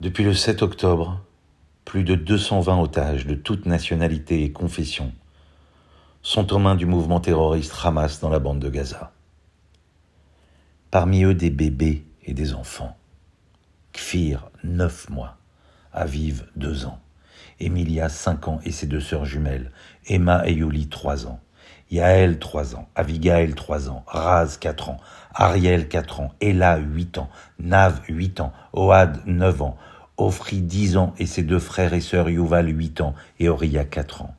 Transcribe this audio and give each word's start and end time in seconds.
Depuis 0.00 0.22
le 0.22 0.32
7 0.32 0.62
octobre, 0.62 1.20
plus 1.84 2.04
de 2.04 2.14
220 2.14 2.80
otages 2.80 3.26
de 3.26 3.34
toutes 3.34 3.66
nationalités 3.66 4.44
et 4.44 4.52
confessions 4.52 5.12
sont 6.22 6.52
aux 6.52 6.60
mains 6.60 6.76
du 6.76 6.86
mouvement 6.86 7.18
terroriste 7.18 7.74
Hamas 7.82 8.20
dans 8.20 8.28
la 8.28 8.38
bande 8.38 8.60
de 8.60 8.68
Gaza. 8.68 9.10
Parmi 10.92 11.24
eux 11.24 11.34
des 11.34 11.50
bébés 11.50 12.04
et 12.22 12.32
des 12.32 12.54
enfants. 12.54 12.96
Kfir, 13.92 14.52
9 14.62 15.10
mois. 15.10 15.36
Aviv, 15.92 16.46
2 16.54 16.86
ans. 16.86 17.00
Emilia, 17.58 18.08
5 18.08 18.46
ans 18.46 18.60
et 18.64 18.70
ses 18.70 18.86
deux 18.86 19.00
sœurs 19.00 19.24
jumelles. 19.24 19.72
Emma 20.06 20.46
et 20.46 20.52
Yuli, 20.52 20.88
3 20.88 21.26
ans. 21.26 21.40
Yaël, 21.90 22.38
3 22.38 22.76
ans. 22.76 22.88
Avigail, 22.94 23.52
3 23.52 23.90
ans. 23.90 24.04
Raz, 24.06 24.58
4 24.60 24.90
ans. 24.90 25.00
Ariel, 25.34 25.88
4 25.88 26.20
ans. 26.20 26.32
Ella, 26.40 26.76
8 26.76 27.18
ans. 27.18 27.30
Nav, 27.58 28.00
8 28.08 28.40
ans. 28.40 28.52
Oad, 28.72 29.22
9 29.26 29.62
ans. 29.62 29.76
Ofri, 30.18 30.60
10 30.60 30.96
ans, 30.96 31.14
et 31.18 31.26
ses 31.26 31.44
deux 31.44 31.60
frères 31.60 31.94
et 31.94 32.00
sœurs 32.00 32.28
Yuval, 32.28 32.68
8 32.68 33.00
ans, 33.00 33.14
et 33.38 33.48
Oria, 33.48 33.84
4 33.84 34.22
ans. 34.22 34.34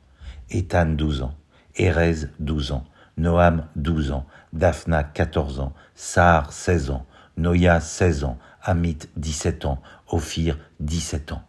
Ethan, 0.50 0.86
12 0.86 1.22
ans. 1.22 1.34
Erez, 1.76 2.26
12 2.38 2.72
ans. 2.72 2.84
Noam, 3.16 3.66
12 3.76 4.12
ans. 4.12 4.26
Daphna, 4.52 5.02
14 5.02 5.60
ans. 5.60 5.72
Sar, 5.94 6.52
16 6.52 6.90
ans. 6.90 7.06
Noya, 7.36 7.80
16 7.80 8.24
ans. 8.24 8.38
Amit, 8.62 8.98
17 9.16 9.64
ans. 9.64 9.80
Ophir, 10.08 10.58
17 10.80 11.32
ans. 11.32 11.42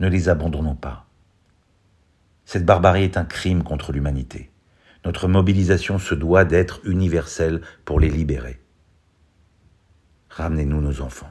Ne 0.00 0.08
les 0.08 0.28
abandonnons 0.28 0.74
pas. 0.74 1.06
Cette 2.44 2.64
barbarie 2.64 3.04
est 3.04 3.16
un 3.16 3.24
crime 3.24 3.62
contre 3.62 3.92
l'humanité. 3.92 4.50
Notre 5.04 5.28
mobilisation 5.28 5.98
se 5.98 6.14
doit 6.14 6.44
d'être 6.44 6.80
universelle 6.84 7.60
pour 7.84 8.00
les 8.00 8.10
libérer. 8.10 8.60
Ramenez-nous 10.30 10.80
nos 10.80 11.00
enfants. 11.00 11.30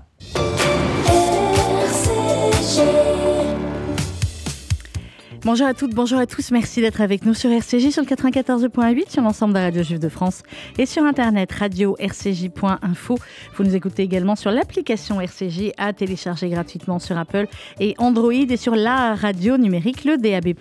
Bonjour 5.50 5.66
à 5.66 5.73
toutes, 5.73 5.95
bonjour 5.95 6.20
à 6.20 6.28
tous, 6.28 6.52
merci 6.52 6.80
d'être 6.80 7.02
avec 7.02 7.25
nous 7.25 7.33
sur 7.33 7.50
RCJ 7.50 7.89
sur 7.89 8.03
le 8.03 8.08
94.8 8.08 9.09
sur 9.09 9.23
l'ensemble 9.23 9.56
des 9.56 9.61
radios 9.61 9.81
juives 9.81 9.98
de 9.98 10.08
France 10.08 10.44
et 10.78 10.86
sur 10.86 11.02
internet 11.03 11.52
radio-rcj.info. 11.52 13.17
Vous 13.56 13.64
nous 13.64 13.75
écoutez 13.75 14.03
également 14.03 14.36
sur 14.36 14.52
l'application 14.52 15.20
RCJ 15.20 15.72
à 15.78 15.92
télécharger 15.92 16.50
gratuitement 16.50 17.00
sur 17.00 17.17
Apple 17.17 17.48
et 17.80 17.95
Android 17.98 18.31
et 18.31 18.58
sur 18.58 18.76
la 18.76 19.16
radio 19.16 19.58
numérique, 19.58 20.05
le 20.05 20.17
DAB+, 20.17 20.53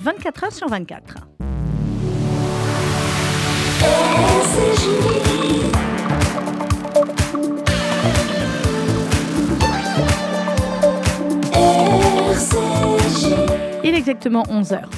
24 0.00 0.44
heures 0.44 0.52
sur 0.52 0.68
24. 0.68 1.26
Il 13.82 13.94
est 13.94 13.98
exactement 13.98 14.42
11 14.48 14.72
heures. 14.72 14.90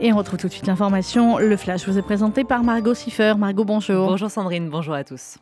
Et 0.00 0.12
on 0.12 0.16
retrouve 0.16 0.38
tout 0.38 0.48
de 0.48 0.52
suite 0.52 0.66
l'information. 0.66 1.38
Le 1.38 1.56
flash 1.56 1.86
vous 1.88 1.96
est 1.96 2.02
présenté 2.02 2.44
par 2.44 2.64
Margot 2.64 2.94
Siffer. 2.94 3.34
Margot, 3.38 3.64
bonjour. 3.64 4.08
Bonjour 4.08 4.30
Sandrine, 4.30 4.68
bonjour 4.68 4.94
à 4.94 5.04
tous. 5.04 5.36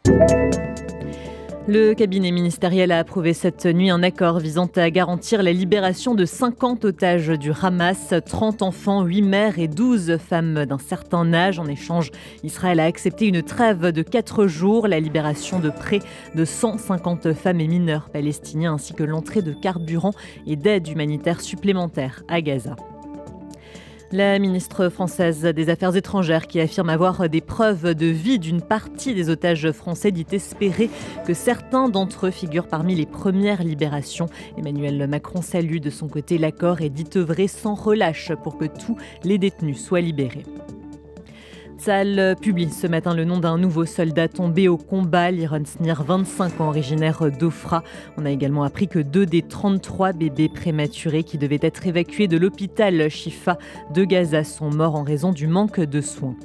Le 1.69 1.93
cabinet 1.93 2.33
ministériel 2.33 2.91
a 2.91 2.99
approuvé 2.99 3.35
cette 3.35 3.67
nuit 3.67 3.91
un 3.91 4.03
accord 4.03 4.41
visant 4.41 4.69
à 4.77 4.91
garantir 4.91 5.43
la 5.43 5.53
libération 5.53 6.15
de 6.15 6.25
50 6.25 6.87
otages 6.87 7.29
du 7.29 7.53
Hamas, 7.53 8.15
30 8.27 8.63
enfants, 8.63 9.03
8 9.03 9.23
mères 9.23 9.59
et 9.59 9.69
12 9.69 10.17
femmes 10.17 10.65
d'un 10.65 10.79
certain 10.79 11.33
âge. 11.35 11.59
En 11.59 11.67
échange, 11.67 12.11
Israël 12.43 12.81
a 12.81 12.87
accepté 12.87 13.27
une 13.27 13.43
trêve 13.43 13.93
de 13.93 14.03
4 14.03 14.47
jours, 14.47 14.89
la 14.89 15.01
libération 15.01 15.61
de 15.61 15.69
près 15.69 16.01
de 16.35 16.45
150 16.47 17.35
femmes 17.35 17.61
et 17.61 17.69
mineurs 17.69 18.09
palestiniens 18.09 18.75
ainsi 18.75 18.95
que 18.95 19.05
l'entrée 19.05 19.43
de 19.43 19.53
carburant 19.53 20.15
et 20.47 20.57
d'aide 20.57 20.89
humanitaire 20.89 21.43
supplémentaire 21.43 22.23
à 22.29 22.41
Gaza. 22.41 22.75
La 24.13 24.41
ministre 24.41 24.89
française 24.89 25.43
des 25.43 25.69
Affaires 25.69 25.95
étrangères 25.95 26.49
qui 26.49 26.59
affirme 26.59 26.89
avoir 26.89 27.29
des 27.29 27.41
preuves 27.41 27.95
de 27.95 28.07
vie 28.07 28.41
d'une 28.41 28.61
partie 28.61 29.15
des 29.15 29.31
otages 29.31 29.71
français 29.71 30.11
dit 30.11 30.27
espérer 30.33 30.91
que 31.25 31.33
certains 31.33 31.89
d'entre 31.89 32.27
eux 32.27 32.33
figurent 32.33 32.67
parmi 32.67 32.97
les 32.97 33.07
premières 33.07 33.63
libérations. 33.63 34.27
Emmanuel 34.59 35.07
Macron 35.07 35.43
salue 35.43 35.79
de 35.79 35.91
son 35.91 36.09
côté 36.09 36.39
l'accord 36.39 36.81
et 36.81 36.91
dit 36.91 37.07
œuvrer 37.15 37.47
sans 37.47 37.75
relâche 37.75 38.33
pour 38.43 38.59
que 38.59 38.65
tous 38.65 38.97
les 39.23 39.39
détenus 39.39 39.81
soient 39.81 40.01
libérés. 40.01 40.45
Tzal 41.81 42.37
publie 42.39 42.69
ce 42.69 42.87
matin 42.87 43.15
le 43.15 43.25
nom 43.25 43.39
d'un 43.39 43.57
nouveau 43.57 43.87
soldat 43.87 44.29
tombé 44.29 44.69
au 44.69 44.77
combat, 44.77 45.31
Liron 45.31 45.63
Snir, 45.65 46.03
25 46.03 46.61
ans, 46.61 46.69
originaire 46.69 47.31
d'Ofra. 47.31 47.83
On 48.19 48.27
a 48.27 48.31
également 48.31 48.65
appris 48.65 48.87
que 48.87 48.99
deux 48.99 49.25
des 49.25 49.41
33 49.41 50.13
bébés 50.13 50.51
prématurés 50.51 51.23
qui 51.23 51.39
devaient 51.39 51.59
être 51.63 51.87
évacués 51.87 52.29
de 52.29 52.37
l'hôpital 52.37 53.09
Shifa 53.09 53.57
de 53.95 54.05
Gaza 54.05 54.45
sont 54.45 54.69
morts 54.69 54.95
en 54.95 55.05
raison 55.05 55.33
du 55.33 55.47
manque 55.47 55.81
de 55.81 56.03
soins. 56.03 56.37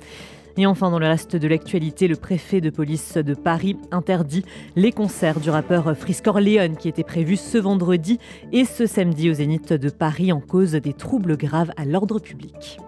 Et 0.56 0.66
enfin, 0.68 0.90
dans 0.90 1.00
le 1.00 1.08
reste 1.08 1.36
de 1.36 1.50
l'actualité, 1.50 2.08
le 2.08 2.16
préfet 2.16 2.62
de 2.62 2.70
police 2.70 3.18
de 3.18 3.34
Paris 3.34 3.76
interdit 3.92 4.46
les 4.78 4.94
concerts 4.94 5.42
du 5.42 5.50
rappeur 5.50 5.98
Friscore 5.98 6.40
Léon 6.40 6.76
qui 6.76 6.88
étaient 6.88 7.04
prévus 7.04 7.36
ce 7.36 7.58
vendredi 7.58 8.20
et 8.54 8.64
ce 8.64 8.86
samedi 8.86 9.30
au 9.30 9.34
Zénith 9.34 9.74
de 9.74 9.90
Paris 9.90 10.32
en 10.32 10.40
cause 10.40 10.72
des 10.72 10.94
troubles 10.94 11.36
graves 11.36 11.74
à 11.76 11.84
l'ordre 11.84 12.20
public. 12.20 12.80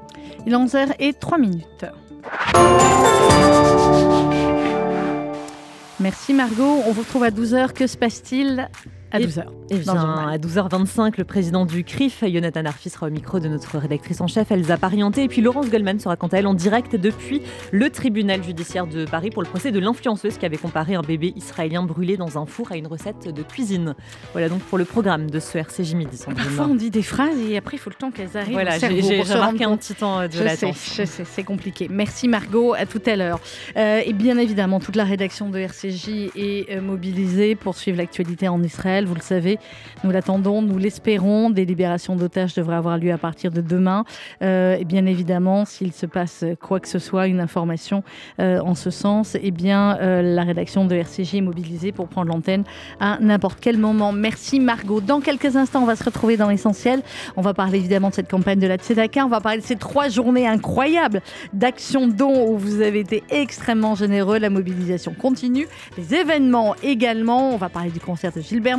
Il 0.46 0.54
est 0.54 0.56
11h 0.56 0.94
et 1.00 1.12
3 1.12 1.40
minutes. 1.40 1.86
Merci 6.00 6.34
Margot. 6.34 6.84
On 6.86 6.92
vous 6.92 7.02
retrouve 7.02 7.24
à 7.24 7.32
12h. 7.32 7.74
Que 7.74 7.88
se 7.88 7.98
passe-t-il? 7.98 8.70
À 9.12 9.20
12h. 9.20 9.46
Et 9.70 9.78
bien, 9.80 9.96
à 9.96 10.38
12h25, 10.38 11.14
le 11.18 11.24
président 11.24 11.66
du 11.66 11.84
CRIF, 11.84 12.24
Jonathan 12.26 12.66
Arfi, 12.66 12.90
sera 12.90 13.08
au 13.08 13.10
micro 13.10 13.40
de 13.40 13.48
notre 13.48 13.78
rédactrice 13.78 14.22
en 14.22 14.28
chef, 14.28 14.52
Elsa 14.52 14.78
Parienté. 14.78 15.24
Et 15.24 15.28
puis 15.28 15.42
Laurence 15.42 15.70
Goldman 15.70 16.00
sera 16.00 16.16
quant 16.16 16.28
à 16.28 16.38
elle 16.38 16.48
en 16.48 16.54
direct 16.54 16.96
depuis 16.96 17.42
le 17.72 17.90
tribunal 17.90 18.44
judiciaire 18.44 18.88
de 18.88 19.06
Paris 19.06 19.30
pour 19.30 19.44
le 19.44 19.50
procès 19.50 19.72
de 19.72 19.80
l'influenceuse 19.80 20.38
qui 20.38 20.46
avait 20.46 20.58
comparé 20.58 20.96
un 20.96 21.02
bébé 21.02 21.34
israélien 21.36 21.84
brûlé 21.84 22.18
dans 22.18 22.38
un 22.38 22.46
four 22.46 22.72
à 22.72 22.78
une 22.78 22.88
recette 22.88 23.28
de 23.28 23.44
cuisine. 23.44 23.96
Voilà 24.32 24.50
donc 24.50 24.62
pour 24.62 24.78
le 24.78 24.86
programme 24.86 25.30
de 25.30 25.40
ce 25.40 25.58
RCJ 25.58 25.96
Midi. 25.96 26.24
Parfois, 26.26 26.68
on 26.70 26.76
dit 26.76 26.90
des 26.90 27.02
phrases 27.02 27.38
et 27.40 27.58
après, 27.58 27.78
il 27.78 27.80
faut 27.80 27.90
le 27.90 27.96
temps 27.96 28.12
qu'elles 28.12 28.38
arrivent. 28.38 28.54
Voilà, 28.54 28.78
j'ai 28.80 29.22
remarqué 29.22 29.66
un 29.66 29.76
petit 29.76 29.96
temps 29.96 30.28
de 30.28 30.44
latence. 30.44 30.78
Sais, 30.78 31.04
je 31.04 31.10
sais, 31.10 31.26
c'est 31.26 31.44
compliqué. 31.44 31.88
Merci 31.90 32.28
Margot, 32.28 32.74
à 32.74 32.86
tout 32.86 33.02
à 33.06 33.16
l'heure. 33.16 33.40
Euh, 33.76 34.02
et 34.06 34.14
bien 34.14 34.38
évidemment, 34.38 34.80
toute 34.80 34.96
la 34.96 35.04
rédaction 35.04 35.50
de 35.50 35.60
RCJ 35.60 36.32
est 36.36 36.72
euh, 36.72 36.82
mobilisée 36.82 37.56
pour 37.56 37.76
suivre 37.76 37.98
l'actualité 37.98 38.48
en 38.48 38.62
Israël. 38.64 38.97
Vous 39.06 39.16
le 39.16 39.22
savez, 39.22 39.60
nous 40.04 40.12
l'attendons, 40.12 40.62
nous 40.62 40.78
l'espérons. 40.78 41.50
Des 41.50 41.66
libérations 41.66 42.16
d'otages 42.16 42.54
devraient 42.54 42.76
avoir 42.76 42.98
lieu 42.98 43.12
à 43.12 43.18
partir 43.18 43.52
de 43.52 43.62
demain. 43.62 44.06
Euh, 44.42 44.78
et 44.78 44.86
bien 44.86 45.06
évidemment, 45.06 45.66
s'il 45.66 45.94
se 45.94 46.06
passe 46.06 46.46
quoi 46.62 46.80
que 46.80 46.88
ce 46.88 47.00
soit, 47.00 47.28
une 47.28 47.40
information 47.40 48.04
euh, 48.40 48.60
en 48.62 48.76
ce 48.76 48.90
sens, 48.90 49.38
eh 49.42 49.52
bien 49.52 49.98
euh, 49.98 50.22
la 50.22 50.44
rédaction 50.44 50.86
de 50.86 50.96
RCJ 50.96 51.36
est 51.36 51.42
mobilisée 51.42 51.92
pour 51.92 52.08
prendre 52.08 52.32
l'antenne 52.32 52.64
à 53.00 53.18
n'importe 53.20 53.60
quel 53.60 53.78
moment. 53.78 54.12
Merci 54.12 54.60
Margot. 54.60 55.02
Dans 55.02 55.20
quelques 55.20 55.56
instants, 55.56 55.84
on 55.84 55.86
va 55.86 55.96
se 55.96 56.04
retrouver 56.04 56.38
dans 56.38 56.50
l'essentiel. 56.50 57.02
On 57.36 57.42
va 57.42 57.54
parler 57.54 57.80
évidemment 57.80 58.10
de 58.10 58.16
cette 58.16 58.30
campagne 58.30 58.60
de 58.60 58.68
la 58.68 58.78
Tzedaka. 58.78 59.26
On 59.26 59.30
va 59.30 59.42
parler 59.42 59.60
de 59.60 59.66
ces 59.66 59.76
trois 59.76 60.10
journées 60.10 60.48
incroyables 60.48 61.22
d'action 61.54 62.08
don 62.08 62.52
où 62.52 62.58
vous 62.58 62.82
avez 62.82 63.00
été 63.00 63.24
extrêmement 63.30 63.96
généreux. 63.96 64.40
La 64.40 64.50
mobilisation 64.50 65.14
continue. 65.14 65.68
Les 65.98 66.16
événements 66.16 66.76
également. 66.84 67.52
On 67.52 67.58
va 67.58 67.70
parler 67.70 67.92
du 67.92 68.00
concert 68.00 68.32
de 68.32 68.42
Gilbert 68.42 68.78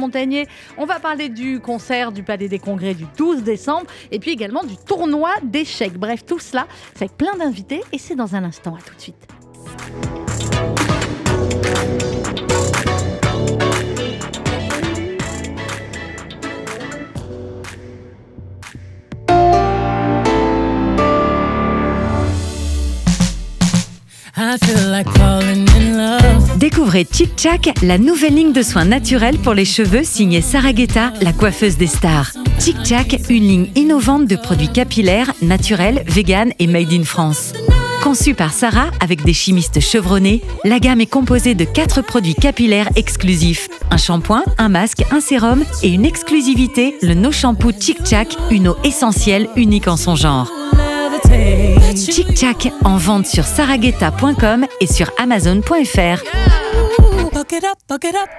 On 0.76 0.86
va 0.86 1.00
parler 1.00 1.28
du 1.28 1.60
concert 1.60 2.12
du 2.12 2.22
Palais 2.22 2.48
des 2.48 2.58
Congrès 2.58 2.94
du 2.94 3.04
12 3.16 3.42
décembre 3.42 3.86
et 4.10 4.18
puis 4.18 4.30
également 4.30 4.64
du 4.64 4.76
tournoi 4.76 5.30
d'échecs. 5.42 5.94
Bref, 5.94 6.24
tout 6.26 6.38
cela, 6.38 6.66
avec 6.96 7.16
plein 7.16 7.36
d'invités 7.36 7.82
et 7.92 7.98
c'est 7.98 8.16
dans 8.16 8.34
un 8.34 8.44
instant. 8.44 8.74
À 8.74 8.82
tout 8.82 8.94
de 8.94 9.00
suite. 9.00 9.28
Découvrez 26.56 27.06
Chic 27.10 27.30
Chac, 27.36 27.70
la 27.82 27.98
nouvelle 27.98 28.36
ligne 28.36 28.52
de 28.52 28.62
soins 28.62 28.84
naturels 28.84 29.38
pour 29.38 29.52
les 29.52 29.64
cheveux 29.64 30.04
signée 30.04 30.42
Sarah 30.42 30.72
Guetta, 30.72 31.12
la 31.20 31.32
coiffeuse 31.32 31.76
des 31.76 31.88
stars. 31.88 32.30
Chic 32.60 32.76
Chac, 32.84 33.20
une 33.28 33.48
ligne 33.48 33.70
innovante 33.74 34.26
de 34.26 34.36
produits 34.36 34.68
capillaires, 34.68 35.32
naturels, 35.42 36.04
vegan 36.06 36.52
et 36.60 36.68
made 36.68 36.92
in 36.92 37.02
France. 37.02 37.52
Conçue 38.02 38.34
par 38.34 38.52
Sarah 38.52 38.90
avec 39.00 39.24
des 39.24 39.32
chimistes 39.32 39.80
chevronnés, 39.80 40.42
la 40.64 40.78
gamme 40.78 41.00
est 41.00 41.06
composée 41.06 41.56
de 41.56 41.64
quatre 41.64 42.00
produits 42.00 42.36
capillaires 42.36 42.90
exclusifs 42.94 43.68
un 43.90 43.96
shampoing, 43.96 44.44
un 44.58 44.68
masque, 44.68 45.02
un 45.10 45.20
sérum 45.20 45.64
et 45.82 45.88
une 45.88 46.04
exclusivité, 46.04 46.96
le 47.02 47.14
No 47.14 47.32
Shampoo 47.32 47.72
Chic 47.78 47.98
Chac, 48.06 48.36
une 48.50 48.68
eau 48.68 48.76
essentielle 48.84 49.48
unique 49.56 49.88
en 49.88 49.96
son 49.96 50.14
genre. 50.14 50.48
Tic 51.94 52.34
Tac 52.34 52.72
en 52.84 52.96
vente 52.96 53.26
sur 53.26 53.44
saraguetta.com 53.44 54.66
et 54.80 54.86
sur 54.86 55.10
amazon.fr. 55.18 56.22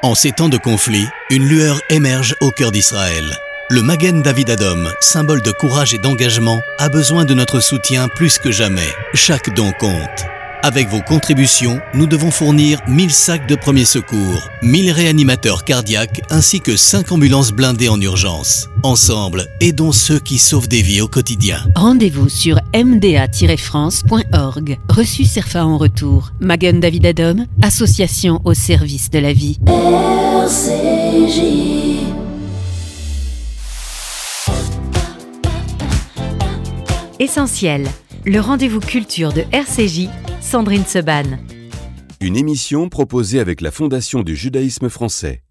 En 0.04 0.16
ces 0.16 0.32
temps 0.32 0.50
de 0.50 0.58
conflit, 0.58 1.06
une 1.30 1.46
lueur 1.46 1.82
émerge 1.90 2.36
au 2.42 2.52
cœur 2.52 2.72
d'Israël. 2.72 3.26
Le 3.70 3.82
Magen 3.82 4.22
David 4.22 4.50
Adom, 4.50 4.90
symbole 5.00 5.42
de 5.42 5.52
courage 5.52 5.94
et 5.94 6.00
d'engagement, 6.00 6.60
a 6.80 6.90
besoin 6.90 7.26
de 7.26 7.34
notre 7.34 7.60
soutien 7.60 8.08
plus 8.08 8.40
que 8.40 8.52
jamais. 8.52 8.90
Chaque 9.14 9.54
don 9.54 9.72
compte. 9.74 10.39
Avec 10.62 10.90
vos 10.90 11.02
contributions, 11.02 11.80
nous 11.94 12.06
devons 12.06 12.32
fournir 12.32 12.82
1000 12.86 13.12
sacs 13.12 13.48
de 13.48 13.56
premiers 13.56 13.86
secours, 13.86 14.50
1000 14.62 14.92
réanimateurs 14.92 15.64
cardiaques 15.64 16.22
ainsi 16.30 16.60
que 16.60 16.76
5 16.76 17.14
ambulances 17.14 17.54
blindées 17.54 17.88
en 17.88 18.02
urgence. 18.02 18.68
Ensemble, 18.84 19.48
aidons 19.62 19.94
ceux 19.94 20.20
qui 20.20 20.38
sauvent 20.38 20.68
des 20.68 20.82
vies 20.82 21.00
au 21.00 21.08
quotidien. 21.08 21.60
Rendez-vous 21.76 22.28
sur 22.28 22.60
mda-france.org. 22.74 24.80
Reçu 24.90 25.24
CERFA 25.24 25.66
en 25.66 25.78
retour. 25.78 26.34
Magen 26.42 26.82
David 26.82 27.06
Adom, 27.06 27.46
association 27.62 28.42
au 28.44 28.54
service 28.54 29.10
de 29.10 29.20
la 29.20 29.32
vie. 29.32 29.60
Essentiel, 37.18 37.88
le 38.26 38.40
rendez-vous 38.40 38.80
culture 38.80 39.32
de 39.34 39.44
RCJ, 39.52 40.10
Sandrine 40.42 40.86
Seban. 40.86 41.38
Une 42.22 42.36
émission 42.36 42.90
proposée 42.90 43.40
avec 43.40 43.62
la 43.62 43.72
Fondation 43.72 44.24
du 44.24 44.36
judaïsme 44.36 44.90
français. 44.90 45.44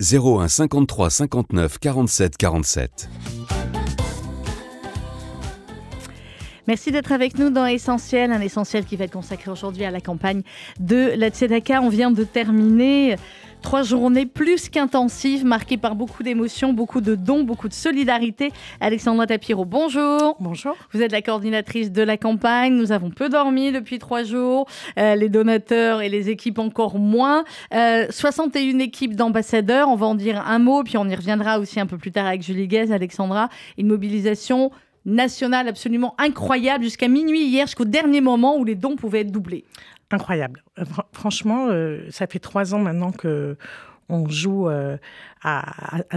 01 0.00 0.48
53 0.48 1.10
59 1.10 1.78
47 1.78 2.36
47. 2.36 3.08
Merci 6.68 6.92
d'être 6.92 7.10
avec 7.10 7.38
nous 7.38 7.50
dans 7.50 7.66
Essentiel, 7.66 8.30
un 8.30 8.40
essentiel 8.40 8.84
qui 8.84 8.94
va 8.94 9.04
être 9.04 9.12
consacré 9.12 9.50
aujourd'hui 9.50 9.84
à 9.84 9.90
la 9.90 10.00
campagne 10.00 10.42
de 10.78 11.12
la 11.16 11.28
Tzedaka. 11.30 11.82
On 11.82 11.88
vient 11.88 12.12
de 12.12 12.22
terminer 12.22 13.16
trois 13.62 13.82
journées 13.82 14.26
plus 14.26 14.68
qu'intensives, 14.68 15.44
marquées 15.46 15.78
par 15.78 15.94
beaucoup 15.94 16.22
d'émotions, 16.22 16.72
beaucoup 16.72 17.00
de 17.00 17.14
dons, 17.14 17.44
beaucoup 17.44 17.68
de 17.68 17.72
solidarité. 17.72 18.52
Alexandra 18.80 19.26
Tapiro, 19.26 19.64
bonjour. 19.64 20.36
Bonjour. 20.40 20.76
Vous 20.92 21.00
êtes 21.00 21.12
la 21.12 21.22
coordinatrice 21.22 21.90
de 21.90 22.02
la 22.02 22.18
campagne. 22.18 22.74
Nous 22.74 22.92
avons 22.92 23.10
peu 23.10 23.28
dormi 23.28 23.72
depuis 23.72 23.98
trois 23.98 24.24
jours. 24.24 24.66
Euh, 24.98 25.14
les 25.14 25.28
donateurs 25.28 26.02
et 26.02 26.10
les 26.10 26.28
équipes 26.28 26.58
encore 26.58 26.98
moins. 26.98 27.44
Euh, 27.72 28.06
61 28.10 28.80
équipes 28.80 29.16
d'ambassadeurs. 29.16 29.88
On 29.88 29.96
va 29.96 30.06
en 30.06 30.14
dire 30.14 30.42
un 30.46 30.58
mot, 30.58 30.82
puis 30.82 30.98
on 30.98 31.08
y 31.08 31.14
reviendra 31.14 31.58
aussi 31.58 31.80
un 31.80 31.86
peu 31.86 31.96
plus 31.96 32.12
tard 32.12 32.26
avec 32.26 32.42
Julie 32.42 32.68
Guez, 32.68 32.92
Alexandra. 32.92 33.48
Une 33.78 33.86
mobilisation 33.86 34.70
nationale 35.04 35.68
absolument 35.68 36.14
incroyable 36.18 36.84
jusqu'à 36.84 37.08
minuit 37.08 37.44
hier, 37.44 37.66
jusqu'au 37.66 37.84
dernier 37.84 38.20
moment 38.20 38.56
où 38.56 38.64
les 38.64 38.74
dons 38.74 38.96
pouvaient 38.96 39.20
être 39.20 39.32
doublés. 39.32 39.64
Incroyable. 40.12 40.62
Euh, 40.78 40.84
fr- 40.84 41.04
franchement, 41.12 41.66
euh, 41.70 42.00
ça 42.10 42.26
fait 42.26 42.38
trois 42.38 42.74
ans 42.74 42.78
maintenant 42.78 43.10
que 43.12 43.56
on 44.08 44.28
joue 44.28 44.68
euh, 44.68 44.98
à, 45.42 45.64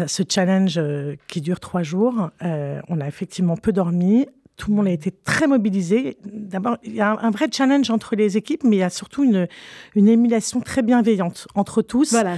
ce 0.08 0.24
challenge 0.28 0.76
euh, 0.78 1.16
qui 1.28 1.40
dure 1.42 1.60
trois 1.62 1.82
jours. 1.84 2.30
On 2.42 3.00
a 3.02 3.08
effectivement 3.08 3.56
peu 3.56 3.72
dormi. 3.72 4.28
Tout 4.58 4.70
le 4.72 4.78
monde 4.78 4.88
a 4.88 4.92
été 4.92 5.12
très 5.12 5.48
mobilisé. 5.48 6.18
D'abord, 6.26 6.78
il 6.84 6.94
y 6.96 7.02
a 7.02 7.12
un, 7.12 7.18
un 7.20 7.30
vrai 7.30 7.48
challenge 7.52 7.90
entre 7.90 8.16
les 8.16 8.38
équipes, 8.38 8.64
mais 8.64 8.78
il 8.78 8.80
y 8.80 8.84
a 8.84 8.90
surtout 8.90 9.24
une, 9.26 9.48
une 9.96 10.08
émulation 10.08 10.62
très 10.62 10.82
bienveillante 10.82 11.48
entre 11.56 11.82
tous. 11.82 12.12
Voilà, 12.12 12.36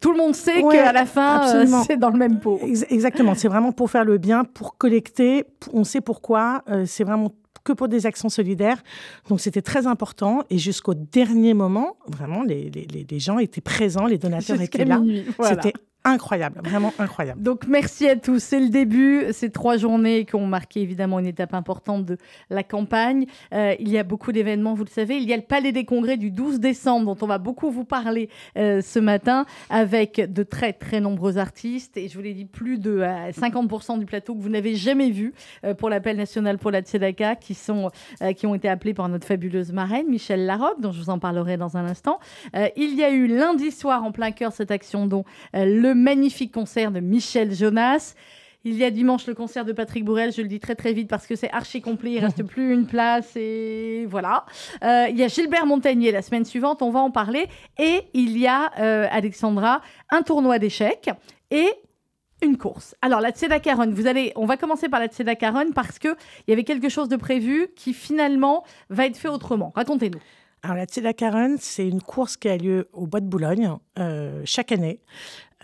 tout 0.00 0.12
le 0.12 0.16
monde 0.18 0.34
sait 0.34 0.62
Ouais, 0.62 0.76
qu'à 0.76 0.92
la 0.92 1.04
fin, 1.06 1.66
c'est 1.86 1.98
dans 1.98 2.08
le 2.10 2.18
même 2.18 2.40
pot. 2.40 2.58
Ex- 2.66 2.86
Exactement, 2.88 3.34
c'est 3.34 3.48
vraiment 3.48 3.72
pour 3.72 3.90
faire 3.90 4.04
le 4.06 4.16
bien, 4.16 4.44
pour 4.44 4.78
collecter, 4.78 5.44
on 5.74 5.84
sait 5.84 6.00
pourquoi, 6.00 6.64
c'est 6.86 7.04
vraiment 7.04 7.30
que 7.64 7.72
pour 7.72 7.88
des 7.88 8.06
actions 8.06 8.28
solidaires. 8.28 8.82
Donc 9.28 9.40
c'était 9.40 9.62
très 9.62 9.86
important 9.86 10.42
et 10.50 10.58
jusqu'au 10.58 10.94
dernier 10.94 11.54
moment, 11.54 11.96
vraiment, 12.08 12.42
les, 12.42 12.70
les- 12.70 12.86
les- 13.08 13.20
gens 13.20 13.38
étaient 13.38 13.60
présents, 13.60 14.06
les 14.06 14.18
donateurs 14.18 14.60
étaient 14.60 14.84
là. 14.84 15.00
voilà. 15.38 15.62
C'était 15.62 15.78
incroyable, 16.04 16.60
vraiment 16.64 16.92
incroyable. 16.98 17.42
Donc 17.42 17.66
merci 17.66 18.08
à 18.08 18.16
tous. 18.16 18.42
C'est 18.42 18.60
le 18.60 18.68
début. 18.68 19.24
Ces 19.32 19.50
trois 19.50 19.76
journées 19.76 20.24
qui 20.24 20.34
ont 20.34 20.46
marqué 20.46 20.80
évidemment 20.80 21.18
une 21.18 21.26
étape 21.26 21.54
importante 21.54 22.04
de 22.04 22.16
la 22.48 22.62
campagne. 22.62 23.26
Euh, 23.52 23.74
il 23.78 23.88
y 23.88 23.98
a 23.98 24.04
beaucoup 24.04 24.32
d'événements, 24.32 24.74
vous 24.74 24.84
le 24.84 24.90
savez. 24.90 25.16
Il 25.16 25.28
y 25.28 25.32
a 25.32 25.36
le 25.36 25.42
Palais 25.42 25.72
des 25.72 25.84
Congrès 25.84 26.16
du 26.16 26.30
12 26.30 26.60
décembre 26.60 27.14
dont 27.14 27.24
on 27.24 27.28
va 27.28 27.38
beaucoup 27.38 27.70
vous 27.70 27.84
parler 27.84 28.28
euh, 28.56 28.80
ce 28.80 28.98
matin 28.98 29.46
avec 29.68 30.20
de 30.20 30.42
très 30.42 30.72
très 30.72 31.00
nombreux 31.00 31.38
artistes. 31.38 31.96
Et 31.96 32.08
je 32.08 32.16
vous 32.16 32.22
l'ai 32.22 32.34
dit, 32.34 32.44
plus 32.44 32.78
de 32.78 33.00
euh, 33.00 33.30
50% 33.30 33.98
du 33.98 34.06
plateau 34.06 34.34
que 34.34 34.40
vous 34.40 34.48
n'avez 34.48 34.76
jamais 34.76 35.10
vu 35.10 35.34
euh, 35.64 35.74
pour 35.74 35.90
l'appel 35.90 36.16
national 36.16 36.58
pour 36.58 36.70
la 36.70 36.80
Tzedaka 36.80 37.36
qui, 37.36 37.54
sont, 37.54 37.90
euh, 38.22 38.32
qui 38.32 38.46
ont 38.46 38.54
été 38.54 38.68
appelés 38.68 38.94
par 38.94 39.08
notre 39.08 39.26
fabuleuse 39.26 39.72
marraine, 39.72 40.06
Michel 40.08 40.46
Larocque, 40.46 40.80
dont 40.80 40.92
je 40.92 41.00
vous 41.00 41.10
en 41.10 41.18
parlerai 41.18 41.56
dans 41.56 41.76
un 41.76 41.86
instant. 41.86 42.18
Euh, 42.56 42.68
il 42.76 42.94
y 42.94 43.04
a 43.04 43.10
eu 43.10 43.26
lundi 43.26 43.70
soir 43.70 44.04
en 44.04 44.12
plein 44.12 44.30
cœur 44.30 44.52
cette 44.52 44.70
action 44.70 45.06
dont 45.06 45.24
euh, 45.54 45.64
le 45.90 45.94
magnifique 45.96 46.52
concert 46.52 46.92
de 46.92 47.00
Michel 47.00 47.52
Jonas. 47.52 48.14
Il 48.62 48.76
y 48.76 48.84
a 48.84 48.90
dimanche 48.92 49.26
le 49.26 49.34
concert 49.34 49.64
de 49.64 49.72
Patrick 49.72 50.04
Bourrel, 50.04 50.32
je 50.32 50.40
le 50.40 50.46
dis 50.46 50.60
très 50.60 50.76
très 50.76 50.92
vite 50.92 51.08
parce 51.08 51.26
que 51.26 51.34
c'est 51.34 51.50
archi 51.50 51.80
complet, 51.80 52.12
il 52.12 52.18
reste 52.20 52.42
plus 52.54 52.72
une 52.72 52.86
place 52.86 53.34
et 53.34 54.06
voilà. 54.08 54.44
Euh, 54.84 55.06
il 55.10 55.16
y 55.16 55.24
a 55.24 55.28
Gilbert 55.28 55.66
Montagnier 55.66 56.12
la 56.12 56.22
semaine 56.22 56.44
suivante, 56.44 56.80
on 56.82 56.90
va 56.90 57.00
en 57.00 57.10
parler. 57.10 57.48
Et 57.78 58.02
il 58.14 58.38
y 58.38 58.46
a, 58.46 58.70
euh, 58.78 59.08
Alexandra, 59.10 59.80
un 60.10 60.22
tournoi 60.22 60.60
d'échecs 60.60 61.10
et 61.50 61.68
une 62.40 62.56
course. 62.56 62.94
Alors 63.02 63.20
la 63.20 63.30
Tzedaka 63.30 63.74
Run, 63.74 63.90
vous 63.90 64.06
allez, 64.06 64.32
on 64.36 64.46
va 64.46 64.56
commencer 64.56 64.88
par 64.88 65.00
la 65.00 65.08
Tzedaka 65.08 65.50
Run 65.50 65.72
parce 65.72 65.98
qu'il 65.98 66.14
y 66.46 66.52
avait 66.52 66.64
quelque 66.64 66.88
chose 66.88 67.08
de 67.08 67.16
prévu 67.16 67.68
qui 67.74 67.94
finalement 67.94 68.62
va 68.90 69.06
être 69.06 69.16
fait 69.16 69.28
autrement. 69.28 69.72
Racontez-nous. 69.74 70.20
Alors 70.62 70.76
la 70.76 70.84
Tzedaka 70.84 71.30
Run, 71.30 71.56
c'est 71.58 71.88
une 71.88 72.02
course 72.02 72.36
qui 72.36 72.48
a 72.48 72.56
lieu 72.56 72.88
au 72.92 73.06
Bois 73.06 73.20
de 73.20 73.26
Boulogne 73.26 73.72
euh, 73.98 74.42
chaque 74.44 74.72
année. 74.72 75.00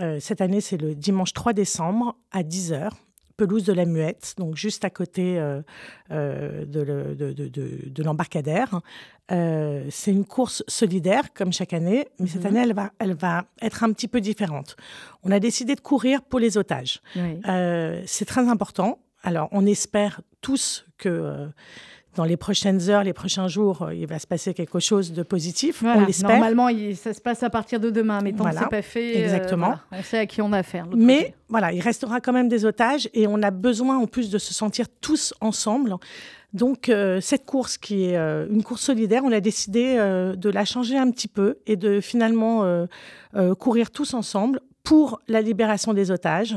Euh, 0.00 0.19
cette 0.20 0.40
année, 0.40 0.60
c'est 0.60 0.76
le 0.76 0.94
dimanche 0.94 1.32
3 1.32 1.52
décembre 1.52 2.16
à 2.32 2.43
10h, 2.43 2.90
pelouse 3.37 3.64
de 3.64 3.72
la 3.72 3.84
Muette, 3.84 4.34
donc 4.38 4.56
juste 4.56 4.84
à 4.84 4.90
côté 4.90 5.38
euh, 5.38 5.60
euh, 6.10 6.64
de, 6.64 6.81
le- 6.81 7.14
de- 7.14 7.32
de- 7.32 7.48
de- 7.48 7.88
de 7.88 8.02
l'embarcadère. 8.02 8.81
Euh, 9.32 9.84
c'est 9.90 10.12
une 10.12 10.25
course 10.25 10.62
solidaire, 10.69 11.32
comme 11.34 11.52
chaque 11.52 11.72
année, 11.72 12.06
mais 12.19 12.26
cette 12.28 12.44
année, 12.46 12.60
elle 12.62 12.72
va, 12.75 12.93
elle 12.98 13.14
va 13.14 13.44
être 13.60 13.84
un 13.84 13.93
petit 13.93 14.08
peu 14.08 14.20
différente. 14.20 14.76
On 15.22 15.31
a 15.31 15.40
décidé 15.40 15.75
de 15.75 15.81
courir 15.81 16.22
pour 16.22 16.38
les 16.40 16.56
otages. 16.56 17.00
Oui. 17.16 17.40
C'est 18.06 18.25
très 18.26 18.49
important. 18.49 18.99
Alors, 19.22 19.49
on 19.50 19.66
espère 19.66 20.20
tous 20.40 20.87
que 20.99 21.49
dans 22.16 22.24
les 22.24 22.36
prochaines 22.36 22.88
heures, 22.90 23.04
les 23.04 23.12
prochains 23.12 23.46
jours, 23.46 23.82
euh, 23.82 23.94
il 23.94 24.06
va 24.06 24.18
se 24.18 24.26
passer 24.26 24.54
quelque 24.54 24.80
chose 24.80 25.12
de 25.12 25.22
positif. 25.22 25.82
Voilà. 25.82 26.00
On 26.02 26.06
l'espère. 26.06 26.30
Normalement, 26.30 26.68
il- 26.68 26.96
ça 26.96 27.12
se 27.12 27.20
passe 27.20 27.42
à 27.42 27.50
partir 27.50 27.78
de 27.78 27.90
demain, 27.90 28.20
mais 28.23 28.32
tant 28.32 28.38
Voilà. 28.44 28.61
que 28.61 28.64
c'est 28.64 28.70
pas 28.70 28.82
fait, 28.82 29.16
euh, 29.18 29.25
Exactement. 29.25 29.66
voilà, 29.66 29.80
on 29.92 30.02
sait 30.02 30.18
à 30.18 30.26
qui 30.26 30.40
on 30.42 30.52
a 30.52 30.58
affaire. 30.58 30.87
Mais 30.96 31.18
côté. 31.18 31.35
voilà, 31.50 31.73
il 31.73 31.80
restera 31.80 32.20
quand 32.20 32.32
même 32.32 32.49
des 32.49 32.64
otages 32.64 33.08
et 33.14 33.26
on 33.26 33.42
a 33.42 33.50
besoin 33.50 33.99
en 33.99 34.06
plus 34.06 34.30
de 34.30 34.38
se 34.38 34.54
sentir 34.54 34.87
tous 35.00 35.35
ensemble. 35.40 35.94
Donc 36.54 36.88
euh, 36.88 37.20
cette 37.20 37.44
course 37.44 37.76
qui 37.76 38.04
est 38.04 38.16
euh, 38.16 38.46
une 38.50 38.62
course 38.62 38.80
solidaire, 38.82 39.23
on 39.25 39.32
a 39.32 39.40
décidé 39.40 39.96
de 39.96 40.50
la 40.50 40.64
changer 40.64 40.96
un 40.96 41.11
petit 41.11 41.28
peu 41.28 41.58
et 41.66 41.76
de 41.76 42.00
finalement 42.00 42.64
courir 43.58 43.90
tous 43.90 44.14
ensemble 44.14 44.61
pour 44.82 45.20
la 45.28 45.42
libération 45.42 45.92
des 45.92 46.11
otages, 46.11 46.56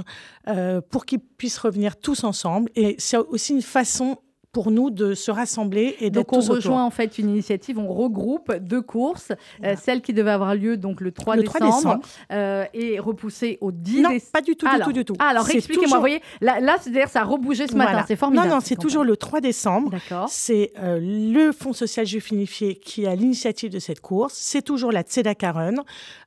pour 0.89 1.05
qu'ils 1.05 1.19
puissent 1.19 1.57
revenir 1.57 1.97
tous 1.97 2.23
ensemble. 2.23 2.69
Et 2.75 2.95
c'est 2.97 3.17
aussi 3.17 3.53
une 3.53 3.61
façon 3.61 4.17
pour 4.51 4.71
nous 4.71 4.89
de 4.89 5.13
se 5.13 5.29
rassembler 5.29 5.95
et 5.99 6.09
d'être 6.09 6.13
Donc 6.27 6.33
on 6.33 6.37
tous 6.37 6.45
autour. 6.45 6.55
rejoint 6.55 6.83
en 6.83 6.89
fait 6.89 7.19
une 7.19 7.29
initiative, 7.29 7.77
on 7.77 7.87
regroupe 7.93 8.51
deux 8.55 8.81
courses, 8.81 9.31
euh, 9.63 9.75
celle 9.79 10.01
qui 10.01 10.11
devait 10.11 10.31
avoir 10.31 10.55
lieu 10.55 10.75
donc 10.75 11.01
le 11.01 11.11
3 11.11 11.35
Le 11.35 11.43
3 11.43 11.59
décembre, 11.59 11.79
décembre. 11.81 12.05
euh, 12.31 12.65
et 12.73 12.99
repoussée 12.99 13.57
au 13.61 13.71
10 13.71 14.01
Non, 14.01 14.09
décembre. 14.09 14.31
pas 14.33 14.41
du 14.41 14.55
tout, 14.55 14.65
du 14.67 14.71
alors, 14.73 14.87
tout, 14.87 14.93
du 14.93 15.05
tout. 15.05 15.13
ah, 15.19 15.27
alors 15.27 15.47
expliquez-moi, 15.49 15.83
toujours- 15.83 15.95
vous 15.97 16.01
voyez, 16.01 16.21
là, 16.41 16.59
là 16.59 16.77
c'est-à-dire 16.81 17.09
ça 17.09 17.21
a 17.21 17.25
rebougé 17.25 17.67
ce 17.67 17.75
matin, 17.75 17.91
Voilà. 17.91 18.05
c'est 18.07 18.15
formidable. 18.15 18.47
Non, 18.49 18.55
non, 18.55 18.61
c'est 18.63 18.75
toujours 18.75 19.03
le 19.03 19.15
3 19.17 19.39
décembre. 19.41 19.91
D'accord. 19.91 20.27
C'est 20.29 20.71
euh, 20.79 20.99
le 20.99 21.51
Fonds 21.51 21.73
social 21.73 22.05
juif 22.07 22.31
unifié 22.31 22.75
qui 22.75 23.05
a 23.05 23.13
l'initiative 23.15 23.69
de 23.71 23.79
cette 23.79 24.01
course. 24.01 24.33
C'est 24.35 24.61
toujours 24.63 24.91
la 24.91 25.01
Tzedaka 25.03 25.51
Run. 25.51 25.75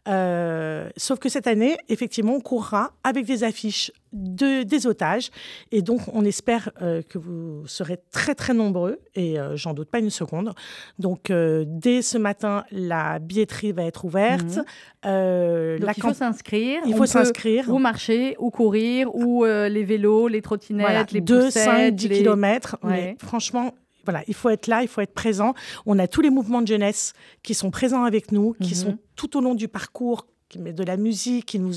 Euh, 0.08 0.88
sauf 0.96 1.18
que 1.20 1.28
cette 1.28 1.46
année, 1.46 1.76
effectivement, 1.88 2.34
on 2.34 2.40
courra 2.40 2.92
avec 3.04 3.24
des 3.24 3.44
affiches 3.44 3.92
de, 4.12 4.62
des 4.64 4.86
otages. 4.88 5.30
Et 5.70 5.80
donc, 5.80 6.00
on 6.12 6.24
espère 6.24 6.70
euh, 6.82 7.02
que 7.02 7.18
vous 7.18 7.66
serez 7.66 7.98
très, 8.10 8.34
très 8.34 8.52
nombreux. 8.52 8.98
Et 9.14 9.38
euh, 9.38 9.56
j'en 9.56 9.74
doute 9.74 9.88
pas 9.90 10.00
une 10.00 10.10
seconde. 10.10 10.52
Donc, 10.98 11.32
dès 11.66 12.02
ce 12.02 12.18
matin, 12.18 12.64
la 12.72 13.20
billetterie 13.20 13.72
va 13.72 13.84
être 13.84 14.04
ouverte. 14.04 14.58
Euh, 15.06 15.78
Donc 15.78 15.86
la 15.86 15.92
il 15.96 16.02
faut 16.02 16.12
s'inscrire. 16.14 16.82
il 16.84 16.94
faut 16.96 17.06
s'inscrire. 17.06 17.68
Ou 17.70 17.78
marcher, 17.78 18.34
ou 18.40 18.50
courir, 18.50 19.14
ou 19.14 19.44
les 19.44 19.84
vélos, 19.84 20.26
les 20.28 20.42
trottinettes, 20.42 20.84
Voilà, 20.86 21.06
les 21.12 21.20
2, 21.20 21.44
poussettes. 21.44 21.64
5, 21.64 21.90
10 21.94 22.08
les- 22.08 22.18
kilomètres. 22.18 22.76
Ouais. 22.82 22.90
Mais 22.90 23.16
franchement, 23.18 23.72
voilà, 24.04 24.22
il 24.26 24.34
faut 24.34 24.48
être 24.50 24.66
là, 24.66 24.82
il 24.82 24.88
faut 24.88 25.00
être 25.00 25.14
présent. 25.14 25.54
On 25.86 25.98
a 25.98 26.06
tous 26.08 26.20
les 26.20 26.30
mouvements 26.30 26.62
de 26.62 26.66
jeunesse 26.68 27.12
qui 27.42 27.54
sont 27.54 27.70
présents 27.70 28.04
avec 28.04 28.32
nous, 28.32 28.54
qui 28.60 28.70
Mhm. 28.70 28.74
sont 28.74 28.98
tout 29.16 29.36
au 29.36 29.40
long 29.40 29.54
du 29.54 29.68
parcours 29.68 30.26
de 30.54 30.84
la 30.84 30.98
musique, 30.98 31.46
qui 31.46 31.58
nous 31.58 31.72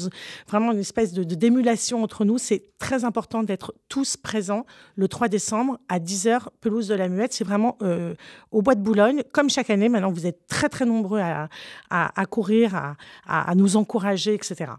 vraiment 0.50 0.74
une 0.74 0.80
espèce 0.80 1.14
de 1.14 1.24
d'émulation 1.24 2.04
entre 2.04 2.26
nous. 2.26 2.38
C'est 2.38 2.78
très 2.78 3.06
important 3.06 3.42
d'être 3.42 3.74
tous 3.88 4.18
présents 4.18 4.66
le 4.98 5.08
3 5.08 5.30
décembre 5.30 5.80
à 5.88 5.98
10h, 5.98 6.50
pelouse 6.60 6.90
de 6.90 6.96
la 6.96 7.08
Muette. 7.08 7.32
C'est 7.32 7.46
vraiment 7.46 7.78
au 8.52 8.62
Bois 8.62 8.76
de 8.76 8.82
Boulogne, 8.82 9.24
comme 9.32 9.50
chaque 9.50 9.70
année. 9.70 9.88
Maintenant, 9.88 10.12
vous 10.12 10.26
êtes 10.28 10.46
très 10.48 10.68
très 10.68 10.84
nombreux 10.86 11.22
à, 11.22 11.48
à, 11.90 12.26
courir, 12.26 12.76
à, 12.76 12.96
à 13.26 13.56
nous 13.56 13.78
encourager, 13.78 14.34
etc. 14.34 14.72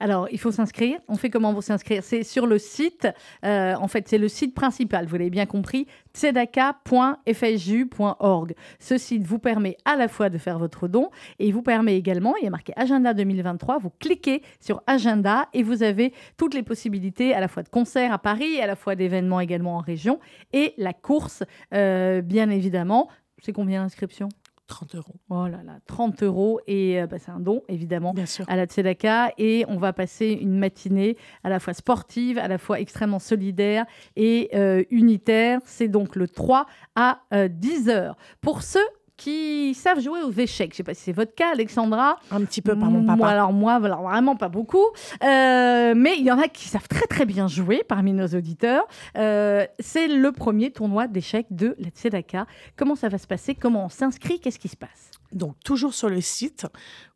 Alors, 0.00 0.28
il 0.30 0.38
faut 0.38 0.52
s'inscrire. 0.52 0.98
On 1.08 1.16
fait 1.16 1.30
comment 1.30 1.52
vous 1.52 1.62
s'inscrire? 1.62 2.02
C'est 2.02 2.22
sur 2.22 2.46
le 2.46 2.58
site. 2.58 3.08
Euh, 3.44 3.74
en 3.74 3.88
fait, 3.88 4.08
c'est 4.08 4.18
le 4.18 4.28
site 4.28 4.54
principal, 4.54 5.06
vous 5.06 5.16
l'avez 5.16 5.30
bien 5.30 5.46
compris, 5.46 5.86
tzedaka.fju.org. 6.14 8.54
Ce 8.78 8.98
site 8.98 9.24
vous 9.24 9.38
permet 9.38 9.76
à 9.84 9.96
la 9.96 10.08
fois 10.08 10.30
de 10.30 10.38
faire 10.38 10.58
votre 10.58 10.88
don 10.88 11.10
et 11.38 11.46
il 11.46 11.54
vous 11.54 11.62
permet 11.62 11.96
également, 11.96 12.34
il 12.36 12.44
y 12.44 12.46
a 12.46 12.50
marqué 12.50 12.72
Agenda 12.76 13.14
2023, 13.14 13.78
vous 13.78 13.90
cliquez 13.98 14.42
sur 14.60 14.82
Agenda 14.86 15.48
et 15.52 15.62
vous 15.62 15.82
avez 15.82 16.12
toutes 16.36 16.54
les 16.54 16.62
possibilités 16.62 17.34
à 17.34 17.40
la 17.40 17.48
fois 17.48 17.62
de 17.62 17.68
concerts 17.68 18.12
à 18.12 18.18
Paris, 18.18 18.60
à 18.60 18.66
la 18.66 18.76
fois 18.76 18.94
d'événements 18.94 19.40
également 19.40 19.76
en 19.76 19.80
région 19.80 20.20
et 20.52 20.74
la 20.76 20.92
course, 20.92 21.42
euh, 21.74 22.22
bien 22.22 22.50
évidemment. 22.50 23.08
C'est 23.40 23.52
combien 23.52 23.82
l'inscription? 23.82 24.28
30 24.68 24.94
euros. 24.94 25.14
Oh 25.30 25.48
là 25.48 25.62
là, 25.64 25.78
30 25.86 26.22
euros. 26.22 26.60
Et 26.66 27.00
euh, 27.00 27.06
bah, 27.06 27.16
c'est 27.18 27.30
un 27.30 27.40
don, 27.40 27.62
évidemment, 27.68 28.14
à 28.46 28.56
la 28.56 28.66
Tzedaka. 28.66 29.32
Et 29.38 29.64
on 29.68 29.78
va 29.78 29.92
passer 29.92 30.38
une 30.40 30.56
matinée 30.56 31.16
à 31.42 31.48
la 31.48 31.58
fois 31.58 31.74
sportive, 31.74 32.38
à 32.38 32.46
la 32.46 32.58
fois 32.58 32.78
extrêmement 32.78 33.18
solidaire 33.18 33.84
et 34.14 34.50
euh, 34.54 34.84
unitaire. 34.90 35.60
C'est 35.64 35.88
donc 35.88 36.14
le 36.14 36.28
3 36.28 36.66
à 36.94 37.22
10 37.32 37.88
euh, 37.88 37.92
heures. 37.92 38.16
Pour 38.40 38.62
ceux 38.62 38.86
qui 39.18 39.74
savent 39.74 40.00
jouer 40.00 40.22
aux 40.22 40.32
échecs. 40.32 40.70
Je 40.70 40.74
ne 40.74 40.76
sais 40.78 40.82
pas 40.84 40.94
si 40.94 41.02
c'est 41.02 41.12
votre 41.12 41.34
cas, 41.34 41.52
Alexandra. 41.52 42.18
Un 42.30 42.42
petit 42.44 42.62
peu 42.62 42.78
par 42.78 42.90
mon 42.90 43.04
papa. 43.04 43.18
Moi, 43.18 43.28
alors 43.28 43.52
moi, 43.52 43.74
alors 43.74 44.02
vraiment 44.02 44.36
pas 44.36 44.48
beaucoup. 44.48 44.86
mais 45.20 46.14
il 46.16 46.24
y 46.24 46.32
en 46.32 46.38
a 46.38 46.48
qui 46.48 46.66
savent 46.66 46.88
très 46.88 47.06
très 47.06 47.26
bien 47.26 47.48
jouer 47.48 47.82
parmi 47.86 48.14
nos 48.14 48.28
auditeurs. 48.28 48.86
c'est 49.14 50.08
le 50.08 50.30
premier 50.30 50.70
tournoi 50.70 51.06
d'échecs 51.06 51.48
de 51.50 51.76
la 51.78 51.90
Tzedaka. 51.90 52.46
Comment 52.76 52.94
ça 52.94 53.10
va 53.10 53.18
se 53.18 53.26
passer? 53.26 53.54
Comment 53.54 53.84
on 53.84 53.88
s'inscrit? 53.90 54.40
Qu'est-ce 54.40 54.58
qui 54.58 54.68
se 54.68 54.76
passe? 54.76 55.10
Donc, 55.32 55.56
toujours 55.64 55.92
sur 55.92 56.08
le 56.08 56.20
site, 56.20 56.66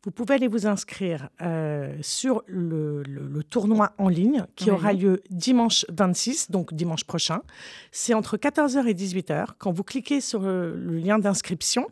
vous 0.03 0.11
pouvez 0.11 0.35
aller 0.35 0.47
vous 0.47 0.67
inscrire 0.67 1.29
euh, 1.41 1.95
sur 2.01 2.43
le, 2.47 3.03
tournoi 3.49 3.91
en 3.97 4.07
ligne 4.07 4.45
qui 4.55 4.71
aura 4.71 4.93
lieu 4.93 5.21
dimanche 5.29 5.85
26, 5.89 6.51
donc 6.51 6.73
dimanche 6.73 7.03
prochain. 7.03 7.41
C'est 7.91 8.13
entre 8.13 8.37
14h 8.37 8.87
et 8.87 8.93
18h. 8.93 9.47
Quand 9.57 9.71
vous 9.71 9.83
cliquez 9.83 10.21
sur 10.21 10.41
le 10.41 10.97
lien 10.97 11.19
d'inscription, 11.19 11.87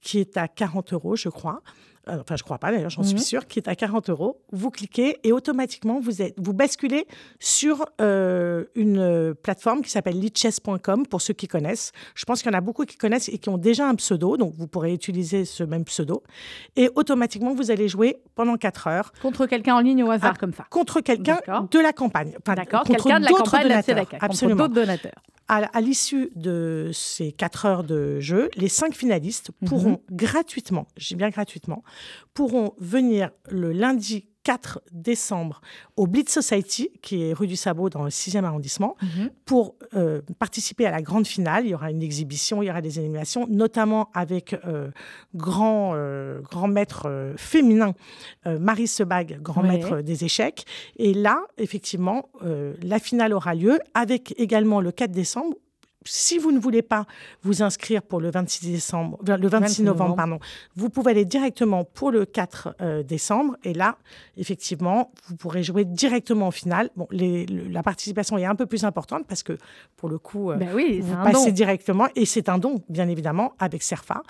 qui 0.00 0.18
est 0.18 0.36
à 0.36 0.48
40 0.48 0.92
euros, 0.92 1.16
je 1.16 1.28
crois, 1.28 1.62
euh, 2.08 2.18
enfin 2.20 2.36
je 2.36 2.42
crois 2.42 2.58
pas 2.58 2.70
d'ailleurs, 2.70 2.90
j'en 2.90 3.02
suis 3.02 3.14
mhm. 3.14 3.22
sûre, 3.22 3.46
qui 3.46 3.58
est 3.58 3.68
à 3.68 3.74
40 3.74 4.10
euros. 4.10 4.40
Vous 4.52 4.70
cliquez 4.70 5.18
et 5.24 5.32
automatiquement 5.32 5.98
vous, 6.00 6.22
êtes, 6.22 6.34
vous 6.38 6.52
basculez 6.52 7.06
sur 7.40 7.84
euh, 8.00 8.64
une 8.74 9.34
plateforme 9.34 9.82
qui 9.82 9.90
s'appelle 9.90 10.18
lichess.com 10.20 11.06
pour 11.06 11.20
ceux 11.20 11.34
qui 11.34 11.48
connaissent. 11.48 11.92
Je 12.14 12.24
pense 12.24 12.42
qu'il 12.42 12.52
y 12.52 12.54
en 12.54 12.58
a 12.58 12.60
beaucoup 12.60 12.84
qui 12.84 12.96
connaissent 12.96 13.28
et 13.28 13.38
qui 13.38 13.48
ont 13.48 13.58
déjà 13.58 13.88
un 13.88 13.94
pseudo, 13.96 14.36
donc 14.36 14.54
vous 14.54 14.68
pourrez 14.68 14.92
utiliser 14.92 15.44
ce 15.44 15.64
même 15.64 15.84
pseudo. 15.84 16.22
Et 16.76 16.90
automatiquement 16.94 17.54
vous 17.54 17.70
allez 17.70 17.88
jouer 17.88 18.18
pendant 18.34 18.56
4 18.56 18.86
heures. 18.86 19.12
Contre 19.20 19.46
quelqu'un 19.46 19.74
en 19.74 19.80
ligne 19.80 20.04
au 20.04 20.10
hasard 20.10 20.32
ah, 20.34 20.38
comme 20.38 20.52
ça 20.52 20.66
Contre 20.70 21.00
quelqu'un 21.00 21.38
de 21.70 21.78
la 21.80 21.92
campagne. 21.92 22.36
D'accord, 22.46 22.84
quelqu'un 22.84 23.20
de 23.20 23.24
la 23.24 23.30
campagne, 23.30 23.62
donateurs. 23.68 24.06
Absolument. 24.20 24.62
d'autres 24.62 24.74
donateurs 24.74 25.12
à, 25.48 25.80
l'issue 25.80 26.30
de 26.34 26.90
ces 26.92 27.32
quatre 27.32 27.66
heures 27.66 27.84
de 27.84 28.20
jeu, 28.20 28.50
les 28.56 28.68
cinq 28.68 28.94
finalistes 28.94 29.50
mhm. 29.60 29.68
pourront 29.68 30.02
gratuitement, 30.10 30.86
j'ai 30.96 31.14
bien 31.14 31.30
gratuitement, 31.30 31.82
pourront 32.34 32.74
venir 32.78 33.30
le 33.48 33.72
lundi 33.72 34.28
4 34.46 34.80
décembre 34.92 35.60
au 35.96 36.06
Blitz 36.06 36.30
Society, 36.30 36.90
qui 37.02 37.24
est 37.24 37.32
rue 37.32 37.48
du 37.48 37.56
Sabot 37.56 37.90
dans 37.90 38.04
le 38.04 38.10
6e 38.10 38.44
arrondissement, 38.44 38.96
mhm. 39.02 39.30
pour 39.44 39.74
euh, 39.96 40.22
participer 40.38 40.86
à 40.86 40.92
la 40.92 41.02
grande 41.02 41.26
finale. 41.26 41.66
Il 41.66 41.70
y 41.70 41.74
aura 41.74 41.90
une 41.90 42.00
exhibition, 42.00 42.62
il 42.62 42.66
y 42.66 42.70
aura 42.70 42.80
des 42.80 43.00
animations, 43.00 43.48
notamment 43.50 44.08
avec 44.14 44.54
euh, 44.64 44.92
grand, 45.34 45.94
euh, 45.96 46.40
grand 46.42 46.68
maître 46.68 47.34
féminin, 47.36 47.94
Marie 48.44 48.86
Sebag, 48.86 49.42
grand 49.42 49.64
maître 49.64 50.00
des 50.00 50.24
échecs. 50.24 50.64
Et 50.96 51.12
là, 51.12 51.40
effectivement, 51.58 52.28
la 52.82 53.00
finale 53.00 53.32
aura 53.32 53.54
lieu 53.56 53.80
avec 53.94 54.32
également 54.38 54.80
le 54.80 54.92
4 54.92 55.10
décembre 55.10 55.56
si 56.06 56.38
vous 56.38 56.52
ne 56.52 56.58
voulez 56.58 56.82
pas 56.82 57.06
vous 57.42 57.62
inscrire 57.62 58.02
pour 58.02 58.20
le 58.20 58.30
26 58.30 58.70
décembre, 58.70 59.18
le 59.26 59.48
26 59.48 59.82
novembre, 59.82 60.16
pardon, 60.16 60.38
vous 60.76 60.90
pouvez 60.90 61.12
aller 61.12 61.24
directement 61.24 61.84
pour 61.84 62.10
le 62.10 62.24
4 62.24 62.76
euh, 62.80 63.02
décembre. 63.02 63.56
Et 63.64 63.74
là, 63.74 63.96
effectivement, 64.36 65.12
vous 65.28 65.36
pourrez 65.36 65.62
jouer 65.62 65.84
directement 65.84 66.48
en 66.48 66.50
finale. 66.50 66.90
Bon, 66.96 67.06
la 67.10 67.82
participation 67.82 68.38
est 68.38 68.44
un 68.44 68.54
peu 68.54 68.66
plus 68.66 68.84
importante 68.84 69.26
parce 69.26 69.42
que 69.42 69.58
pour 69.96 70.08
le 70.08 70.18
coup, 70.18 70.50
euh, 70.50 70.56
ben 70.56 70.70
oui, 70.74 71.00
vous 71.00 71.16
passez 71.16 71.52
directement 71.52 72.06
et 72.14 72.24
c'est 72.24 72.48
un 72.48 72.58
don, 72.58 72.82
bien 72.88 73.08
évidemment, 73.08 73.52
avec 73.58 73.82
Serfa. 73.82 74.22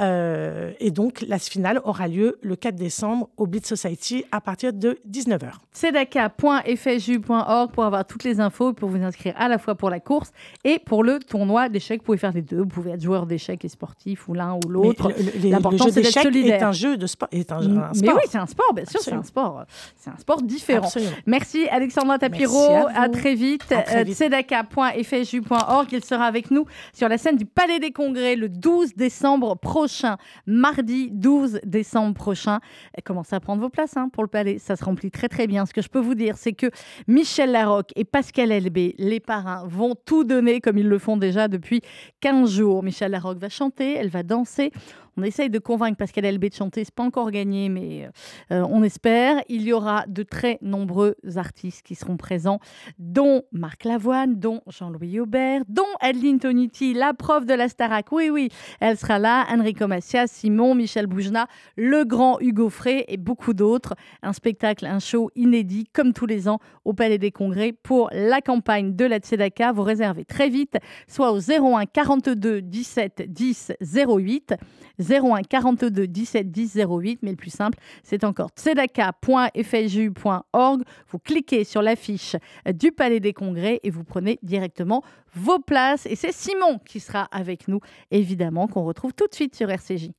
Euh, 0.00 0.72
et 0.80 0.90
donc, 0.90 1.24
la 1.26 1.38
finale 1.38 1.80
aura 1.84 2.08
lieu 2.08 2.38
le 2.42 2.56
4 2.56 2.74
décembre 2.74 3.28
au 3.36 3.46
Blitz 3.46 3.68
Society 3.68 4.24
à 4.32 4.40
partir 4.40 4.72
de 4.72 4.98
19h. 5.08 5.52
Sedaka.fju.org 5.72 7.72
pour 7.72 7.84
avoir 7.84 8.06
toutes 8.06 8.24
les 8.24 8.40
infos, 8.40 8.72
pour 8.72 8.88
vous 8.88 9.02
inscrire 9.02 9.34
à 9.36 9.48
la 9.48 9.58
fois 9.58 9.74
pour 9.74 9.90
la 9.90 10.00
course 10.00 10.32
et 10.64 10.78
pour 10.78 11.04
le 11.04 11.18
tournoi 11.24 11.68
d'échecs. 11.68 12.00
Vous 12.00 12.06
pouvez 12.06 12.18
faire 12.18 12.32
les 12.32 12.42
deux. 12.42 12.58
Vous 12.58 12.66
pouvez 12.66 12.92
être 12.92 13.02
joueur 13.02 13.26
d'échecs 13.26 13.64
et 13.64 13.68
sportif 13.68 14.28
ou 14.28 14.34
l'un 14.34 14.54
ou 14.54 14.68
l'autre. 14.68 15.10
L'important, 15.42 15.86
c'est 15.90 16.02
d'être 16.02 16.22
solidaire. 16.22 16.60
est 16.60 16.62
un 16.62 16.72
jeu 16.72 16.96
de 16.96 17.06
sport. 17.06 17.28
Est 17.32 17.52
un, 17.52 17.60
sport. 17.62 17.90
Mais 18.02 18.12
oui, 18.12 18.22
c'est 18.28 18.38
un 18.38 18.46
sport, 18.46 18.72
bien 18.74 18.84
sûr, 18.84 19.00
c'est 19.00 19.12
un 19.12 19.22
sport. 19.22 19.64
C'est 19.96 20.10
un 20.10 20.16
sport 20.16 20.42
différent. 20.42 20.88
Merci 21.26 21.68
Alexandra 21.68 22.18
Tapiro. 22.18 22.86
À, 22.94 23.08
très 23.08 23.34
vite. 23.34 23.72
Euh, 23.72 24.04
Tzedaka.fju.org. 24.04 25.88
Il 25.92 26.04
sera 26.04 26.26
avec 26.26 26.50
nous 26.50 26.66
sur 26.92 27.08
la 27.08 27.18
scène 27.18 27.36
du 27.36 27.44
Palais 27.44 27.78
des 27.78 27.90
Congrès 27.90 28.36
le 28.36 28.48
12 28.48 28.94
décembre 28.94 29.56
prochain. 29.56 30.16
Mardi 30.46 31.10
12 31.10 31.60
décembre 31.64 32.14
prochain. 32.14 32.60
Commencez 33.04 33.34
à 33.34 33.40
prendre 33.40 33.62
vos 33.62 33.68
places 33.70 33.96
hein, 33.96 34.08
pour 34.12 34.22
le 34.22 34.28
Palais. 34.28 34.58
Ça 34.58 34.76
se 34.76 34.84
remplit 34.84 35.10
très 35.10 35.28
très 35.28 35.46
bien. 35.46 35.66
Ce 35.66 35.72
que 35.72 35.82
je 35.82 35.88
peux 35.88 36.00
vous 36.00 36.14
dire, 36.14 36.36
c'est 36.36 36.52
que 36.52 36.66
Michel 37.06 37.52
Larocque 37.52 37.92
et 37.96 38.04
Pascal 38.04 38.52
Elbé, 38.52 38.94
les 38.98 39.20
parrains, 39.20 39.64
vont 39.66 39.94
tout 40.04 40.24
donner 40.24 40.60
comme 40.60 40.78
ils 40.78 40.88
le 40.88 40.98
font 40.98 41.11
déjà 41.16 41.48
depuis 41.48 41.82
15 42.20 42.50
jours. 42.50 42.82
Michel 42.82 43.10
Larocque 43.12 43.38
va 43.38 43.48
chanter, 43.48 43.94
elle 43.94 44.08
va 44.08 44.22
danser. 44.22 44.72
On 45.18 45.22
essaye 45.22 45.50
de 45.50 45.58
convaincre 45.58 45.98
Pascal 45.98 46.24
Elbé 46.24 46.48
de 46.48 46.54
chanter. 46.54 46.84
C'est 46.84 46.94
pas 46.94 47.02
encore 47.02 47.30
gagné, 47.30 47.68
mais 47.68 48.08
euh, 48.50 48.64
on 48.70 48.82
espère. 48.82 49.42
Il 49.48 49.62
y 49.62 49.72
aura 49.74 50.04
de 50.08 50.22
très 50.22 50.58
nombreux 50.62 51.16
artistes 51.36 51.82
qui 51.82 51.94
seront 51.94 52.16
présents, 52.16 52.60
dont 52.98 53.42
Marc 53.52 53.84
Lavoine, 53.84 54.38
dont 54.38 54.62
Jean-Louis 54.68 55.20
Aubert, 55.20 55.64
dont 55.68 55.82
Adeline 56.00 56.38
Toniti, 56.38 56.94
la 56.94 57.12
prof 57.12 57.44
de 57.44 57.52
la 57.52 57.68
Starac. 57.68 58.10
Oui, 58.10 58.30
oui, 58.30 58.48
elle 58.80 58.96
sera 58.96 59.18
là. 59.18 59.46
Enrico 59.50 59.86
Macias, 59.86 60.28
Simon, 60.28 60.74
Michel 60.74 61.06
Boujna, 61.06 61.46
le 61.76 62.04
grand 62.04 62.40
Hugo 62.40 62.70
Frey 62.70 63.04
et 63.08 63.18
beaucoup 63.18 63.52
d'autres. 63.52 63.94
Un 64.22 64.32
spectacle, 64.32 64.86
un 64.86 64.98
show 64.98 65.30
inédit, 65.36 65.84
comme 65.92 66.14
tous 66.14 66.26
les 66.26 66.48
ans, 66.48 66.58
au 66.86 66.94
Palais 66.94 67.18
des 67.18 67.32
Congrès 67.32 67.72
pour 67.72 68.08
la 68.12 68.40
campagne 68.40 68.96
de 68.96 69.04
la 69.04 69.18
Tzedaka. 69.18 69.72
Vous 69.72 69.82
réservez 69.82 70.24
très 70.24 70.48
vite, 70.48 70.78
soit 71.06 71.32
au 71.32 71.38
01 71.38 71.84
42 71.84 72.62
17 72.62 73.24
10 73.28 73.72
08. 73.80 74.54
01 75.02 75.42
42 75.42 76.06
17 76.06 76.50
10 76.50 76.76
08. 76.76 77.20
Mais 77.22 77.30
le 77.30 77.36
plus 77.36 77.50
simple, 77.50 77.78
c'est 78.02 78.24
encore 78.24 78.50
tzedaka.fju.org. 78.56 80.82
Vous 81.08 81.18
cliquez 81.18 81.64
sur 81.64 81.82
l'affiche 81.82 82.36
du 82.72 82.92
Palais 82.92 83.20
des 83.20 83.32
Congrès 83.32 83.80
et 83.82 83.90
vous 83.90 84.04
prenez 84.04 84.38
directement 84.42 85.02
vos 85.34 85.58
places. 85.58 86.06
Et 86.06 86.16
c'est 86.16 86.32
Simon 86.32 86.78
qui 86.84 87.00
sera 87.00 87.28
avec 87.32 87.68
nous, 87.68 87.80
évidemment, 88.10 88.66
qu'on 88.66 88.84
retrouve 88.84 89.14
tout 89.14 89.26
de 89.26 89.34
suite 89.34 89.54
sur 89.54 89.70
RCJ. 89.70 90.10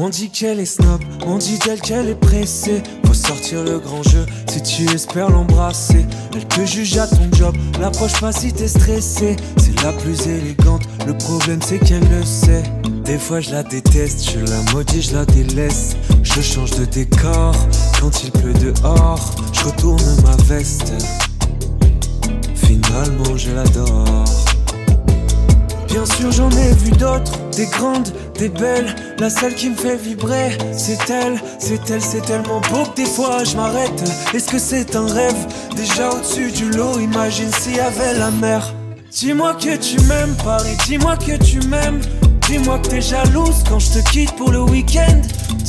On 0.00 0.10
dit 0.10 0.30
qu'elle 0.30 0.60
est 0.60 0.64
snob, 0.64 1.02
on 1.26 1.38
dit 1.38 1.58
d'elle 1.58 1.80
qu'elle 1.80 2.08
est 2.08 2.14
pressée. 2.14 2.84
Faut 3.04 3.14
sortir 3.14 3.64
le 3.64 3.80
grand 3.80 4.04
jeu 4.04 4.24
si 4.48 4.62
tu 4.62 4.94
espères 4.94 5.28
l'embrasser. 5.28 6.06
Elle 6.36 6.46
te 6.46 6.64
juge 6.64 6.96
à 6.98 7.08
ton 7.08 7.28
job, 7.32 7.56
l'approche 7.80 8.20
pas 8.20 8.30
si 8.30 8.52
t'es 8.52 8.68
stressé. 8.68 9.34
C'est 9.56 9.82
la 9.82 9.92
plus 9.92 10.28
élégante, 10.28 10.82
le 11.04 11.18
problème 11.18 11.58
c'est 11.60 11.80
qu'elle 11.80 12.08
le 12.10 12.24
sait. 12.24 12.62
Des 13.04 13.18
fois 13.18 13.40
je 13.40 13.50
la 13.50 13.64
déteste, 13.64 14.30
je 14.30 14.38
la 14.38 14.72
maudis, 14.72 15.02
je 15.02 15.16
la 15.16 15.24
délaisse. 15.24 15.96
Je 16.22 16.42
change 16.42 16.70
de 16.78 16.84
décor 16.84 17.56
quand 18.00 18.22
il 18.22 18.30
pleut 18.30 18.54
dehors. 18.54 19.34
Je 19.52 19.64
retourne 19.64 20.22
ma 20.22 20.36
veste. 20.44 20.92
Finalement 22.54 23.36
je 23.36 23.50
l'adore. 23.50 24.24
Bien 25.88 26.04
sûr 26.04 26.30
j'en 26.30 26.50
ai 26.50 26.72
vu 26.74 26.90
d'autres, 26.90 27.38
des 27.56 27.66
grandes, 27.66 28.12
des 28.38 28.48
belles. 28.48 28.94
La 29.18 29.30
seule 29.30 29.54
qui 29.54 29.70
me 29.70 29.74
fait 29.74 29.96
vibrer, 29.96 30.56
c'est 30.72 31.10
elle, 31.10 31.40
c'est 31.58 31.90
elle, 31.90 32.02
c'est 32.02 32.20
tellement 32.20 32.60
beau 32.70 32.84
que 32.84 32.96
des 32.96 33.06
fois 33.06 33.42
je 33.44 33.56
m'arrête. 33.56 34.02
Est-ce 34.34 34.48
que 34.48 34.58
c'est 34.58 34.94
un 34.94 35.06
rêve? 35.06 35.46
Déjà 35.74 36.10
au-dessus 36.10 36.52
du 36.52 36.70
lot, 36.70 36.98
imagine 37.00 37.50
s'il 37.52 37.76
y 37.76 37.80
avait 37.80 38.14
la 38.18 38.30
mer. 38.30 38.74
Dis-moi 39.10 39.54
que 39.54 39.76
tu 39.76 39.98
m'aimes, 40.02 40.34
Paris, 40.44 40.76
dis-moi 40.86 41.16
que 41.16 41.36
tu 41.42 41.60
m'aimes. 41.66 42.00
Dis-moi 42.48 42.78
que 42.78 42.88
t'es 42.88 43.00
jalouse 43.00 43.64
quand 43.68 43.78
je 43.78 43.98
te 43.98 44.10
quitte 44.10 44.34
pour 44.36 44.50
le 44.50 44.62
week-end. 44.62 45.20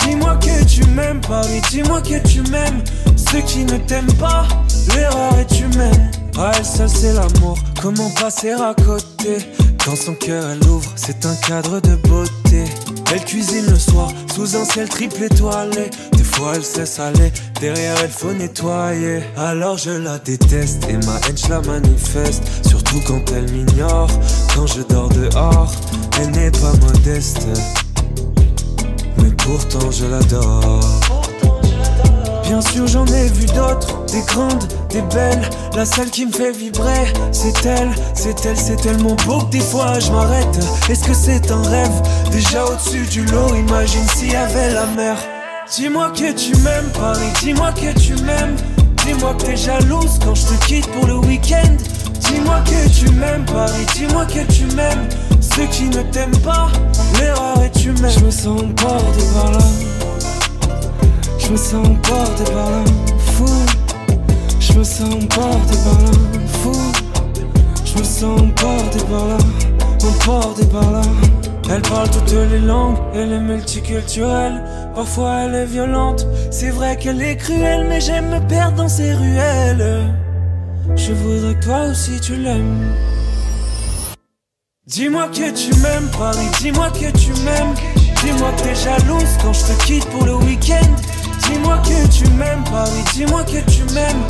Dis-moi 0.06 0.38
que 0.38 0.64
tu 0.66 0.86
m'aimes, 0.92 1.22
Paris, 1.22 1.62
dis-moi 1.72 2.02
que 2.02 2.20
tu 2.28 2.42
m'aimes. 2.52 2.84
Ceux 3.16 3.42
qui 3.42 3.66
ne 3.66 3.78
t'aiment 3.78 4.14
pas, 4.14 4.48
l'erreur 4.96 5.34
est 5.40 5.60
humaine. 5.60 6.12
Ah, 6.42 6.52
elle 6.58 6.66
seule, 6.66 6.88
c'est 6.88 7.12
l'amour. 7.12 7.58
Comment 7.82 8.10
passer 8.12 8.52
à 8.52 8.74
côté? 8.74 9.46
Quand 9.84 9.98
son 9.98 10.14
cœur 10.14 10.46
elle 10.50 10.66
ouvre, 10.70 10.90
c'est 10.96 11.26
un 11.26 11.36
cadre 11.36 11.82
de 11.82 11.98
beauté. 11.98 12.64
Elle 13.12 13.26
cuisine 13.26 13.66
le 13.70 13.78
soir 13.78 14.10
sous 14.34 14.56
un 14.56 14.64
ciel 14.64 14.88
triple 14.88 15.24
étoilé. 15.24 15.90
Des 16.14 16.24
fois 16.24 16.54
elle 16.56 16.64
sait 16.64 16.86
saler, 16.86 17.34
derrière 17.60 17.96
elle 18.02 18.10
faut 18.10 18.32
nettoyer. 18.32 19.20
Alors 19.36 19.78
je 19.78 19.90
la 19.90 20.18
déteste 20.18 20.88
et 20.88 20.94
ma 21.06 21.20
haine 21.28 21.38
je 21.38 21.50
la 21.50 21.60
manifeste. 21.60 22.44
Surtout 22.66 23.02
quand 23.06 23.22
elle 23.36 23.52
m'ignore, 23.52 24.10
quand 24.56 24.66
je 24.66 24.82
dors 24.84 25.10
dehors. 25.10 25.74
Elle 26.22 26.32
n'est 26.32 26.52
pas 26.52 26.72
modeste, 26.86 27.48
mais 29.18 29.32
pourtant 29.44 29.92
je 29.92 30.06
l'adore. 30.06 31.19
Bien 32.50 32.62
sûr, 32.62 32.88
j'en 32.88 33.06
ai 33.06 33.28
vu 33.28 33.46
d'autres, 33.46 34.04
des 34.08 34.24
grandes, 34.24 34.68
des 34.90 35.04
belles. 35.04 35.48
La 35.76 35.86
seule 35.86 36.10
qui 36.10 36.26
me 36.26 36.32
fait 36.32 36.52
vibrer, 36.52 37.14
c'est 37.32 37.64
elle, 37.64 37.92
c'est 38.16 38.44
elle, 38.44 38.58
c'est 38.58 38.78
tellement 38.78 39.16
beau 39.28 39.42
que 39.42 39.52
des 39.52 39.60
fois 39.60 40.00
je 40.00 40.12
m'arrête. 40.12 40.58
Est-ce 40.90 41.04
que 41.04 41.14
c'est 41.14 41.52
un 41.52 41.62
rêve? 41.62 42.02
Déjà 42.32 42.66
au-dessus 42.66 43.06
du 43.06 43.24
lot, 43.26 43.54
imagine 43.54 44.04
s'il 44.16 44.32
y 44.32 44.36
avait 44.36 44.74
la 44.74 44.88
mer. 44.88 45.16
Dis-moi 45.72 46.10
que 46.10 46.32
tu 46.32 46.56
m'aimes, 46.64 46.90
Paris, 47.00 47.30
dis-moi 47.44 47.72
que 47.72 47.94
tu 48.00 48.16
m'aimes. 48.24 48.56
Dis-moi 49.06 49.36
que 49.36 49.46
t'es 49.46 49.56
jalouse 49.56 50.18
quand 50.26 50.34
je 50.34 50.48
te 50.48 50.66
quitte 50.66 50.88
pour 50.88 51.06
le 51.06 51.18
week-end. 51.18 51.78
Dis-moi 52.32 52.62
que 52.66 52.90
tu 52.90 53.12
m'aimes, 53.12 53.46
Paris, 53.46 53.86
dis-moi 53.94 54.26
que 54.26 54.52
tu 54.52 54.66
m'aimes. 54.76 55.08
Ceux 55.40 55.68
qui 55.68 55.84
ne 55.84 56.02
t'aiment 56.02 56.40
pas, 56.40 56.70
l'erreur 57.20 57.62
est 57.62 57.86
humaine. 57.86 58.12
Je 58.18 58.26
me 58.26 58.32
sens 58.32 58.60
emporté 58.60 59.24
par 59.36 59.52
là. 59.52 59.60
Je 61.50 61.54
me 61.54 61.58
sens 61.58 61.88
emporté 61.88 62.44
par 62.44 62.70
là, 62.70 62.84
fou. 63.18 63.48
Je 64.60 64.74
me 64.74 64.84
sens 64.84 65.16
emporté 65.16 65.78
par 65.84 66.00
là, 66.04 66.12
fou. 66.62 66.76
Je 67.84 67.98
me 67.98 68.04
sens 68.04 68.40
emporté 68.40 69.00
par 69.10 69.26
là, 69.26 69.38
emporté 70.08 70.66
par 70.68 70.92
là. 70.92 71.02
Elle 71.72 71.82
parle 71.82 72.08
toutes 72.12 72.32
les 72.52 72.60
langues, 72.60 72.98
elle 73.16 73.34
est 73.34 73.40
multiculturelle. 73.40 74.64
Parfois 74.94 75.46
elle 75.46 75.56
est 75.56 75.66
violente, 75.66 76.28
c'est 76.52 76.70
vrai 76.70 76.98
qu'elle 76.98 77.20
est 77.20 77.38
cruelle, 77.38 77.88
mais 77.90 78.00
j'aime 78.00 78.30
me 78.30 78.48
perdre 78.48 78.84
dans 78.84 78.90
ses 78.90 79.16
ruelles. 79.16 80.04
Je 80.96 81.14
voudrais 81.14 81.56
que 81.56 81.66
toi 81.66 81.86
aussi 81.90 82.20
tu 82.22 82.36
l'aimes. 82.36 82.94
Dis-moi 84.86 85.30
que 85.30 85.50
tu 85.50 85.74
m'aimes, 85.82 86.10
Paris, 86.16 86.48
dis-moi 86.62 86.92
que 86.92 87.10
tu 87.18 87.32
m'aimes. 87.42 87.74
Dis-moi 88.24 88.52
que 88.52 88.62
t'es 88.62 88.76
jalouse 88.76 89.38
quand 89.42 89.54
je 89.54 89.66
te 89.66 89.86
quitte 89.86 90.06
pour 90.10 90.26
le 90.26 90.36
week-end. 90.36 91.09
Dis-moi 91.52 91.78
que 91.80 92.08
tu 92.08 92.30
m'aimes, 92.34 92.64
Paris, 92.72 93.04
dis-moi 93.14 93.44
que 93.44 93.60
tu 93.72 93.84
m'aimes. 93.94 94.24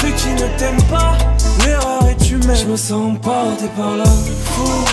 Ceux 0.00 0.10
qui 0.10 0.28
ne 0.34 0.58
t'aiment 0.58 0.82
pas, 0.90 1.16
l'erreur 1.64 2.06
est 2.08 2.30
humaine. 2.30 2.56
Je 2.56 2.66
me 2.66 2.76
sens 2.76 3.14
emporté 3.16 3.66
par 3.76 3.96
là, 3.96 4.04
fou. 4.44 4.84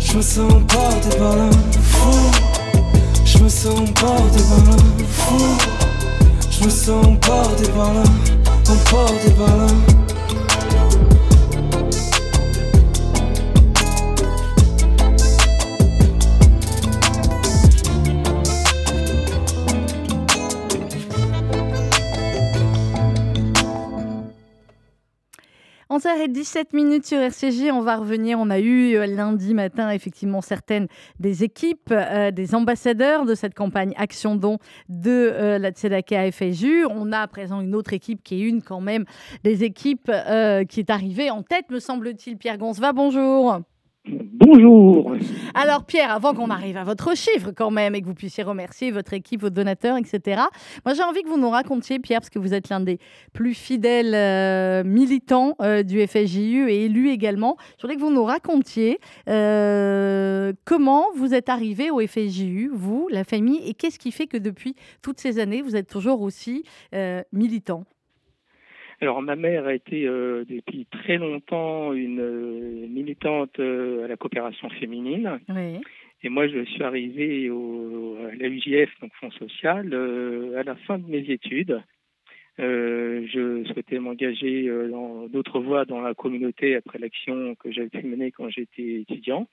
Je 0.00 0.16
me 0.16 0.22
sens 0.22 0.52
emporté 0.52 1.16
par 1.18 1.36
là, 1.36 1.50
fou. 1.82 2.30
Je 3.24 3.38
me 3.38 3.48
sens 3.48 3.78
emporté 3.78 4.40
par 4.48 4.64
là, 4.64 4.76
fou. 5.10 5.56
Je 6.50 6.64
me 6.64 6.70
sens 6.70 7.06
emporté 7.06 7.68
par 7.68 7.92
là, 7.92 8.02
emporté 8.70 9.30
par 9.32 9.56
là. 9.56 9.66
On 25.96 25.98
s'arrête 25.98 26.30
17 26.30 26.74
minutes 26.74 27.06
sur 27.06 27.16
RCG. 27.16 27.72
On 27.72 27.80
va 27.80 27.96
revenir. 27.96 28.38
On 28.38 28.50
a 28.50 28.58
eu 28.58 28.96
euh, 28.96 29.06
lundi 29.06 29.54
matin, 29.54 29.88
effectivement, 29.88 30.42
certaines 30.42 30.88
des 31.20 31.42
équipes, 31.42 31.90
euh, 31.90 32.30
des 32.30 32.54
ambassadeurs 32.54 33.24
de 33.24 33.34
cette 33.34 33.54
campagne 33.54 33.94
Action 33.96 34.36
Don 34.36 34.58
de 34.90 35.08
euh, 35.08 35.58
la 35.58 35.70
Tzedaka 35.70 36.30
FSU. 36.30 36.84
On 36.84 37.12
a 37.12 37.20
à 37.20 37.26
présent 37.28 37.62
une 37.62 37.74
autre 37.74 37.94
équipe 37.94 38.22
qui 38.22 38.34
est 38.34 38.46
une, 38.46 38.60
quand 38.60 38.82
même, 38.82 39.06
des 39.42 39.64
équipes 39.64 40.12
qui 40.68 40.80
est 40.80 40.90
arrivée 40.90 41.30
en 41.30 41.42
tête, 41.42 41.70
me 41.70 41.80
semble-t-il. 41.80 42.36
Pierre 42.36 42.58
Gonzva, 42.58 42.92
bonjour. 42.92 43.62
Bonjour. 44.08 45.16
Alors 45.54 45.84
Pierre, 45.84 46.12
avant 46.12 46.32
qu'on 46.32 46.50
arrive 46.50 46.76
à 46.76 46.84
votre 46.84 47.16
chiffre 47.16 47.50
quand 47.50 47.70
même 47.70 47.94
et 47.94 48.00
que 48.00 48.06
vous 48.06 48.14
puissiez 48.14 48.44
remercier 48.44 48.92
votre 48.92 49.12
équipe, 49.12 49.40
vos 49.40 49.50
donateurs, 49.50 49.96
etc. 49.96 50.42
Moi 50.84 50.94
j'ai 50.94 51.02
envie 51.02 51.22
que 51.22 51.28
vous 51.28 51.38
nous 51.40 51.50
racontiez, 51.50 51.98
Pierre, 51.98 52.20
parce 52.20 52.30
que 52.30 52.38
vous 52.38 52.54
êtes 52.54 52.68
l'un 52.68 52.80
des 52.80 52.98
plus 53.32 53.54
fidèles 53.54 54.14
euh, 54.14 54.84
militants 54.84 55.56
euh, 55.60 55.82
du 55.82 56.06
FSJU 56.06 56.70
et 56.70 56.84
élu 56.84 57.10
également. 57.10 57.56
Je 57.78 57.82
voudrais 57.82 57.96
que 57.96 58.00
vous 58.00 58.12
nous 58.12 58.24
racontiez 58.24 59.00
euh, 59.28 60.52
comment 60.64 61.06
vous 61.16 61.34
êtes 61.34 61.48
arrivé 61.48 61.90
au 61.90 62.00
FSJU, 62.06 62.70
vous, 62.72 63.08
la 63.10 63.24
famille, 63.24 63.60
et 63.68 63.74
qu'est-ce 63.74 63.98
qui 63.98 64.12
fait 64.12 64.26
que 64.26 64.36
depuis 64.36 64.76
toutes 65.02 65.18
ces 65.18 65.40
années, 65.40 65.62
vous 65.62 65.74
êtes 65.74 65.88
toujours 65.88 66.20
aussi 66.20 66.64
militant? 67.32 67.84
Alors 69.00 69.20
ma 69.20 69.36
mère 69.36 69.66
a 69.66 69.74
été 69.74 70.06
euh, 70.06 70.44
depuis 70.48 70.86
très 70.86 71.18
longtemps 71.18 71.92
une 71.92 72.20
euh, 72.20 72.86
militante 72.88 73.58
euh, 73.60 74.04
à 74.04 74.08
la 74.08 74.16
coopération 74.16 74.70
féminine. 74.70 75.38
Oui. 75.48 75.80
Et 76.22 76.28
moi, 76.30 76.48
je 76.48 76.64
suis 76.64 76.82
arrivé 76.82 77.50
au, 77.50 78.16
à 78.26 78.34
la 78.34 78.48
UJF, 78.48 78.90
donc 79.00 79.12
Fonds 79.20 79.30
social, 79.32 79.92
à 80.56 80.62
la 80.62 80.74
fin 80.74 80.98
de 80.98 81.06
mes 81.06 81.30
études. 81.30 81.80
je 82.58 83.64
souhaitais 83.70 83.98
m'engager 83.98 84.66
dans 84.90 85.28
d'autres 85.28 85.60
voies 85.60 85.84
dans 85.84 86.00
la 86.00 86.14
communauté 86.14 86.74
après 86.74 86.98
l'action 86.98 87.54
que 87.56 87.70
j'avais 87.70 87.90
pu 87.90 88.02
mener 88.02 88.32
quand 88.32 88.48
j'étais 88.48 89.02
étudiant. 89.02 89.46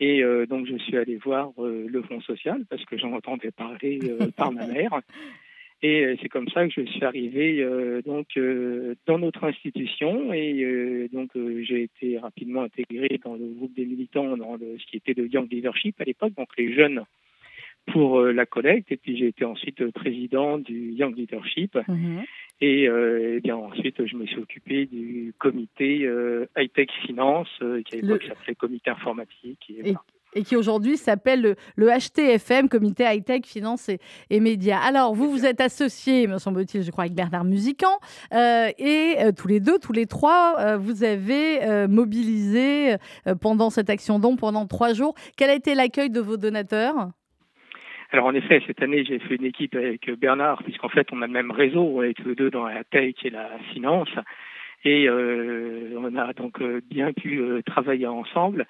Et 0.00 0.22
donc, 0.50 0.66
je 0.66 0.76
suis 0.78 0.96
allé 0.98 1.16
voir 1.16 1.52
le 1.58 2.02
Fonds 2.02 2.20
social 2.20 2.64
parce 2.68 2.84
que 2.84 2.98
j'en 2.98 3.12
entendais 3.12 3.52
parler 3.52 4.00
par 4.36 4.50
ma 4.50 4.66
mère. 4.66 5.00
Et 5.82 6.04
euh, 6.04 6.16
c'est 6.22 6.28
comme 6.28 6.48
ça 6.48 6.66
que 6.66 6.72
je 6.72 6.86
suis 6.86 7.04
arrivé 7.04 7.60
euh, 7.60 8.02
donc 8.02 8.28
euh, 8.36 8.94
dans 9.06 9.18
notre 9.18 9.44
institution. 9.44 10.32
Et 10.32 11.08
donc 11.12 11.30
j'ai 11.62 11.82
été 11.82 12.18
rapidement 12.18 12.62
intégré 12.62 13.20
dans 13.24 13.34
le 13.34 13.46
groupe 13.46 13.74
des 13.74 13.84
militants 13.84 14.36
dans 14.36 14.56
ce 14.58 14.86
qui 14.86 14.96
était 14.96 15.14
le 15.14 15.26
Young 15.26 15.50
Leadership 15.50 16.00
à 16.00 16.04
l'époque, 16.04 16.34
donc 16.36 16.48
les 16.56 16.72
jeunes 16.72 17.02
pour 17.92 18.20
la 18.20 18.46
collecte. 18.46 18.92
Et 18.92 18.96
puis 18.96 19.16
j'ai 19.16 19.26
été 19.26 19.44
ensuite 19.44 19.90
président 19.90 20.58
du 20.58 20.92
Young 20.92 21.16
Leadership. 21.16 21.76
Mhm. 21.88 22.22
et, 22.60 22.88
bien 23.42 23.56
ensuite 23.56 24.06
je 24.06 24.16
me 24.16 24.26
suis 24.26 24.38
occupé 24.38 24.86
du 24.86 25.34
comité 25.38 26.08
High 26.56 26.72
Tech 26.72 26.90
Finance 27.06 27.50
qui 27.86 27.96
à 27.96 28.00
l'époque 28.00 28.22
s'appelait 28.22 28.54
comité 28.54 28.90
informatique 28.90 29.66
et, 29.68 29.90
et 29.90 29.94
qui 30.40 30.56
aujourd'hui 30.56 30.96
s'appelle 30.96 31.56
le, 31.76 31.86
HTFM, 31.86 32.68
Comité 32.68 33.04
High 33.04 33.24
Tech 33.24 33.42
Finance 33.44 33.90
et, 34.30 34.40
Médias. 34.40 34.78
Alors, 34.78 35.14
vous, 35.14 35.30
vous 35.30 35.44
êtes 35.44 35.60
associé, 35.60 36.26
me 36.26 36.38
semble-t-il, 36.38 36.82
je 36.82 36.90
crois, 36.90 37.04
avec 37.04 37.14
Bernard 37.14 37.44
Musican, 37.44 37.98
euh, 38.32 38.68
et 38.78 39.16
euh, 39.18 39.32
tous 39.32 39.48
les 39.48 39.60
deux, 39.60 39.78
tous 39.78 39.92
les 39.92 40.06
trois, 40.06 40.56
euh, 40.58 40.76
vous 40.76 41.04
avez 41.04 41.86
mobilisé 41.88 42.96
pendant 43.40 43.70
cette 43.70 43.90
action 43.90 44.18
don 44.18 44.36
pendant 44.36 44.66
trois 44.66 44.92
jours. 44.92 45.14
Quel 45.36 45.50
a 45.50 45.54
été 45.54 45.74
l'accueil 45.74 46.10
de 46.10 46.20
vos 46.20 46.36
donateurs? 46.36 47.10
Alors 48.10 48.26
en 48.26 48.34
effet, 48.34 48.62
cette 48.66 48.82
année, 48.82 49.04
j'ai 49.04 49.18
fait 49.18 49.36
une 49.36 49.44
équipe 49.44 49.74
avec 49.74 50.10
Bernard, 50.18 50.62
puisqu'en 50.62 50.88
fait, 50.88 51.06
on 51.12 51.22
a 51.22 51.26
le 51.26 51.32
même 51.32 51.50
réseau, 51.50 51.82
on 51.82 52.02
est 52.02 52.14
tous 52.14 52.28
les 52.28 52.34
deux 52.34 52.50
dans 52.50 52.66
la 52.66 52.84
tech 52.84 53.14
et 53.24 53.30
la 53.30 53.48
finance, 53.72 54.10
et 54.84 55.08
on 55.08 56.16
a 56.16 56.32
donc 56.32 56.62
bien 56.90 57.12
pu 57.12 57.42
travailler 57.64 58.06
ensemble. 58.06 58.66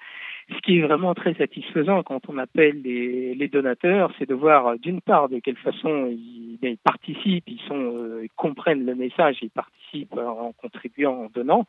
Ce 0.49 0.59
qui 0.61 0.79
est 0.79 0.81
vraiment 0.81 1.13
très 1.13 1.33
satisfaisant 1.35 2.03
quand 2.03 2.27
on 2.27 2.37
appelle 2.37 2.81
les, 2.81 3.33
les 3.33 3.47
donateurs, 3.47 4.11
c'est 4.19 4.27
de 4.27 4.33
voir 4.33 4.77
d'une 4.77 4.99
part 4.99 5.29
de 5.29 5.39
quelle 5.39 5.57
façon 5.57 6.07
ils, 6.07 6.57
ils 6.61 6.77
participent, 6.77 7.47
ils, 7.47 7.61
sont, 7.67 7.93
euh, 7.95 8.27
comprennent 8.35 8.85
le 8.85 8.95
message, 8.95 9.37
ils 9.41 9.49
participent 9.49 10.17
en 10.17 10.51
contribuant, 10.53 11.25
en 11.25 11.29
donnant, 11.33 11.65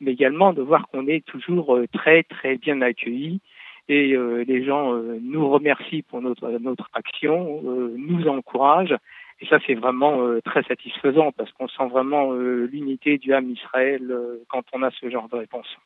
mais 0.00 0.12
également 0.12 0.52
de 0.52 0.62
voir 0.62 0.88
qu'on 0.88 1.06
est 1.06 1.24
toujours 1.24 1.76
euh, 1.76 1.86
très 1.92 2.22
très 2.22 2.56
bien 2.56 2.82
accueillis 2.82 3.40
et 3.88 4.14
euh, 4.14 4.44
les 4.46 4.62
gens 4.64 4.92
nous 4.92 5.48
remercient 5.48 6.02
pour 6.02 6.20
notre 6.20 6.50
notre 6.58 6.90
action, 6.92 7.62
nous 7.96 8.28
encouragent 8.28 8.96
et 9.40 9.46
ça 9.46 9.58
c'est 9.66 9.74
vraiment 9.74 10.20
très 10.44 10.62
satisfaisant 10.64 11.32
parce 11.32 11.50
qu'on 11.52 11.68
sent 11.68 11.88
vraiment 11.88 12.32
l'unité 12.34 13.16
du 13.16 13.32
âme 13.32 13.50
Israël 13.50 14.02
quand 14.48 14.64
on 14.74 14.82
a 14.82 14.90
ce 14.90 15.08
genre 15.08 15.28
de 15.30 15.36
réponse. 15.36 15.78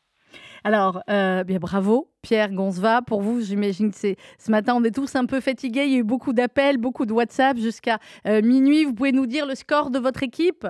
Alors, 0.65 1.03
euh, 1.11 1.43
bien 1.45 1.59
bravo, 1.59 2.09
Pierre 2.23 2.53
Gonzva. 2.53 3.03
Pour 3.03 3.21
vous, 3.21 3.41
j'imagine 3.41 3.91
que 3.91 3.97
c'est 3.97 4.17
ce 4.39 4.51
matin, 4.51 4.75
on 4.77 4.85
est 4.85 4.95
tous 4.95 5.17
un 5.17 5.27
peu 5.27 5.41
fatigués. 5.41 5.85
Il 5.85 5.93
y 5.93 5.97
a 5.97 5.99
eu 5.99 6.05
beaucoup 6.05 6.33
d'appels, 6.33 6.79
beaucoup 6.79 7.05
de 7.05 7.13
WhatsApp 7.13 7.57
jusqu'à 7.57 7.99
euh, 8.27 8.43
minuit. 8.43 8.85
Vous 8.85 8.95
pouvez 8.95 9.13
nous 9.13 9.27
dire 9.27 9.47
le 9.47 9.55
score 9.55 9.91
de 9.91 9.99
votre 9.99 10.23
équipe? 10.23 10.67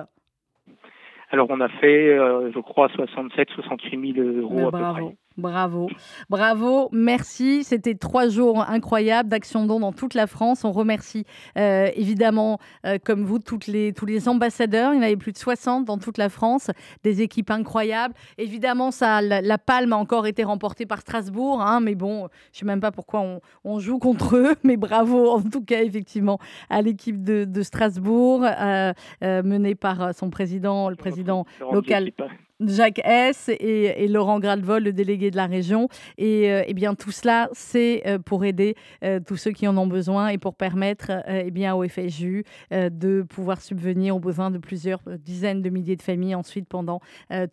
Alors 1.29 1.47
on 1.49 1.59
a 1.61 1.69
fait, 1.69 2.09
euh, 2.09 2.51
je 2.53 2.59
crois, 2.59 2.89
67, 2.89 3.49
68 3.55 4.13
000 4.15 4.27
euros 4.39 4.67
à 4.67 4.71
peu 4.71 4.93
près. 4.93 5.17
Bravo, 5.37 5.89
bravo, 6.29 6.89
merci. 6.91 7.63
C'était 7.63 7.95
trois 7.95 8.27
jours 8.27 8.61
incroyables 8.69 9.29
d'action 9.29 9.65
don 9.65 9.79
dans 9.79 9.91
toute 9.91 10.13
la 10.13 10.27
France. 10.27 10.63
On 10.63 10.71
remercie 10.71 11.25
euh, 11.57 11.89
évidemment, 11.95 12.59
euh, 12.85 12.99
comme 13.03 13.23
vous, 13.23 13.39
toutes 13.39 13.65
les, 13.65 13.93
tous 13.93 14.05
les 14.05 14.29
ambassadeurs. 14.29 14.93
Il 14.93 14.97
y 14.97 14.99
en 14.99 15.03
avait 15.03 15.17
plus 15.17 15.31
de 15.31 15.37
60 15.37 15.85
dans 15.85 15.97
toute 15.97 16.19
la 16.19 16.29
France, 16.29 16.69
des 17.03 17.23
équipes 17.23 17.49
incroyables. 17.49 18.13
Évidemment, 18.37 18.91
ça, 18.91 19.21
la, 19.21 19.57
palme 19.57 19.93
a 19.93 19.97
encore 19.97 20.27
été 20.27 20.43
remportée 20.43 20.85
par 20.85 21.01
Strasbourg, 21.01 21.61
hein, 21.61 21.79
mais 21.79 21.95
bon, 21.95 22.27
je 22.51 22.57
ne 22.57 22.59
sais 22.59 22.65
même 22.65 22.81
pas 22.81 22.91
pourquoi 22.91 23.21
on, 23.21 23.41
on, 23.63 23.79
joue 23.79 23.97
contre 23.97 24.35
eux, 24.35 24.55
mais 24.63 24.77
bravo 24.77 25.31
en 25.31 25.41
tout 25.41 25.63
cas, 25.63 25.81
effectivement, 25.81 26.37
à 26.69 26.83
l'équipe 26.83 27.23
de, 27.23 27.45
de, 27.45 27.63
Strasbourg, 27.63 28.45
euh, 28.45 28.93
menée 29.21 29.73
par 29.73 30.13
son 30.13 30.29
président, 30.29 30.89
le 30.89 30.95
président 30.95 31.45
local. 31.71 32.11
Jacques 32.59 33.01
S 33.03 33.49
et, 33.49 34.07
Laurent 34.07 34.39
Gradvol, 34.39 34.83
le 34.83 34.93
délégué 34.93 35.31
de 35.31 35.35
la 35.35 35.47
région. 35.47 35.87
Et, 36.17 36.51
euh, 36.51 36.63
eh 36.67 36.73
bien 36.73 36.95
tout 36.95 37.11
cela, 37.11 37.49
c'est 37.51 38.03
euh, 38.05 38.19
pour 38.19 38.45
aider 38.45 38.75
euh, 39.03 39.19
tous 39.25 39.37
ceux 39.37 39.51
qui 39.51 39.67
en 39.67 39.77
ont 39.77 39.87
besoin 39.87 40.29
et 40.29 40.37
pour 40.37 40.55
permettre 40.55 41.11
eh 41.27 41.51
bien, 41.51 41.75
au 41.75 41.87
FSU 41.87 42.43
de 42.71 43.23
pouvoir 43.23 43.61
subvenir 43.61 44.15
aux 44.15 44.19
besoins 44.19 44.51
de 44.51 44.57
plusieurs 44.57 44.99
dizaines 45.19 45.61
de 45.61 45.69
milliers 45.69 45.95
de 45.95 46.01
familles 46.01 46.35
ensuite 46.35 46.67
pendant 46.67 46.99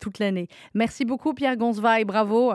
toute 0.00 0.18
l'année. 0.18 0.48
Merci 0.74 1.04
beaucoup 1.04 1.34
Pierre 1.34 1.56
et 1.98 2.04
bravo. 2.04 2.52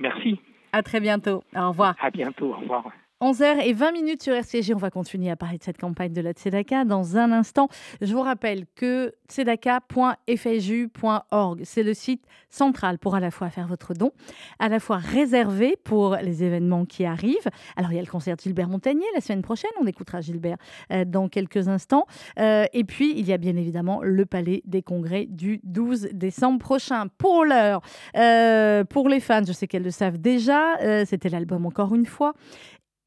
Merci. 0.00 0.40
À 0.72 0.82
très 0.82 1.00
bientôt. 1.00 1.42
Au 1.54 1.68
revoir. 1.68 1.94
À 2.00 2.10
bientôt. 2.10 2.52
Au 2.52 2.60
revoir. 2.60 2.92
11h 3.22 3.64
et 3.64 3.72
20 3.72 3.92
minutes 3.92 4.20
sur 4.20 4.34
RCG. 4.34 4.74
On 4.74 4.78
va 4.78 4.90
continuer 4.90 5.30
à 5.30 5.36
parler 5.36 5.56
de 5.56 5.62
cette 5.62 5.78
campagne 5.78 6.12
de 6.12 6.20
la 6.20 6.32
Tzedaka 6.32 6.84
dans 6.84 7.16
un 7.16 7.30
instant. 7.30 7.68
Je 8.00 8.12
vous 8.12 8.22
rappelle 8.22 8.64
que 8.74 9.14
tzedaka.fju.org, 9.28 11.60
c'est 11.62 11.84
le 11.84 11.94
site 11.94 12.24
central 12.50 12.98
pour 12.98 13.14
à 13.14 13.20
la 13.20 13.30
fois 13.30 13.48
faire 13.48 13.68
votre 13.68 13.94
don, 13.94 14.10
à 14.58 14.68
la 14.68 14.80
fois 14.80 14.96
réservé 14.96 15.76
pour 15.84 16.16
les 16.16 16.42
événements 16.42 16.84
qui 16.84 17.04
arrivent. 17.04 17.48
Alors, 17.76 17.92
il 17.92 17.94
y 17.94 18.00
a 18.00 18.02
le 18.02 18.08
concert 18.08 18.34
Gilbert 18.42 18.68
Montagnier 18.68 19.06
la 19.14 19.20
semaine 19.20 19.42
prochaine. 19.42 19.70
On 19.80 19.86
écoutera 19.86 20.20
Gilbert 20.20 20.56
euh, 20.90 21.04
dans 21.04 21.28
quelques 21.28 21.68
instants. 21.68 22.06
Euh, 22.40 22.64
et 22.72 22.82
puis, 22.82 23.14
il 23.16 23.28
y 23.28 23.32
a 23.32 23.38
bien 23.38 23.54
évidemment 23.54 24.00
le 24.02 24.26
Palais 24.26 24.64
des 24.66 24.82
Congrès 24.82 25.26
du 25.26 25.60
12 25.62 26.08
décembre 26.12 26.58
prochain. 26.58 27.06
Pour 27.18 27.44
l'heure, 27.44 27.82
euh, 28.16 28.82
pour 28.82 29.08
les 29.08 29.20
fans, 29.20 29.44
je 29.46 29.52
sais 29.52 29.68
qu'elles 29.68 29.84
le 29.84 29.92
savent 29.92 30.18
déjà, 30.18 31.04
c'était 31.04 31.28
l'album 31.28 31.66
encore 31.66 31.94
une 31.94 32.06
fois. 32.06 32.34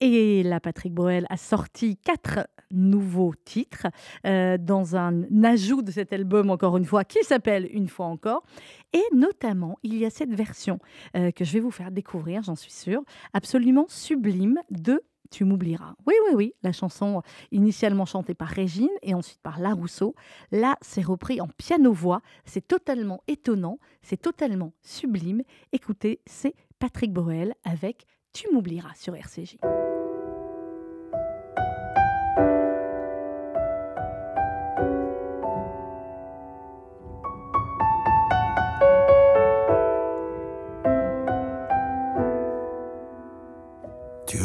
Et 0.02 0.44
la 0.44 0.60
Patrick 0.60 0.94
Boel 0.94 1.26
a 1.30 1.38
sorti 1.38 1.98
quatre 1.98 2.48
nouveaux 2.72 3.34
titres 3.46 3.88
euh, 4.26 4.58
dans 4.58 4.96
un 4.96 5.44
ajout 5.44 5.82
de 5.82 5.92
cet 5.92 6.14
album, 6.14 6.50
encore 6.50 6.78
une 6.78 6.86
fois, 6.86 7.04
qui 7.04 7.24
s'appelle 7.24 7.70
Une 7.72 7.88
fois 7.88 8.08
encore. 8.08 8.44
Et 8.94 9.04
notamment, 9.14 9.78
il 9.84 9.98
y 9.98 10.06
a 10.06 10.10
cette 10.10 10.34
version 10.34 10.80
euh, 11.16 11.32
que 11.32 11.46
je 11.46 11.54
vais 11.54 11.60
vous 11.60 11.72
faire 11.72 11.92
découvrir, 11.92 12.44
j'en 12.44 12.56
suis 12.56 12.72
sûre, 12.72 13.02
absolument 13.34 13.86
sublime 13.88 14.60
de 14.70 15.02
tu 15.32 15.44
m'oublieras. 15.44 15.96
Oui, 16.06 16.14
oui, 16.28 16.36
oui, 16.36 16.54
la 16.64 16.72
chanson 16.72 17.22
initialement 17.52 18.06
chantée 18.06 18.36
par 18.36 18.48
Régine 18.48 18.90
et 19.02 19.14
ensuite 19.14 19.42
par 19.42 19.60
La 19.60 19.74
Rousseau. 19.74 20.16
Là, 20.52 20.78
c'est 20.82 21.02
repris 21.02 21.42
en 21.42 21.48
piano-voix. 21.48 22.22
C'est 22.46 22.68
totalement 22.68 23.22
étonnant, 23.28 23.80
c'est 24.02 24.22
totalement 24.22 24.74
sublime. 24.82 25.42
Écoutez, 25.74 26.22
c'est 26.26 26.54
Patrick 26.80 27.12
Boel 27.12 27.54
avec 27.64 28.06
Tu 28.34 28.48
m'oublieras 28.54 28.94
sur 28.96 29.16
RCJ. 29.16 29.58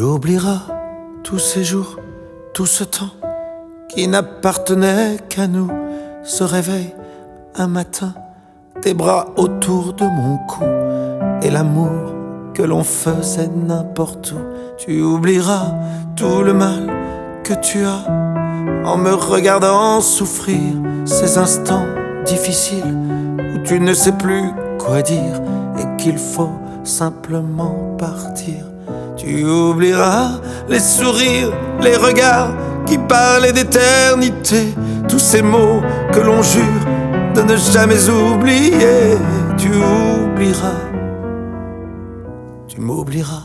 Tu 0.01 0.05
oublieras 0.07 0.63
tous 1.25 1.39
ces 1.39 1.63
jours, 1.63 1.97
tout 2.55 2.65
ce 2.65 2.85
temps 2.85 3.11
qui 3.91 4.09
n'appartenait 4.09 5.19
qu'à 5.29 5.47
nous. 5.47 5.71
Ce 6.23 6.43
réveil, 6.43 6.95
un 7.55 7.67
matin, 7.67 8.15
tes 8.81 8.95
bras 8.95 9.27
autour 9.37 9.93
de 9.93 10.05
mon 10.05 10.39
cou 10.49 10.65
et 11.43 11.51
l'amour 11.51 12.15
que 12.55 12.63
l'on 12.63 12.83
faisait 12.83 13.51
n'importe 13.55 14.33
où. 14.33 14.39
Tu 14.79 15.03
oublieras 15.03 15.75
tout 16.17 16.45
le 16.45 16.55
mal 16.55 16.91
que 17.45 17.53
tu 17.61 17.85
as 17.85 18.07
en 18.87 18.97
me 18.97 19.13
regardant 19.13 20.01
souffrir 20.01 20.63
ces 21.05 21.37
instants 21.37 21.85
difficiles 22.25 22.97
où 23.55 23.59
tu 23.65 23.79
ne 23.79 23.93
sais 23.93 24.13
plus 24.13 24.45
quoi 24.79 25.03
dire 25.03 25.43
et 25.79 26.03
qu'il 26.03 26.17
faut 26.17 26.59
simplement 26.85 27.97
partir. 27.99 28.65
Tu 29.23 29.45
oublieras 29.45 30.41
les 30.67 30.81
sourires, 30.81 31.53
les 31.83 31.95
regards 31.95 32.55
qui 32.87 32.97
parlaient 32.97 33.53
d'éternité, 33.53 34.75
tous 35.11 35.19
ces 35.19 35.43
mots 35.43 35.83
que 36.11 36.21
l'on 36.21 36.43
jure 36.43 36.65
de 37.35 37.43
ne 37.43 37.55
jamais 37.55 38.09
oublier. 38.09 39.19
Tu 39.59 39.69
oublieras, 39.69 40.81
tu 42.67 42.81
m'oublieras. 42.81 43.45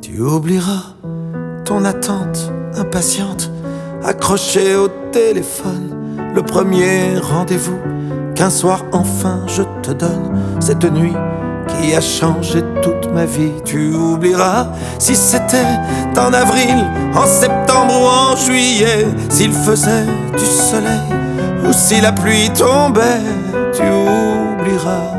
Tu 0.00 0.18
oublieras 0.22 0.94
ton 1.66 1.84
attente 1.84 2.50
impatiente, 2.76 3.50
accrochée 4.04 4.76
au 4.76 4.88
téléphone, 5.10 6.16
le 6.34 6.42
premier 6.42 7.18
rendez-vous 7.18 7.78
qu'un 8.34 8.50
soir 8.50 8.84
enfin 8.92 9.40
je 9.46 9.62
te 9.82 9.92
donne, 9.92 10.38
cette 10.60 10.90
nuit 10.90 11.16
qui 11.68 11.94
a 11.94 12.00
changé 12.00 12.62
toute 12.82 13.12
ma 13.12 13.24
vie. 13.24 13.52
Tu 13.64 13.92
oublieras 13.94 14.68
si 14.98 15.14
c'était 15.14 15.78
en 16.16 16.32
avril, 16.32 16.84
en 17.14 17.26
septembre 17.26 17.94
ou 18.00 18.06
en 18.06 18.36
juillet, 18.36 19.06
s'il 19.28 19.52
faisait 19.52 20.06
du 20.36 20.44
soleil 20.44 21.12
ou 21.66 21.72
si 21.72 22.00
la 22.00 22.12
pluie 22.12 22.50
tombait. 22.50 23.22
Tu 23.72 23.82
oublieras, 23.82 25.14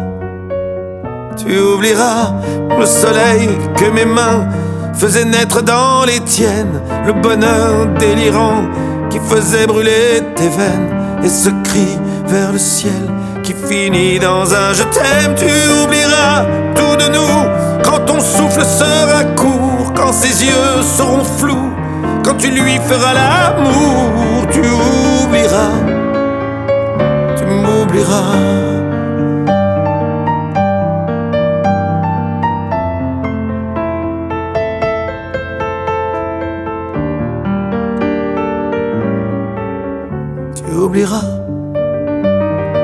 tu 1.37 1.59
oublieras 1.59 2.33
le 2.77 2.85
soleil 2.85 3.49
que 3.75 3.85
mes 3.85 4.05
mains 4.05 4.47
faisait 4.93 5.25
naître 5.25 5.61
dans 5.61 6.05
les 6.05 6.19
tiennes 6.21 6.81
le 7.05 7.13
bonheur 7.13 7.87
délirant 7.99 8.63
qui 9.09 9.19
faisait 9.19 9.67
brûler 9.67 10.21
tes 10.35 10.49
veines 10.49 10.89
et 11.23 11.29
ce 11.29 11.49
cri 11.63 11.97
vers 12.27 12.51
le 12.51 12.59
ciel 12.59 13.09
qui 13.43 13.53
finit 13.53 14.19
dans 14.19 14.53
un 14.53 14.73
je 14.73 14.83
t'aime. 14.83 15.35
Tu 15.35 15.45
oublieras 15.83 16.45
tout 16.75 16.95
de 16.95 17.11
nous 17.11 17.83
quand 17.83 17.99
ton 18.05 18.19
souffle 18.19 18.63
sera 18.65 19.23
court, 19.35 19.93
quand 19.95 20.13
ses 20.13 20.45
yeux 20.45 20.81
seront 20.97 21.23
flous, 21.23 21.71
quand 22.23 22.35
tu 22.35 22.49
lui 22.49 22.77
feras 22.87 23.13
l'amour. 23.13 24.47
Tu 24.51 24.61
oublieras, 24.61 25.73
tu 27.37 27.45
m'oublieras. 27.45 28.82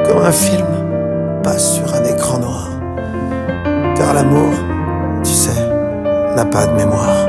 Comme 0.07 0.23
un 0.23 0.31
film 0.31 0.65
passe 1.43 1.75
sur 1.75 1.93
un 1.93 2.03
écran 2.05 2.39
noir. 2.39 2.69
Car 3.95 4.15
l'amour, 4.15 4.49
tu 5.23 5.31
sais, 5.31 5.67
n'a 6.35 6.45
pas 6.45 6.65
de 6.65 6.73
mémoire. 6.73 7.28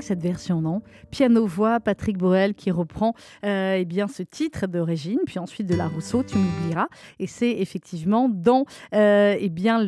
Cette 0.00 0.20
version, 0.20 0.60
non? 0.60 0.82
Piano-voix, 1.10 1.80
Patrick 1.80 2.18
Boel 2.18 2.54
qui 2.54 2.70
reprend 2.70 3.14
euh, 3.44 3.76
eh 3.78 3.84
bien, 3.84 4.08
ce 4.08 4.22
titre 4.22 4.66
de 4.66 4.78
Régine, 4.78 5.18
puis 5.26 5.38
ensuite 5.38 5.66
de 5.66 5.74
La 5.74 5.88
Rousseau, 5.88 6.22
Tu 6.22 6.38
m'oublieras. 6.38 6.88
Et 7.18 7.26
c'est 7.26 7.50
effectivement 7.50 8.28
dans 8.28 8.64
euh, 8.94 9.36
eh 9.38 9.48
bien, 9.48 9.82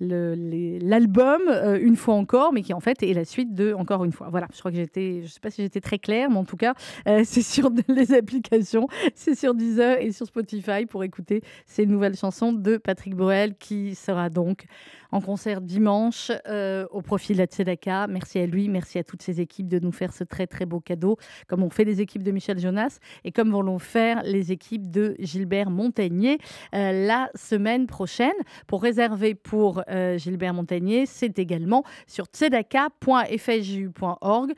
l'album 0.00 1.40
euh, 1.48 1.78
Une 1.80 1.96
fois 1.96 2.14
encore, 2.14 2.52
mais 2.52 2.62
qui 2.62 2.72
en 2.72 2.80
fait 2.80 3.02
est 3.02 3.14
la 3.14 3.24
suite 3.24 3.54
de 3.54 3.72
Encore 3.72 4.04
une 4.04 4.12
fois. 4.12 4.28
Voilà, 4.30 4.48
je 4.52 4.58
crois 4.58 4.70
que 4.70 4.76
j'étais, 4.76 5.22
je 5.22 5.28
sais 5.28 5.40
pas 5.40 5.50
si 5.50 5.62
j'étais 5.62 5.80
très 5.80 5.98
claire, 5.98 6.30
mais 6.30 6.36
en 6.36 6.44
tout 6.44 6.56
cas, 6.56 6.74
c'est 7.24 7.42
sur 7.42 7.70
les 7.88 8.12
applications, 8.12 8.88
c'est 9.14 9.34
sur 9.34 9.54
Deezer 9.54 10.00
et 10.00 10.12
sur 10.12 10.26
Spotify 10.26 10.86
pour 10.86 11.04
écouter 11.04 11.42
ces 11.66 11.86
nouvelles 11.86 12.16
chansons 12.16 12.52
de 12.52 12.76
Patrick 12.76 13.14
Boel 13.14 13.54
qui 13.56 13.94
sera 13.94 14.30
donc 14.30 14.66
en 15.14 15.20
concert 15.20 15.60
dimanche 15.60 16.32
euh, 16.48 16.86
au 16.90 17.00
profit 17.00 17.34
de 17.34 17.38
la 17.38 17.44
Tzedaka. 17.44 18.08
Merci 18.08 18.40
à 18.40 18.46
lui, 18.46 18.68
merci 18.68 18.98
à 18.98 19.04
toutes 19.04 19.22
ses 19.22 19.40
équipes 19.40 19.68
de 19.68 19.78
nous 19.78 19.92
faire 19.92 20.12
ce 20.12 20.24
très 20.24 20.48
très 20.48 20.66
beau 20.66 20.80
cadeau, 20.80 21.18
comme 21.46 21.62
ont 21.62 21.70
fait 21.70 21.84
les 21.84 22.00
équipes 22.00 22.24
de 22.24 22.32
Michel 22.32 22.58
Jonas 22.58 22.98
et 23.22 23.30
comme 23.30 23.52
vont 23.52 23.62
l'ont 23.62 23.78
faire 23.78 24.24
les 24.24 24.50
équipes 24.50 24.90
de 24.90 25.14
Gilbert 25.20 25.70
Montagnier 25.70 26.38
euh, 26.74 27.06
la 27.06 27.30
semaine 27.36 27.86
prochaine. 27.86 28.32
Pour 28.66 28.82
réserver 28.82 29.36
pour 29.36 29.84
euh, 29.88 30.18
Gilbert 30.18 30.52
Montagnier, 30.52 31.06
c'est 31.06 31.38
également 31.38 31.84
sur 32.08 32.26
tzedaka.fsju.org, 32.26 34.52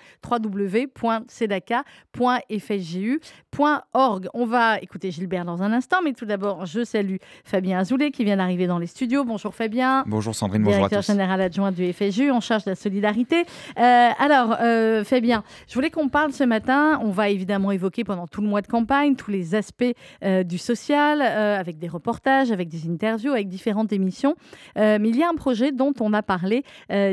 On 3.59 4.47
va 4.47 4.79
écouter 4.81 5.11
Gilbert 5.11 5.45
dans 5.45 5.63
un 5.63 5.73
instant, 5.73 5.99
mais 6.05 6.13
tout 6.13 6.27
d'abord, 6.27 6.67
je 6.67 6.85
salue 6.85 7.17
Fabien 7.45 7.79
Azoulay 7.79 8.11
qui 8.11 8.25
vient 8.25 8.37
d'arriver 8.37 8.67
dans 8.67 8.79
les 8.79 8.87
studios. 8.87 9.25
Bonjour 9.25 9.55
Fabien. 9.55 10.05
Bonjour 10.07 10.35
Sandrine, 10.35 10.63
bonjour 10.63 10.85
à 10.85 10.89
tous. 10.91 11.07
général 11.07 11.41
adjoint 11.41 11.73
du 11.73 11.93
FSU 11.93 12.31
en 12.31 12.41
charge 12.41 12.65
de 12.65 12.71
la 12.71 12.77
solidarité. 12.77 13.45
Euh, 13.79 14.11
alors, 14.19 14.57
euh, 14.61 15.05
Fabien, 15.05 15.43
je 15.69 15.75
voulais 15.75 15.91
qu'on 15.91 16.09
parle 16.09 16.33
ce 16.33 16.45
matin. 16.45 17.01
On 17.03 17.11
va 17.11 17.29
évidemment 17.31 17.71
évoquer 17.71 18.05
pendant 18.05 18.27
tout 18.27 18.43
le 18.43 18.49
mois 18.49 18.61
de 18.61 18.67
campagne 18.67 19.17
tous 19.17 19.31
les 19.31 19.55
aspects 19.55 19.85
euh, 20.25 20.43
du 20.43 20.59
social, 20.59 21.23
avec 21.23 21.79
des 21.79 21.89
reportages, 21.89 22.51
avec 22.51 22.69
des 22.69 22.89
interviews, 22.89 23.33
avec 23.33 23.49
différentes 23.49 23.93
émissions. 23.93 24.35
mais 24.77 25.09
il 25.09 25.17
y 25.17 25.23
a 25.23 25.29
un 25.29 25.35
projet 25.35 25.73
dont 25.73 25.95
on 26.01 26.13
a 26.13 26.23
parlé 26.23 26.65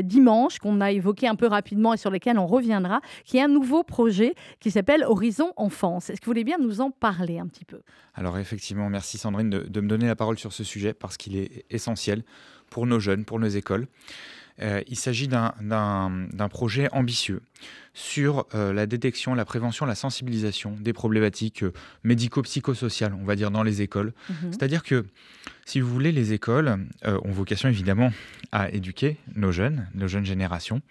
dimanche, 0.02 0.58
qu'on 0.58 0.80
a 0.80 0.92
évoqué 0.92 1.26
un 1.26 1.34
peu 1.34 1.46
rapidement 1.46 1.94
et 1.94 1.96
sur 1.96 2.10
lequel 2.10 2.38
on 2.38 2.46
reviendra, 2.46 3.00
qui 3.24 3.38
est 3.38 3.42
un 3.42 3.48
nouveau 3.48 3.82
projet 3.82 4.34
qui 4.60 4.70
s'appelle 4.70 5.04
Horizon 5.04 5.52
Enfance. 5.56 6.10
Est-ce 6.10 6.20
que 6.20 6.26
vous 6.26 6.33
voulez 6.34 6.44
bien 6.44 6.58
nous 6.58 6.80
en 6.80 6.90
parler 6.90 7.38
un 7.38 7.46
petit 7.46 7.64
peu 7.64 7.80
Alors, 8.14 8.38
effectivement, 8.38 8.90
merci 8.90 9.18
Sandrine 9.18 9.50
de, 9.50 9.60
de 9.60 9.80
me 9.80 9.88
donner 9.88 10.06
la 10.06 10.16
parole 10.16 10.38
sur 10.38 10.52
ce 10.52 10.64
sujet 10.64 10.92
parce 10.92 11.16
qu'il 11.16 11.36
est 11.36 11.64
essentiel 11.70 12.24
pour 12.70 12.86
nos 12.86 12.98
jeunes, 12.98 13.24
pour 13.24 13.38
nos 13.38 13.48
écoles. 13.48 13.86
Euh, 14.62 14.82
il 14.86 14.96
s'agit 14.96 15.26
d'un 15.28 16.48
projet 16.50 16.88
ambitieux 16.92 17.40
sur 17.92 18.46
euh, 18.54 18.72
la 18.72 18.86
détection, 18.86 19.34
la 19.34 19.44
prévention, 19.44 19.84
la 19.86 19.94
sensibilisation 19.94 20.76
des 20.80 20.92
problématiques 20.92 21.64
euh, 21.64 21.72
médico-psychosociales, 22.04 23.14
on 23.14 23.24
va 23.24 23.34
dire, 23.34 23.50
dans 23.50 23.62
les 23.62 23.82
écoles. 23.82 24.12
Mhm. 24.28 24.52
C'est-à-dire 24.52 24.82
que, 24.84 25.06
si 25.64 25.80
vous 25.80 25.88
voulez, 25.88 26.12
les 26.12 26.32
écoles 26.32 26.86
ont 27.04 27.32
vocation 27.32 27.68
évidemment 27.68 28.12
à 28.52 28.70
éduquer 28.70 29.16
nos 29.34 29.50
jeunes, 29.50 29.88
nos 29.94 30.08
jeunes 30.08 30.26
générations. 30.26 30.82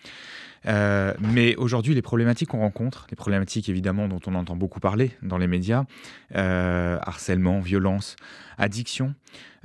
Mais 0.65 1.55
aujourd'hui, 1.55 1.93
les 1.93 2.01
problématiques 2.01 2.49
qu'on 2.49 2.59
rencontre, 2.59 3.07
les 3.09 3.15
problématiques 3.15 3.69
évidemment 3.69 4.07
dont 4.07 4.21
on 4.27 4.35
entend 4.35 4.55
beaucoup 4.55 4.79
parler 4.79 5.11
dans 5.21 5.37
les 5.37 5.47
médias, 5.47 5.85
harcèlement, 6.33 7.59
violence, 7.59 8.15
addiction, 8.57 9.13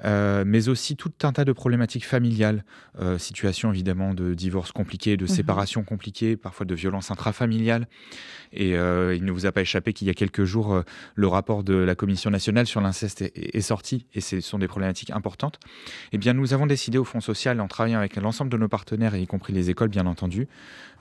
euh, 0.04 0.44
mais 0.46 0.68
aussi 0.68 0.96
tout 0.96 1.12
un 1.22 1.32
tas 1.32 1.44
de 1.44 1.52
problématiques 1.52 2.06
familiales, 2.06 2.64
euh, 3.00 3.18
situation 3.18 3.72
évidemment 3.72 4.14
de 4.14 4.34
divorce 4.34 4.72
compliqué, 4.72 5.16
de 5.16 5.24
mhm. 5.24 5.28
séparation 5.28 5.84
compliquée, 5.84 6.36
parfois 6.36 6.66
de 6.66 6.74
violence 6.74 7.10
intrafamiliale. 7.10 7.88
Et 8.52 8.76
euh, 8.76 9.14
il 9.14 9.24
ne 9.24 9.32
vous 9.32 9.46
a 9.46 9.52
pas 9.52 9.60
échappé 9.60 9.92
qu'il 9.92 10.06
y 10.06 10.10
a 10.10 10.14
quelques 10.14 10.44
jours, 10.44 10.82
le 11.14 11.26
rapport 11.26 11.64
de 11.64 11.74
la 11.74 11.94
Commission 11.94 12.30
nationale 12.30 12.66
sur 12.66 12.80
l'inceste 12.80 13.22
est, 13.22 13.60
sorti, 13.60 14.06
et 14.14 14.20
ce 14.20 14.40
sont 14.40 14.58
des 14.58 14.68
problématiques 14.68 15.10
importantes. 15.10 15.58
Eh 16.12 16.18
bien, 16.18 16.32
nous 16.32 16.54
avons 16.54 16.66
décidé 16.66 16.96
au 16.96 17.04
Fonds 17.04 17.20
social, 17.20 17.60
en 17.60 17.68
travaillant 17.68 17.98
avec 17.98 18.16
l'ensemble 18.16 18.50
de 18.50 18.56
nos 18.56 18.68
partenaires, 18.68 19.14
y 19.16 19.26
compris 19.26 19.52
les 19.52 19.68
écoles 19.68 19.88
bien 19.88 20.06
entendu, 20.06 20.48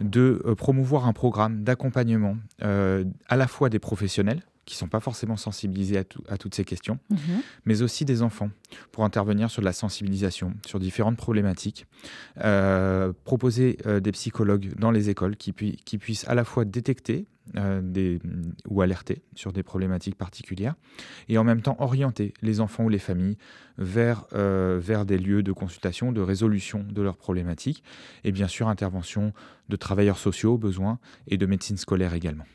de 0.01 0.43
promouvoir 0.57 1.07
un 1.07 1.13
programme 1.13 1.63
d'accompagnement 1.63 2.37
à 2.59 3.35
la 3.35 3.47
fois 3.47 3.69
des 3.69 3.79
professionnels, 3.79 4.41
qui 4.67 4.75
ne 4.75 4.79
sont 4.79 4.89
pas 4.89 4.99
forcément 4.99 5.37
sensibilisés 5.37 6.03
à, 6.27 6.37
toutes 6.37 6.53
ces 6.53 6.65
questions, 6.65 6.99
mhm. 7.09 7.41
mais 7.65 7.81
aussi 7.81 8.03
des 8.03 8.21
enfants, 8.21 8.49
pour 8.91 9.05
intervenir 9.05 9.49
sur 9.49 9.61
la 9.61 9.71
sensibilisation, 9.71 10.53
sur 10.65 10.79
différentes 10.79 11.15
problématiques, 11.15 11.87
euh, 12.43 13.13
proposer 13.23 13.77
euh, 13.85 14.01
des 14.01 14.11
psychologues 14.11 14.73
dans 14.77 14.91
les 14.91 15.09
écoles 15.09 15.37
qui, 15.37 15.53
qui 15.53 15.97
puissent 15.97 16.27
à 16.27 16.35
la 16.35 16.43
fois 16.43 16.65
détecter 16.65 17.25
euh, 17.55 17.81
des, 17.81 18.19
ou 18.69 18.81
alerter 18.81 19.21
sur 19.35 19.53
des 19.53 19.63
problématiques 19.63 20.15
particulières, 20.15 20.75
et 21.29 21.37
en 21.37 21.43
même 21.43 21.61
temps 21.61 21.75
orienter 21.79 22.33
les 22.41 22.59
enfants 22.59 22.85
ou 22.85 22.89
les 22.89 22.99
familles 22.99 23.37
vers, 23.77 24.25
vers 24.31 25.05
des 25.05 25.19
lieux 25.19 25.43
de 25.43 25.51
consultation, 25.51 26.11
de 26.11 26.21
résolution 26.21 26.83
de 26.89 27.01
leurs 27.03 27.17
problématiques, 27.17 27.83
et 28.23 28.31
bien 28.31 28.47
sûr 28.47 28.67
intervention 28.69 29.33
de 29.69 29.75
travailleurs 29.75 30.17
sociaux 30.17 30.55
au 30.55 30.57
besoin 30.57 30.97
et 31.27 31.37
de 31.37 31.45
médecine 31.45 31.77
scolaire 31.77 32.15
également. 32.15 32.45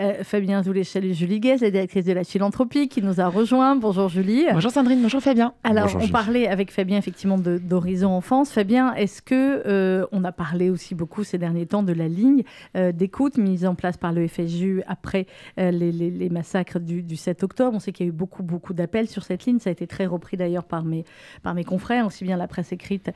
Euh, 0.00 0.24
Fabien 0.24 0.62
Zouléchel 0.62 1.04
et 1.04 1.14
Julie 1.14 1.40
Guez, 1.40 1.58
la 1.58 1.70
directrice 1.70 2.04
de 2.04 2.12
la 2.12 2.24
philanthropie, 2.24 2.88
qui 2.88 3.02
nous 3.02 3.20
a 3.20 3.28
rejoint. 3.28 3.76
Bonjour 3.76 4.08
Julie. 4.08 4.44
Bonjour 4.52 4.70
Sandrine, 4.70 5.00
bonjour 5.00 5.20
Fabien. 5.20 5.54
Alors, 5.62 5.96
on 6.00 6.08
parlait 6.08 6.48
avec 6.48 6.70
Fabien 6.72 6.98
effectivement 6.98 7.38
d'Horizon 7.38 8.10
Enfance. 8.10 8.50
Fabien, 8.50 8.92
est-ce 8.94 9.22
que 9.22 9.62
euh, 9.66 10.06
on 10.12 10.24
a 10.24 10.32
parlé 10.32 10.70
aussi 10.70 10.94
beaucoup 10.94 11.22
ces 11.22 11.38
derniers 11.38 11.66
temps 11.66 11.82
de 11.82 11.92
la 11.92 12.08
ligne 12.08 12.42
euh, 12.76 12.92
d'écoute 12.92 13.38
mise 13.38 13.66
en 13.66 13.74
place 13.74 13.96
par 13.96 14.12
le 14.12 14.24
FSU 14.34 14.82
après 14.86 15.26
les, 15.56 16.28
massacres 16.30 16.80
du, 16.80 17.16
7 17.16 17.42
octobre 17.42 17.76
On 17.76 17.80
sait 17.80 17.92
qu'il 17.92 18.06
y 18.06 18.08
a 18.08 18.10
eu 18.10 18.12
beaucoup, 18.12 18.42
beaucoup 18.42 18.74
d'appels 18.74 19.08
sur 19.08 19.22
cette 19.24 19.44
ligne. 19.46 19.58
Ça 19.58 19.70
a 19.70 19.72
été 19.72 19.86
très 19.86 20.06
repris 20.06 20.36
d'ailleurs 20.36 20.64
par 20.64 20.84
mes, 20.84 21.04
par 21.42 21.54
mes 21.54 21.64
confrères, 21.64 22.06
aussi 22.06 22.24
bien 22.24 22.36
la 22.36 22.48
presse 22.48 22.72
écrite 22.72 23.10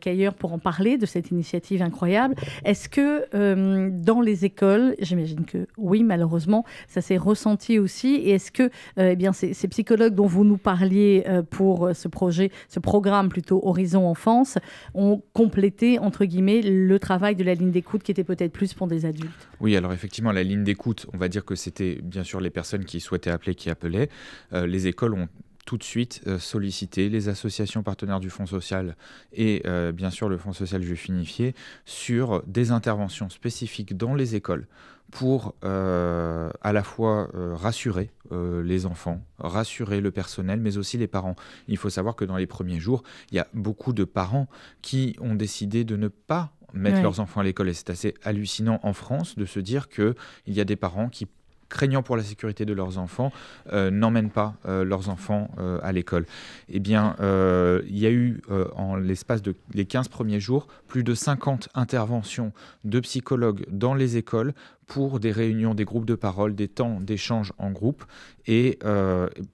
qu'ailleurs, 0.00 0.34
pour 0.34 0.52
en 0.52 0.58
parler 0.58 0.98
de 0.98 1.06
cette 1.06 1.30
initiative 1.30 1.82
incroyable. 1.82 2.34
Est-ce 2.64 2.88
que 2.88 3.88
dans 3.90 4.20
les 4.20 4.44
écoles, 4.44 4.94
j'imagine 5.00 5.44
que 5.44 5.66
oui, 5.76 6.02
malheureusement, 6.04 6.64
ça 6.86 7.00
s'est 7.00 7.16
ressenti 7.16 7.78
aussi. 7.78 8.14
Et 8.14 8.30
est-ce 8.30 8.50
que 8.50 8.64
euh, 8.98 9.10
eh 9.12 9.16
bien, 9.16 9.32
ces, 9.32 9.68
psychologues 9.68 10.14
dont 10.14 10.26
vous 10.26 10.44
nous 10.44 10.56
parliez 10.56 11.24
euh, 11.28 11.42
pour 11.42 11.86
euh, 11.86 11.94
ce 11.94 12.08
projet, 12.08 12.50
ce 12.68 12.80
programme 12.80 13.28
plutôt 13.28 13.60
Horizon 13.64 14.06
Enfance, 14.06 14.58
ont 14.94 15.22
complété, 15.32 15.98
entre 15.98 16.24
guillemets, 16.24 16.62
le 16.62 16.98
travail 16.98 17.36
de 17.36 17.44
la 17.44 17.54
ligne 17.54 17.70
d'écoute 17.70 18.02
qui 18.02 18.10
était 18.10 18.24
peut-être 18.24 18.52
plus 18.52 18.74
pour 18.74 18.86
des 18.86 19.04
adultes? 19.04 19.48
Oui, 19.60 19.76
alors 19.76 19.92
effectivement, 19.92 20.32
la 20.32 20.42
ligne 20.42 20.64
d'écoute, 20.64 21.06
on 21.12 21.18
va 21.18 21.28
dire 21.28 21.44
que 21.44 21.54
c'était 21.54 21.96
bien 22.02 22.24
sûr 22.24 22.40
les 22.40 22.50
personnes 22.50 22.84
qui 22.84 23.00
souhaitaient 23.00 23.30
appeler 23.30 23.54
qui 23.54 23.70
appelaient. 23.70 24.08
les 24.52 24.86
écoles 24.86 25.14
ont 25.14 25.28
tout 25.66 25.76
de 25.76 25.82
suite 25.82 26.22
sollicité 26.38 27.10
les 27.10 27.28
associations 27.28 27.82
partenaires 27.82 28.20
du 28.20 28.30
Fonds 28.30 28.46
social 28.46 28.96
et 29.32 29.62
bien 29.92 30.10
sûr 30.10 30.28
le 30.28 30.38
Fonds 30.38 30.52
social 30.52 30.82
juif 30.82 31.08
unifié 31.08 31.54
sur 31.84 32.42
des 32.46 32.70
interventions 32.70 33.28
spécifiques 33.28 33.96
dans 33.96 34.14
les 34.14 34.34
écoles 34.34 34.66
pour 35.10 35.54
euh, 35.64 36.50
à 36.60 36.72
la 36.72 36.82
fois 36.82 37.30
euh, 37.34 37.54
rassurer 37.54 38.10
euh, 38.32 38.62
les 38.62 38.86
enfants, 38.86 39.22
rassurer 39.38 40.00
le 40.00 40.10
personnel, 40.10 40.60
mais 40.60 40.76
aussi 40.76 40.98
les 40.98 41.06
parents. 41.06 41.36
Il 41.66 41.76
faut 41.76 41.90
savoir 41.90 42.14
que 42.14 42.24
dans 42.24 42.36
les 42.36 42.46
premiers 42.46 42.78
jours, 42.80 43.02
il 43.30 43.36
y 43.36 43.38
a 43.38 43.46
beaucoup 43.54 43.92
de 43.92 44.04
parents 44.04 44.48
qui 44.82 45.16
ont 45.20 45.34
décidé 45.34 45.84
de 45.84 45.96
ne 45.96 46.08
pas 46.08 46.52
mettre 46.72 47.00
leurs 47.02 47.20
enfants 47.20 47.40
à 47.40 47.44
l'école. 47.44 47.68
Et 47.68 47.74
c'est 47.74 47.90
assez 47.90 48.14
hallucinant 48.24 48.80
en 48.82 48.92
France 48.92 49.36
de 49.36 49.44
se 49.44 49.60
dire 49.60 49.88
qu'il 49.88 50.14
y 50.46 50.60
a 50.60 50.64
des 50.64 50.76
parents 50.76 51.08
qui 51.08 51.26
craignant 51.68 52.02
pour 52.02 52.16
la 52.16 52.22
sécurité 52.22 52.64
de 52.64 52.72
leurs 52.72 52.98
enfants, 52.98 53.32
euh, 53.72 53.90
n'emmènent 53.90 54.30
pas 54.30 54.54
euh, 54.66 54.84
leurs 54.84 55.08
enfants 55.08 55.50
euh, 55.58 55.78
à 55.82 55.92
l'école. 55.92 56.26
Eh 56.68 56.80
bien, 56.80 57.16
il 57.20 57.98
y 57.98 58.06
a 58.06 58.10
eu, 58.10 58.40
en 58.74 58.96
l'espace 58.96 59.42
de 59.42 59.54
les 59.74 59.84
15 59.84 60.08
premiers 60.08 60.40
jours, 60.40 60.66
plus 60.86 61.02
de 61.02 61.14
50 61.14 61.68
interventions 61.74 62.52
de 62.84 63.00
psychologues 63.00 63.66
dans 63.70 63.94
les 63.94 64.16
écoles 64.16 64.54
pour 64.86 65.20
des 65.20 65.32
réunions, 65.32 65.74
des 65.74 65.84
groupes 65.84 66.06
de 66.06 66.14
parole, 66.14 66.54
des 66.54 66.68
temps 66.68 67.00
d'échange 67.00 67.52
en 67.58 67.70
groupe, 67.70 68.04
et 68.46 68.78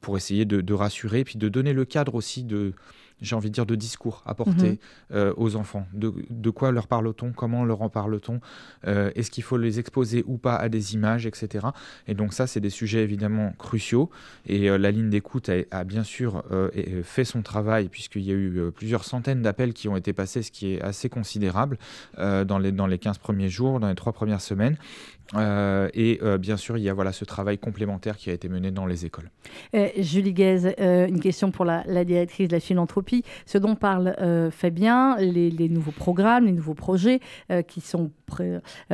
pour 0.00 0.16
essayer 0.16 0.44
de, 0.44 0.60
de 0.60 0.74
rassurer, 0.74 1.24
puis 1.24 1.38
de 1.38 1.48
donner 1.48 1.72
le 1.72 1.84
cadre 1.84 2.14
aussi 2.14 2.44
de 2.44 2.74
j'ai 3.20 3.36
envie 3.36 3.48
de 3.48 3.54
dire, 3.54 3.66
de 3.66 3.74
discours 3.74 4.22
apportés 4.26 4.70
mhm. 4.70 4.78
euh, 5.12 5.34
aux 5.36 5.56
enfants. 5.56 5.86
De, 5.92 6.50
quoi 6.50 6.72
leur 6.72 6.86
parle-t-on? 6.86 7.32
Comment 7.32 7.64
leur 7.64 7.82
en 7.82 7.88
parle-t-on? 7.88 8.40
Euh, 8.86 9.10
Est-ce 9.14 9.30
qu'il 9.30 9.42
faut 9.42 9.56
les 9.56 9.78
exposer 9.78 10.24
ou 10.26 10.36
pas 10.36 10.56
à 10.56 10.68
des 10.68 10.94
images, 10.94 11.26
etc. 11.26 11.66
Et 12.06 12.14
donc 12.14 12.32
ça, 12.32 12.46
c'est 12.46 12.60
des 12.60 12.70
sujets 12.70 13.02
évidemment 13.02 13.52
cruciaux. 13.58 14.10
Et 14.46 14.70
euh, 14.70 14.78
la 14.78 14.90
ligne 14.90 15.10
d'écoute 15.10 15.50
a, 15.70 15.84
bien 15.84 16.04
sûr 16.04 16.42
fait 17.02 17.24
son 17.24 17.42
travail, 17.42 17.88
puisqu'il 17.88 18.22
y 18.22 18.30
a 18.30 18.34
eu 18.34 18.70
plusieurs 18.74 19.04
centaines 19.04 19.42
d'appels 19.42 19.72
qui 19.72 19.88
ont 19.88 19.96
été 19.96 20.12
passés, 20.12 20.42
ce 20.42 20.50
qui 20.50 20.74
est 20.74 20.82
assez 20.82 21.08
considérable 21.08 21.78
dans, 22.18 22.58
les, 22.58 22.72
dans 22.72 22.86
les 22.86 22.98
15 22.98 23.18
premiers 23.18 23.48
jours, 23.48 23.80
dans 23.80 23.88
les 23.88 23.94
trois 23.94 24.12
premières 24.12 24.40
semaines. 24.40 24.76
Euh, 25.34 25.88
et 25.94 26.18
euh, 26.22 26.38
bien 26.38 26.56
sûr, 26.56 26.76
il 26.76 26.84
y 26.84 26.88
a 26.88 26.94
voilà, 26.94 27.12
ce 27.12 27.24
travail 27.24 27.58
complémentaire 27.58 28.16
qui 28.16 28.30
a 28.30 28.32
été 28.32 28.48
mené 28.48 28.70
dans 28.70 28.86
les 28.86 29.06
écoles. 29.06 29.30
Euh, 29.74 29.88
Julie 29.98 30.32
Guez, 30.32 30.74
une 30.78 31.20
question 31.20 31.50
pour 31.50 31.64
la, 31.64 32.04
directrice 32.04 32.48
de 32.48 32.52
la 32.52 32.60
philanthropie. 32.60 33.03
Ce 33.46 33.58
dont 33.58 33.74
parle 33.74 34.14
Fabien, 34.50 35.16
les, 35.18 35.68
nouveaux 35.68 35.92
programmes, 35.92 36.46
les 36.46 36.52
nouveaux 36.52 36.74
projets 36.74 37.20
qui 37.68 37.80
sont 37.80 38.10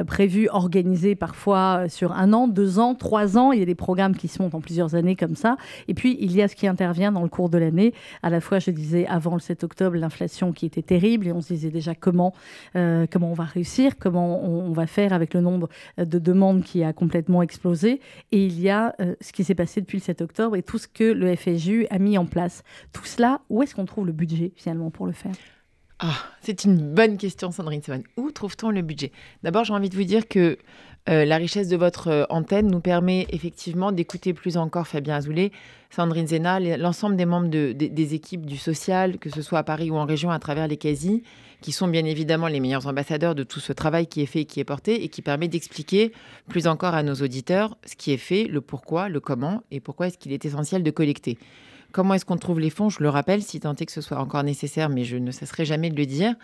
prévus, 0.06 0.48
organisés 0.50 1.14
parfois 1.14 1.88
sur 1.88 2.12
un 2.12 2.32
an, 2.32 2.48
deux 2.48 2.78
ans, 2.78 2.94
trois 2.94 3.38
ans. 3.38 3.52
Il 3.52 3.60
y 3.60 3.62
a 3.62 3.66
des 3.66 3.74
programmes 3.74 4.16
qui 4.16 4.28
se 4.28 4.42
montent 4.42 4.54
en 4.54 4.60
plusieurs 4.60 4.94
années 4.94 5.16
comme 5.16 5.34
ça. 5.34 5.56
Et 5.88 5.94
puis, 5.94 6.16
il 6.20 6.32
y 6.32 6.42
a 6.42 6.48
ce 6.48 6.56
qui 6.56 6.66
intervient 6.66 7.12
dans 7.12 7.22
le 7.22 7.28
cours 7.28 7.48
de 7.48 7.58
l'année. 7.58 7.94
À 8.22 8.30
la 8.30 8.40
fois, 8.40 8.58
je 8.58 8.70
disais, 8.70 9.06
avant 9.06 9.34
le 9.34 9.40
7 9.40 9.64
octobre, 9.64 9.96
l'inflation 9.96 10.52
qui 10.52 10.66
était 10.66 10.82
terrible 10.82 11.26
et 11.26 11.32
on 11.32 11.40
se 11.40 11.52
disait 11.52 11.70
déjà 11.70 11.94
comment, 11.94 12.34
comment 12.74 13.30
on 13.30 13.34
va 13.34 13.44
réussir, 13.44 13.98
comment 13.98 14.44
on, 14.44 14.70
on 14.70 14.72
va 14.72 14.86
faire 14.86 15.12
avec 15.12 15.34
le 15.34 15.40
nombre 15.40 15.68
de 15.98 16.18
demande 16.18 16.62
qui 16.62 16.84
a 16.84 16.92
complètement 16.92 17.42
explosé. 17.42 18.00
Et 18.32 18.44
il 18.46 18.60
y 18.60 18.70
a 18.70 18.94
euh, 19.00 19.14
ce 19.20 19.32
qui 19.32 19.44
s'est 19.44 19.54
passé 19.54 19.80
depuis 19.80 19.98
le 19.98 20.02
7 20.02 20.22
octobre 20.22 20.56
et 20.56 20.62
tout 20.62 20.78
ce 20.78 20.88
que 20.88 21.04
le 21.04 21.34
FSU 21.34 21.86
a 21.90 21.98
mis 21.98 22.18
en 22.18 22.26
place. 22.26 22.62
Tout 22.92 23.04
cela, 23.04 23.40
où 23.48 23.62
est-ce 23.62 23.74
qu'on 23.74 23.84
trouve 23.84 23.99
le 24.04 24.12
budget 24.12 24.52
finalement 24.56 24.90
pour 24.90 25.06
le 25.06 25.12
faire 25.12 25.34
ah, 26.02 26.16
c'est 26.40 26.64
une 26.64 26.94
bonne 26.94 27.18
question, 27.18 27.50
Sandrine 27.50 27.82
Sevan. 27.82 28.02
Où 28.16 28.30
trouve-t-on 28.30 28.70
le 28.70 28.80
budget? 28.80 29.12
D'abord, 29.42 29.64
j'ai 29.64 29.74
envie 29.74 29.90
de 29.90 29.94
vous 29.94 30.04
dire 30.04 30.26
que 30.28 30.56
euh, 31.10 31.26
la 31.26 31.36
richesse 31.36 31.68
de 31.68 31.76
votre 31.76 32.08
euh, 32.08 32.24
antenne 32.30 32.68
nous 32.68 32.80
permet 32.80 33.26
effectivement 33.28 33.92
d'écouter 33.92 34.32
plus 34.32 34.56
encore 34.56 34.86
Fabien 34.86 35.16
Azoulay, 35.16 35.52
Sandrine 35.90 36.26
Zena, 36.26 36.58
l'ensemble 36.78 37.16
des 37.16 37.26
membres 37.26 37.48
des 37.48 38.14
équipes 38.14 38.46
du 38.46 38.56
social, 38.56 39.18
que 39.18 39.28
ce 39.28 39.42
soit 39.42 39.58
à 39.58 39.62
Paris 39.62 39.90
ou 39.90 39.96
en 39.96 40.06
région, 40.06 40.30
à 40.30 40.38
travers 40.38 40.68
les 40.68 40.78
quasi, 40.78 41.22
qui 41.60 41.72
sont 41.72 41.88
bien 41.88 42.06
évidemment 42.06 42.48
les 42.48 42.60
meilleurs 42.60 42.86
ambassadeurs 42.86 43.34
de 43.34 43.42
tout 43.42 43.60
ce 43.60 43.74
travail 43.74 44.06
qui 44.06 44.22
est 44.22 44.26
fait 44.26 44.42
et 44.42 44.44
qui 44.46 44.60
est 44.60 44.64
porté, 44.64 45.04
et 45.04 45.08
qui 45.08 45.20
permet 45.20 45.48
d'expliquer 45.48 46.12
plus 46.48 46.66
encore 46.66 46.94
à 46.94 47.02
nos 47.02 47.14
auditeurs 47.14 47.76
ce 47.84 47.94
qui 47.96 48.12
est 48.12 48.18
fait, 48.18 48.44
le 48.44 48.60
pourquoi, 48.60 49.08
le 49.08 49.20
comment, 49.20 49.62
et 49.70 49.80
pourquoi 49.80 50.06
est-ce 50.06 50.16
qu'il 50.16 50.32
est 50.32 50.44
essentiel 50.46 50.82
de 50.82 50.90
collecter. 50.90 51.36
Comment 51.92 52.14
est-ce 52.14 52.24
qu'on 52.24 52.36
trouve 52.36 52.60
les 52.60 52.70
fonds? 52.70 52.88
Je 52.88 53.02
le 53.02 53.08
rappelle, 53.08 53.42
si 53.42 53.60
tant 53.60 53.74
est 53.74 53.86
que 53.86 53.92
ce 53.92 54.00
soit 54.00 54.18
encore 54.18 54.44
nécessaire, 54.44 54.88
mais 54.88 55.04
je 55.04 55.16
ne 55.16 55.30
cesserai 55.30 55.64
jamais 55.64 55.90
de 55.90 55.96
le 55.96 56.06
dire. 56.06 56.34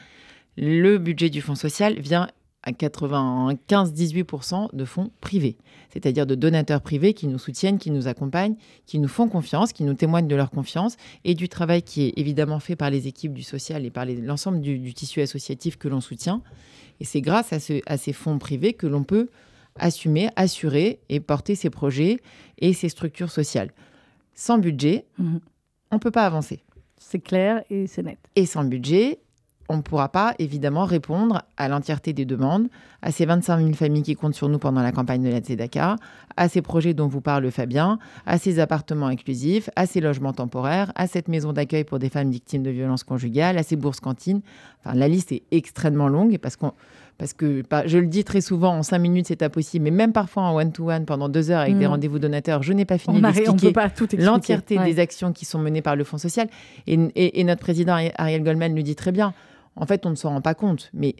Le 0.56 0.98
budget 0.98 1.30
du 1.30 1.40
Fonds 1.40 1.54
social 1.54 1.98
vient 2.00 2.28
à 2.66 2.72
95-18% 2.72 4.74
de 4.74 4.84
fonds 4.84 5.12
privés, 5.20 5.56
c'est-à-dire 5.90 6.26
de 6.26 6.34
donateurs 6.34 6.80
privés 6.80 7.14
qui 7.14 7.28
nous 7.28 7.38
soutiennent, 7.38 7.78
qui 7.78 7.92
nous 7.92 8.08
accompagnent, 8.08 8.56
qui 8.86 8.98
nous 8.98 9.06
font 9.06 9.28
confiance, 9.28 9.72
qui 9.72 9.84
nous 9.84 9.94
témoignent 9.94 10.26
de 10.26 10.34
leur 10.34 10.50
confiance 10.50 10.96
et 11.24 11.34
du 11.34 11.48
travail 11.48 11.82
qui 11.82 12.06
est 12.06 12.14
évidemment 12.16 12.58
fait 12.58 12.74
par 12.74 12.90
les 12.90 13.06
équipes 13.06 13.34
du 13.34 13.44
social 13.44 13.84
et 13.84 13.90
par 13.90 14.04
l'ensemble 14.04 14.60
du, 14.60 14.92
tissu 14.94 15.20
associatif 15.20 15.76
que 15.76 15.86
l'on 15.86 16.00
soutient. 16.00 16.42
Et 16.98 17.04
c'est 17.04 17.20
grâce 17.20 17.52
à, 17.52 17.58
à, 17.86 17.96
ces 17.96 18.12
fonds 18.12 18.38
privés 18.38 18.72
que 18.72 18.88
l'on 18.88 19.04
peut 19.04 19.28
assumer, 19.78 20.28
assurer 20.34 20.98
et 21.08 21.20
porter 21.20 21.54
ces 21.54 21.70
projets 21.70 22.18
et 22.58 22.72
ces 22.72 22.88
structures 22.88 23.30
sociales. 23.30 23.70
Sans 24.36 24.58
budget, 24.58 25.06
mhm. 25.18 25.40
on 25.90 25.96
ne 25.96 26.00
peut 26.00 26.12
pas 26.12 26.26
avancer. 26.26 26.62
C'est 26.98 27.18
clair 27.18 27.64
et 27.70 27.86
c'est 27.86 28.02
net. 28.02 28.18
Et 28.36 28.46
sans 28.46 28.64
budget, 28.64 29.18
on 29.68 29.78
ne 29.78 29.82
pourra 29.82 30.10
pas 30.10 30.34
évidemment 30.38 30.84
répondre 30.84 31.42
à 31.56 31.68
l'entièreté 31.68 32.12
des 32.12 32.24
demandes, 32.24 32.68
à 33.02 33.10
ces 33.10 33.26
25 33.26 33.58
000 33.58 33.72
familles 33.72 34.02
qui 34.02 34.14
comptent 34.14 34.34
sur 34.34 34.48
nous 34.48 34.58
pendant 34.58 34.82
la 34.82 34.92
campagne 34.92 35.22
de 35.22 35.28
la 35.28 35.38
Tzedaka, 35.40 35.96
à 36.36 36.48
ces 36.48 36.62
projets 36.62 36.94
dont 36.94 37.08
vous 37.08 37.20
parle 37.20 37.50
Fabien, 37.50 37.98
à 38.26 38.38
ces 38.38 38.60
appartements 38.60 39.06
inclusifs, 39.06 39.70
à 39.74 39.86
ces 39.86 40.00
logements 40.00 40.32
temporaires, 40.32 40.92
à 40.94 41.06
cette 41.06 41.28
maison 41.28 41.52
d'accueil 41.52 41.84
pour 41.84 41.98
des 41.98 42.10
femmes 42.10 42.30
victimes 42.30 42.62
de 42.62 42.70
violences 42.70 43.04
conjugales, 43.04 43.58
à 43.58 43.62
ces 43.62 43.76
bourses 43.76 44.00
cantines. 44.00 44.42
Enfin, 44.84 44.94
la 44.94 45.08
liste 45.08 45.32
est 45.32 45.42
extrêmement 45.50 46.08
longue 46.08 46.38
parce 46.38 46.56
qu'on 46.56 46.72
parce 47.18 47.32
que 47.32 47.62
je 47.86 47.98
le 47.98 48.06
dis 48.06 48.24
très 48.24 48.42
souvent, 48.42 48.76
en 48.76 48.82
cinq 48.82 48.98
minutes, 48.98 49.26
c'est 49.28 49.42
impossible, 49.42 49.84
mais 49.84 49.90
même 49.90 50.12
parfois 50.12 50.42
en 50.44 50.56
one-to-one, 50.56 51.06
pendant 51.06 51.28
deux 51.28 51.50
heures 51.50 51.60
avec 51.60 51.78
des 51.78 51.86
mm. 51.86 51.90
rendez-vous 51.90 52.18
donateurs, 52.18 52.62
je 52.62 52.72
n'ai 52.72 52.84
pas 52.84 52.98
fini 52.98 53.22
d'expliquer 53.22 53.72
l'entièreté 54.18 54.78
des 54.78 54.98
actions 54.98 55.32
qui 55.32 55.44
sont 55.46 55.58
menées 55.58 55.82
par 55.82 55.96
le 55.96 56.04
Fonds 56.04 56.18
social. 56.18 56.48
Et, 56.86 57.40
et 57.40 57.44
notre 57.44 57.60
président 57.60 57.96
Ariel 58.16 58.42
Goldman 58.42 58.74
le 58.74 58.82
dit 58.82 58.96
très 58.96 59.12
bien. 59.12 59.32
En 59.76 59.86
fait, 59.86 60.04
on 60.04 60.10
ne 60.10 60.14
s'en 60.14 60.30
rend 60.30 60.40
pas 60.40 60.54
compte, 60.54 60.90
mais 60.92 61.16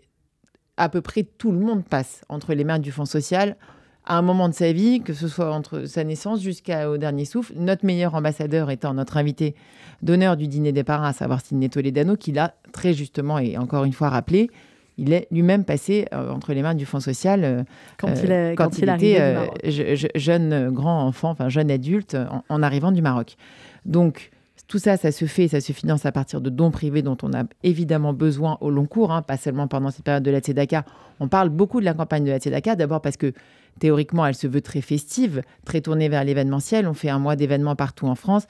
à 0.77 0.89
peu 0.89 1.01
près 1.01 1.23
tout 1.23 1.51
le 1.51 1.59
monde 1.59 1.85
passe 1.85 2.23
entre 2.29 2.53
les 2.53 2.65
mains 2.65 2.79
du 2.79 2.93
Fonds 2.93 3.07
social 3.07 3.57
à 4.05 4.19
un 4.19 4.23
moment 4.23 4.49
de 4.49 4.55
sa 4.55 4.73
vie, 4.73 5.01
que 5.01 5.15
ce 5.15 5.29
soit 5.29 5.53
entre 5.53 5.85
sa 5.87 6.05
naissance 6.05 6.41
jusqu'au 6.41 6.97
dernier 6.97 7.25
souffle. 7.25 7.55
Notre 7.57 7.85
meilleur 7.85 8.15
ambassadeur 8.15 8.71
étant 8.71 8.95
notre 8.95 9.17
invité 9.17 9.55
d'honneur 10.03 10.37
du 10.37 10.47
dîner 10.47 10.73
des 10.73 10.85
parents, 10.85 11.07
à 11.07 11.13
savoir 11.13 11.41
Sidney 11.41 11.69
Toledano, 11.69 12.17
qui 12.17 12.33
l'a 12.33 12.55
très 12.73 12.93
justement 12.93 13.39
et 13.39 13.57
encore 13.59 13.85
une 13.85 13.93
fois 13.93 14.11
rappelé, 14.11 14.51
il 14.99 15.13
est 15.13 15.27
lui-même 15.31 15.65
passé 15.65 16.07
euh, 16.13 16.31
entre 16.31 16.53
les 16.53 16.63
mains 16.63 16.75
du 16.75 16.87
Fonds 16.87 17.01
social 17.01 17.45
euh, 17.45 17.63
quand, 17.99 18.13
il, 18.23 18.33
a, 18.33 18.53
quand, 18.55 18.79
il, 18.79 18.89
était 18.89 19.21
euh, 19.21 19.97
jeune 20.15 20.71
grand 20.71 21.07
enfant, 21.07 21.31
enfin 21.31 21.49
jeune 21.49 21.71
adulte, 21.71 22.15
en, 22.15 22.45
en, 22.49 22.63
arrivant 22.63 22.93
du 22.93 23.03
Maroc. 23.03 23.37
Donc, 23.85 24.31
tout 24.69 24.79
ça, 24.79 24.97
ça 24.97 25.13
se 25.13 25.27
fait, 25.27 25.49
ça 25.49 25.61
se 25.61 25.73
finance 25.73 26.07
à 26.07 26.13
partir 26.13 26.41
de 26.41 26.51
dons 26.51 26.71
privés 26.71 27.03
dont 27.03 27.17
on 27.23 27.33
a 27.33 27.45
évidemment 27.63 28.13
besoin 28.13 28.59
au 28.61 28.71
long 28.71 28.87
cours, 28.87 29.13
hein, 29.13 29.23
pas 29.23 29.37
seulement 29.37 29.69
pendant 29.69 29.91
cette 29.91 30.05
période 30.05 30.25
de 30.25 30.31
la 30.31 30.41
Tzedaka. 30.41 30.85
On 31.21 31.29
parle 31.29 31.51
beaucoup 31.51 31.81
de 31.81 31.85
la 31.85 31.95
campagne 31.95 32.25
de 32.25 32.31
la 32.31 32.39
Tzedaka, 32.39 32.75
d'abord 32.75 33.01
parce 33.01 33.17
que 33.17 33.33
théoriquement, 33.79 34.27
elle 34.27 34.35
se 34.35 34.47
veut 34.47 34.63
très 34.63 34.81
festive, 34.81 35.43
très 35.65 35.81
tournée 35.83 36.09
vers 36.09 36.25
l'événementiel. 36.25 36.89
On 36.89 36.95
fait 36.95 37.11
un 37.11 37.19
mois 37.19 37.37
d'événements 37.37 37.77
partout 37.77 38.07
en 38.07 38.15
France. 38.15 38.47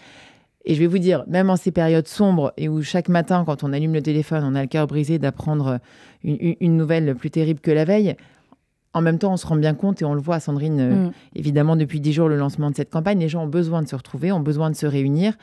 Et 0.67 0.75
je 0.75 0.81
vais 0.81 0.89
vous 0.89 0.99
dire, 0.99 1.25
même 1.29 1.49
en 1.49 1.57
ces 1.57 1.71
périodes 1.71 2.09
sombres 2.09 2.53
et 2.57 2.69
où 2.69 2.83
chaque 2.83 3.09
matin, 3.09 3.45
quand 3.47 3.63
on 3.63 3.73
allume 3.73 3.95
le 3.95 4.03
téléphone, 4.03 4.43
on 4.45 4.57
a 4.57 4.63
le 4.63 4.67
cœur 4.67 4.89
brisé 4.89 5.19
d'apprendre 5.19 5.79
une, 6.25 6.77
nouvelle 6.77 7.15
plus 7.15 7.31
terrible 7.31 7.61
que 7.61 7.71
la 7.71 7.85
veille, 7.85 8.17
en 8.93 9.01
même 9.01 9.19
temps, 9.19 9.33
on 9.33 9.37
se 9.37 9.47
rend 9.47 9.57
bien 9.57 9.75
compte 9.75 10.03
et 10.03 10.05
on 10.07 10.15
le 10.15 10.21
voit, 10.21 10.41
Sandrine, 10.41 10.81
euh, 10.81 11.09
mm. 11.09 11.13
évidemment, 11.35 11.77
depuis 11.77 12.01
dix 12.01 12.15
jours, 12.15 12.29
le 12.29 12.37
lancement 12.37 12.71
de 12.71 12.77
cette 12.77 12.91
campagne, 12.91 13.19
les 13.19 13.29
gens 13.29 13.45
ont 13.45 13.49
besoin 13.49 13.83
de 13.83 13.89
se 13.89 13.95
retrouver, 13.95 14.33
ont 14.33 14.41
besoin 14.41 14.71
de 14.71 14.75
se 14.75 14.87
réunir. 14.87 15.35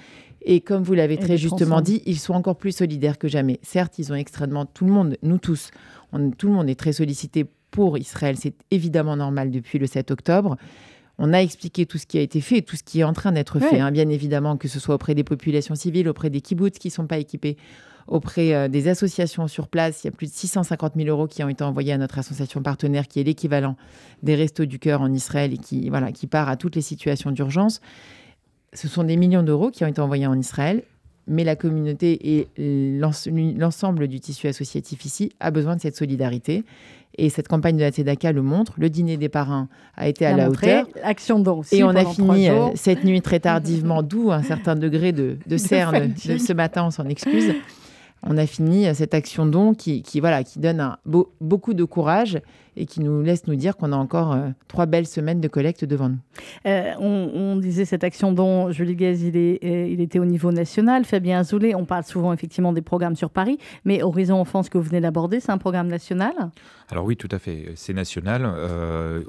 Et 0.42 0.60
comme 0.60 0.84
vous 0.84 0.96
l'avez 0.96 1.18
très 1.18 1.38
justement 1.38 1.80
dit, 1.80 2.02
ils 2.06 2.20
sont 2.20 2.34
encore 2.34 2.58
plus 2.58 2.76
solidaires 2.76 3.18
que 3.18 3.28
jamais. 3.28 3.60
Certes, 3.62 4.00
ils 4.00 4.12
ont 4.12 4.16
extrêmement, 4.16 4.66
tout 4.66 4.86
le 4.86 4.92
monde, 4.92 5.18
nous 5.22 5.38
tous, 5.38 5.70
tout 6.38 6.48
le 6.48 6.54
monde 6.54 6.68
est 6.68 6.76
très 6.76 6.94
sollicité 6.94 7.46
pour 7.72 7.98
Israël. 7.98 8.36
C'est 8.38 8.56
évidemment 8.72 9.16
normal 9.16 9.52
depuis 9.52 9.80
le 9.80 9.86
7 9.86 10.12
octobre. 10.12 10.58
On 11.20 11.34
a 11.34 11.38
expliqué 11.38 11.86
tout 11.86 11.98
ce 11.98 12.06
qui 12.06 12.18
a 12.18 12.22
été 12.22 12.42
fait, 12.42 12.62
tout 12.62 12.76
ce 12.76 12.84
qui 12.84 13.02
est 13.02 13.04
en 13.04 13.14
train 13.14 13.32
d'être 13.32 13.60
fait, 13.60 13.80
hein. 13.80 13.92
bien 13.92 14.10
évidemment, 14.10 14.58
que 14.58 14.68
ce 14.68 14.80
soit 14.80 14.96
auprès 14.96 15.14
des 15.14 15.24
populations 15.24 15.76
civiles, 15.76 16.10
auprès 16.10 16.30
des 16.30 16.42
kibbutz 16.42 16.80
qui 16.80 16.88
ne 16.88 16.94
sont 16.94 17.06
pas 17.06 17.18
équipés, 17.20 17.56
auprès 18.08 18.54
euh, 18.54 18.68
des 18.68 18.88
associations 18.88 19.48
sur 19.48 19.68
place. 19.68 20.04
Il 20.04 20.08
y 20.08 20.10
a 20.10 20.12
plus 20.12 20.28
de 20.28 20.34
650 20.34 20.94
000 20.96 21.08
euros 21.10 21.28
qui 21.28 21.44
ont 21.44 21.50
été 21.50 21.64
envoyés 21.64 21.94
à 21.94 21.98
notre 21.98 22.18
association 22.18 22.64
partenaire, 22.64 23.08
qui 23.08 23.20
est 23.20 23.24
l'équivalent 23.24 23.78
des 24.24 24.36
Restos 24.36 24.66
du 24.66 24.80
Cœur 24.80 25.02
en 25.02 25.14
Israël 25.14 25.54
et 25.54 25.58
qui, 25.58 25.90
voilà, 25.90 26.12
qui 26.12 26.26
part 26.26 26.50
à 26.50 26.58
toutes 26.58 26.76
les 26.76 26.82
situations 26.82 27.32
d'urgence 27.32 27.80
ce 28.74 28.88
sont 28.88 29.04
des 29.04 29.18
millions 29.18 29.44
d'euros 29.44 29.72
qui 29.72 29.84
ont 29.84 29.88
été 29.88 30.02
envoyés 30.02 30.28
en 30.28 30.38
Israël, 30.38 30.84
mais 31.28 31.44
la 31.44 31.56
communauté 31.56 32.38
et 32.38 32.48
l'ensemble 32.58 34.08
du 34.08 34.20
tissu 34.20 34.48
associatif 34.48 35.06
ici 35.06 35.32
a 35.40 35.52
besoin 35.52 35.76
de 35.76 35.82
cette 35.82 35.96
solidarité. 35.96 36.64
Et 37.18 37.30
cette 37.30 37.48
campagne 37.48 37.78
de 37.78 37.82
la 37.82 37.92
TEDACA 37.92 38.32
le 38.32 38.42
montre. 38.42 38.74
Le 38.78 38.90
dîner 38.90 39.18
des 39.18 39.30
parrains 39.30 39.68
a 39.96 40.08
été 40.08 40.26
à 40.26 40.36
la 40.36 40.50
hauteur. 40.50 40.88
Action 41.04 41.40
don 41.40 41.62
Et 41.72 41.84
on 41.84 41.90
a 41.90 42.06
fini 42.06 42.50
euh, 42.50 42.70
cette 42.76 43.04
nuit 43.04 43.22
très 43.22 43.40
tardivement, 43.40 44.02
d'où 44.04 44.32
un 44.32 44.42
certain 44.44 44.76
degré 44.76 45.12
de, 45.12 45.38
de 45.46 45.58
cerne 45.58 46.14
de 46.26 46.38
ce 46.38 46.54
matin, 46.54 46.86
on 46.86 46.92
s'en 46.92 47.06
excuse. 47.06 47.54
On 48.26 48.38
a 48.38 48.46
fini 48.46 48.88
euh, 48.88 48.94
cette 48.94 49.14
action 49.14 49.46
don 49.46 49.74
qui, 49.74 50.02
qui 50.02 50.20
voilà, 50.20 50.44
qui 50.44 50.60
donne 50.60 50.80
un, 50.80 50.98
beaucoup 51.40 51.74
de 51.74 51.84
courage 51.84 52.40
et 52.76 52.86
qui 52.86 53.02
nous 53.02 53.22
laisse 53.22 53.48
nous 53.48 53.56
dire 53.56 53.78
qu'on 53.78 53.92
a 53.92 53.96
encore 53.96 54.34
euh, 54.34 54.50
trois 54.68 54.86
belles 54.86 55.08
semaines 55.08 55.42
de 55.42 55.48
collecte 55.48 55.86
devant 55.86 56.10
nous. 56.10 56.20
Euh, 56.66 56.94
on, 57.00 57.56
disait 57.58 57.86
cette 57.86 58.04
action 58.04 58.32
dont 58.32 58.72
Julie 58.72 58.96
Guez, 58.96 59.28
il, 59.28 59.38
est, 59.38 59.64
euh, 59.64 59.88
il 59.88 60.02
était 60.02 60.20
au 60.20 60.26
niveau 60.26 60.52
national. 60.52 61.06
Fabien 61.06 61.40
Azoulay, 61.40 61.76
on 61.76 61.86
parle 61.86 62.04
souvent 62.04 62.34
effectivement 62.34 62.74
des 62.74 62.82
programmes 62.82 63.16
sur 63.16 63.30
Paris, 63.30 63.58
mais 63.86 64.02
Horizon 64.02 64.36
Enfance 64.36 64.70
que 64.70 64.78
vous 64.78 64.84
venez 64.84 65.02
d'aborder, 65.02 65.40
c'est 65.40 65.52
un 65.52 65.58
programme 65.58 65.88
national? 65.88 66.34
Alors 66.90 67.06
oui, 67.06 67.16
tout 67.16 67.30
à 67.32 67.40
fait, 67.40 67.72
c'est 67.76 67.94
national. 67.94 68.50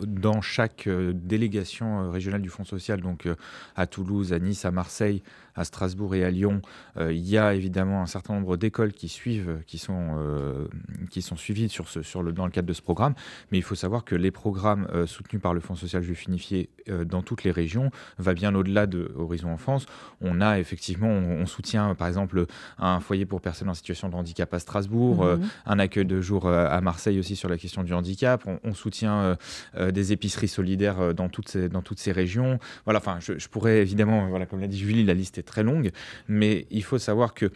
dans 0.07 0.41
chaque 0.41 0.89
délégation 0.89 2.11
régionale 2.11 2.43
du 2.43 2.49
Fonds 2.49 2.65
social, 2.65 3.01
donc 3.01 3.29
à 3.77 3.87
Toulouse, 3.87 4.33
à 4.33 4.39
Nice, 4.39 4.65
à 4.65 4.71
Marseille, 4.71 5.23
à 5.55 5.65
Strasbourg 5.65 6.15
et 6.15 6.25
à 6.25 6.31
Lyon, 6.31 6.61
il 6.99 7.27
y 7.27 7.39
a 7.39 7.55
évidemment 7.55 8.03
un 8.03 8.07
certain 8.07 8.35
nombre 8.35 8.57
d'écoles 8.57 8.93
qui 8.93 9.09
suivent, 9.09 9.61
qui 9.67 9.79
sont, 9.79 10.69
qui 11.11 11.23
sont 11.23 11.37
suivies 11.37 11.69
sur 11.69 11.89
ce, 11.89 12.03
sur 12.03 12.23
le, 12.23 12.33
dans 12.33 12.45
le 12.45 12.51
cadre 12.51 12.69
de 12.69 12.73
ce 12.73 12.83
programme. 12.83 13.15
Mais 13.51 13.59
il 13.59 13.63
faut 13.63 13.75
savoir 13.75 14.05
que 14.05 14.15
les 14.15 14.31
programmes 14.31 14.89
euh, 14.93 15.07
soutenus 15.07 15.41
par 15.41 15.55
le 15.55 15.61
Fonds 15.61 15.75
social 15.75 16.03
juif 16.03 16.27
unifié 16.27 16.71
euh, 16.89 17.05
dans 17.05 17.23
toutes 17.23 17.45
les 17.45 17.51
régions 17.51 17.91
va 18.19 18.35
bien 18.35 18.55
au-delà 18.55 18.87
de 18.87 19.13
Horizon 19.17 19.51
Enfance. 19.51 19.87
On 20.21 20.41
a 20.41 20.59
effectivement, 20.59 21.09
on, 21.09 21.47
soutient 21.47 21.95
par 21.95 22.09
exemple 22.09 22.47
un 22.79 23.01
foyer 23.01 23.27
pour 23.27 23.41
personnes 23.41 23.69
en 23.69 23.75
situation 23.75 24.09
de 24.09 24.15
handicap 24.15 24.53
à 24.53 24.59
Strasbourg, 24.59 25.25
euh, 25.25 25.37
mhm. 25.37 25.49
un 25.67 25.79
accueil 25.79 26.07
de 26.07 26.21
jour 26.21 26.49
à 26.49 26.81
Marseille 26.81 27.19
aussi 27.19 27.37
sur 27.37 27.49
la 27.49 27.59
question 27.59 27.85
du 27.85 27.93
handicap. 27.93 28.47
On, 28.65 28.75
soutient 28.75 29.37
des 29.79 30.13
épiceries 30.13 30.49
solidaires 30.49 31.15
dans 31.15 31.29
toutes 31.29 31.49
ces, 31.49 31.69
dans 31.69 31.81
toutes 31.81 32.01
ces 32.01 32.11
régions. 32.11 32.59
Voilà, 32.85 32.99
enfin, 32.99 33.19
je, 33.21 33.47
pourrais 33.49 33.79
évidemment, 33.79 34.29
voilà, 34.29 34.47
comme 34.47 34.61
l'a 34.61 34.67
dit 34.67 34.79
Julie, 34.79 35.05
la 35.05 35.15
liste 35.15 35.39
est 35.39 35.45
très 35.45 35.63
longue, 35.63 35.93
mais 36.27 36.67
il 36.71 36.83
faut 36.83 36.99
savoir 36.99 37.35
que 37.35 37.53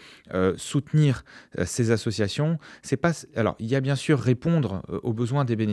soutenir 0.56 1.24
ces 1.64 1.90
associations, 1.90 2.58
c'est 2.82 2.96
pas. 2.96 3.12
Alors, 3.34 3.56
il 3.58 3.66
y 3.66 3.74
a 3.74 3.80
bien 3.80 3.96
sûr 3.96 4.20
répondre 4.20 4.82
aux 5.02 5.12
besoins 5.12 5.44
des 5.44 5.56
bénéficiaires, 5.56 5.67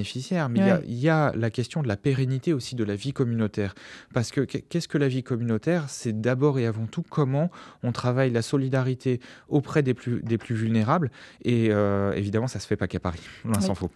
mais 0.50 0.62
il, 0.88 1.00
y 1.00 1.10
a, 1.10 1.32
la 1.36 1.50
question 1.50 1.82
de 1.82 1.88
la 1.88 1.98
pérennité 1.98 2.54
aussi 2.54 2.76
de 2.76 2.84
la 2.84 2.96
vie 2.96 3.14
communautaire. 3.14 3.76
Parce 4.14 4.32
que 4.32 4.42
qu'est-ce 4.42 4.88
que 4.88 4.98
la 4.98 5.08
vie 5.08 5.24
communautaire? 5.24 5.86
C'est 5.90 6.20
d'abord 6.20 6.60
et 6.60 6.66
avant 6.66 6.86
tout 6.86 7.04
comment 7.08 7.50
on 7.84 7.92
travaille 7.92 8.32
la 8.32 8.42
solidarité 8.42 9.20
auprès 9.50 9.84
des 9.84 9.94
plus, 9.94 10.22
des 10.22 10.38
plus 10.38 10.56
vulnérables. 10.56 11.12
Et 11.44 11.72
évidemment, 12.16 12.48
ça 12.48 12.60
se 12.60 12.68
fait 12.68 12.76
pas 12.76 12.88
qu'à 12.88 13.00
Paris, 13.00 13.22
loin 13.44 13.60
s'en 13.62 13.76
faut. 13.76 13.90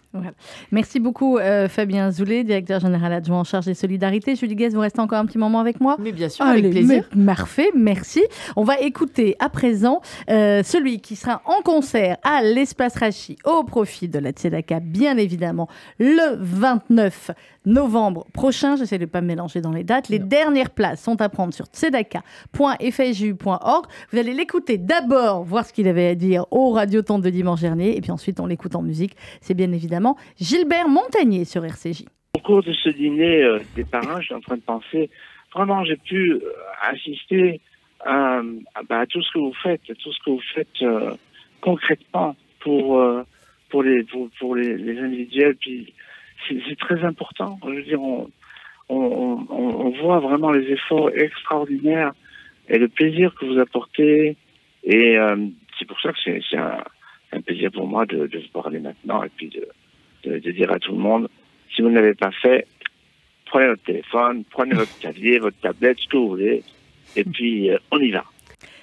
Merci 0.70 1.00
beaucoup, 1.00 1.38
Fabien 1.68 2.10
Zoulet, 2.10 2.44
directeur 2.44 2.80
général 2.80 3.12
adjoint 3.12 3.40
en 3.40 3.44
charge 3.44 3.66
des 3.66 3.74
solidarités. 3.74 4.36
Julie 4.36 4.56
Guez, 4.56 4.70
vous 4.70 4.80
restez 4.80 5.00
encore 5.00 5.18
un 5.18 5.26
petit 5.26 5.38
moment 5.38 5.60
avec 5.60 5.80
moi? 5.80 5.96
Mais 5.98 6.12
bien 6.12 6.28
sûr, 6.28 6.44
avec 6.44 6.70
plaisir. 6.70 7.08
parfait, 7.26 7.70
merci. 7.74 8.22
On 8.56 8.64
va 8.64 8.80
écouter 8.80 9.36
à 9.38 9.48
présent 9.48 10.00
euh, 10.28 10.62
celui 10.62 11.00
qui 11.00 11.16
sera 11.16 11.42
en 11.44 11.62
concert 11.62 12.16
à 12.22 12.42
l'Espace 12.42 12.96
Rachi 12.96 13.36
au 13.44 13.64
profit 13.64 14.08
de 14.08 14.18
la 14.18 14.30
Tzedaka, 14.30 14.80
bien 14.80 15.16
évidemment, 15.16 15.68
le 15.98 16.36
29 16.36 17.30
novembre 17.66 18.26
prochain. 18.32 18.76
J'essaie 18.76 18.98
de 18.98 19.04
ne 19.04 19.10
pas 19.10 19.20
me 19.20 19.26
mélanger 19.26 19.60
dans 19.60 19.72
les 19.72 19.84
dates. 19.84 20.08
Les 20.08 20.18
dernières 20.18 20.70
places 20.70 21.02
sont 21.02 21.20
à 21.20 21.28
prendre 21.28 21.52
sur 21.52 21.66
tzedaka.fju.org. 21.66 23.86
Vous 24.12 24.18
allez 24.18 24.34
l'écouter 24.34 24.78
d'abord, 24.78 25.44
voir 25.44 25.66
ce 25.66 25.72
qu'il 25.72 25.88
avait 25.88 26.08
à 26.08 26.14
dire 26.14 26.46
au 26.50 26.70
Radioton 26.70 27.18
de 27.18 27.30
dimanche 27.30 27.60
dernier, 27.60 27.96
et 27.96 28.00
puis 28.00 28.10
ensuite 28.10 28.40
on 28.40 28.46
l'écoute 28.46 28.74
en 28.74 28.82
musique. 28.82 29.16
C'est 29.40 29.54
bien 29.54 29.72
évidemment 29.72 30.16
Gilbert 30.40 30.88
Montagnier 30.88 31.44
sur 31.44 31.64
RCJ. 31.64 32.04
Au 32.34 32.40
cours 32.40 32.62
de 32.62 32.72
ce 32.72 32.88
dîner 32.90 33.42
euh, 33.42 33.58
des 33.74 33.84
parrains, 33.84 34.20
je 34.20 34.26
suis 34.26 34.34
en 34.34 34.40
train 34.40 34.56
de 34.56 34.62
penser, 34.62 35.10
vraiment, 35.52 35.84
j'ai 35.84 35.96
pu 35.96 36.32
euh, 36.32 36.40
assister 36.82 37.60
à, 38.04 38.40
bah, 38.88 39.00
à, 39.00 39.06
tout 39.06 39.22
ce 39.22 39.32
que 39.32 39.38
vous 39.38 39.54
faites, 39.62 39.82
à 39.90 39.94
tout 39.94 40.12
ce 40.12 40.18
que 40.24 40.30
vous 40.30 40.42
faites 40.54 40.82
euh, 40.82 41.14
concrètement 41.60 42.36
pour, 42.60 43.02
pour, 43.70 43.82
les, 43.82 44.04
pour, 44.38 44.54
les, 44.54 44.76
les, 44.76 44.98
individuels. 44.98 45.56
Puis 45.56 45.92
c'est 46.48 46.78
très 46.78 47.02
important. 47.04 47.58
Je 47.64 47.70
veux 47.70 47.82
dire, 47.82 48.02
on, 48.02 48.30
on, 48.88 49.46
on, 49.48 49.90
voit 50.02 50.18
vraiment 50.18 50.50
les 50.50 50.70
efforts 50.72 51.10
extraordinaires 51.14 52.12
et 52.68 52.78
le 52.78 52.88
plaisir 52.88 53.34
que 53.34 53.46
vous 53.46 53.58
apportez. 53.58 54.36
Et 54.84 55.16
c'est 55.78 55.86
pour 55.86 56.00
ça 56.00 56.12
que 56.12 56.18
c'est 56.24 56.56
un, 56.56 56.82
un, 57.32 57.40
plaisir 57.40 57.70
pour 57.70 57.86
moi 57.86 58.06
de, 58.06 58.28
vous 58.32 58.62
parler 58.62 58.80
maintenant 58.80 59.22
et 59.22 59.28
puis 59.28 59.48
de, 59.48 59.68
de, 60.24 60.38
de 60.38 60.50
dire 60.50 60.70
à 60.72 60.78
tout 60.78 60.92
le 60.92 60.98
monde 60.98 61.28
si 61.74 61.82
vous 61.82 61.90
ne 61.90 61.96
l'avez 61.96 62.14
pas 62.14 62.30
fait, 62.30 62.66
prenez 63.46 63.68
votre 63.68 63.82
téléphone, 63.82 64.44
prenez 64.50 64.74
votre 64.74 64.98
clavier, 64.98 65.38
votre 65.38 65.58
tablette, 65.60 65.98
ce 65.98 66.08
que 66.08 66.16
vous 66.16 66.28
voulez, 66.28 66.62
et 67.16 67.24
puis 67.24 67.70
euh, 67.70 67.78
on 67.90 67.98
y 67.98 68.10
va. 68.10 68.24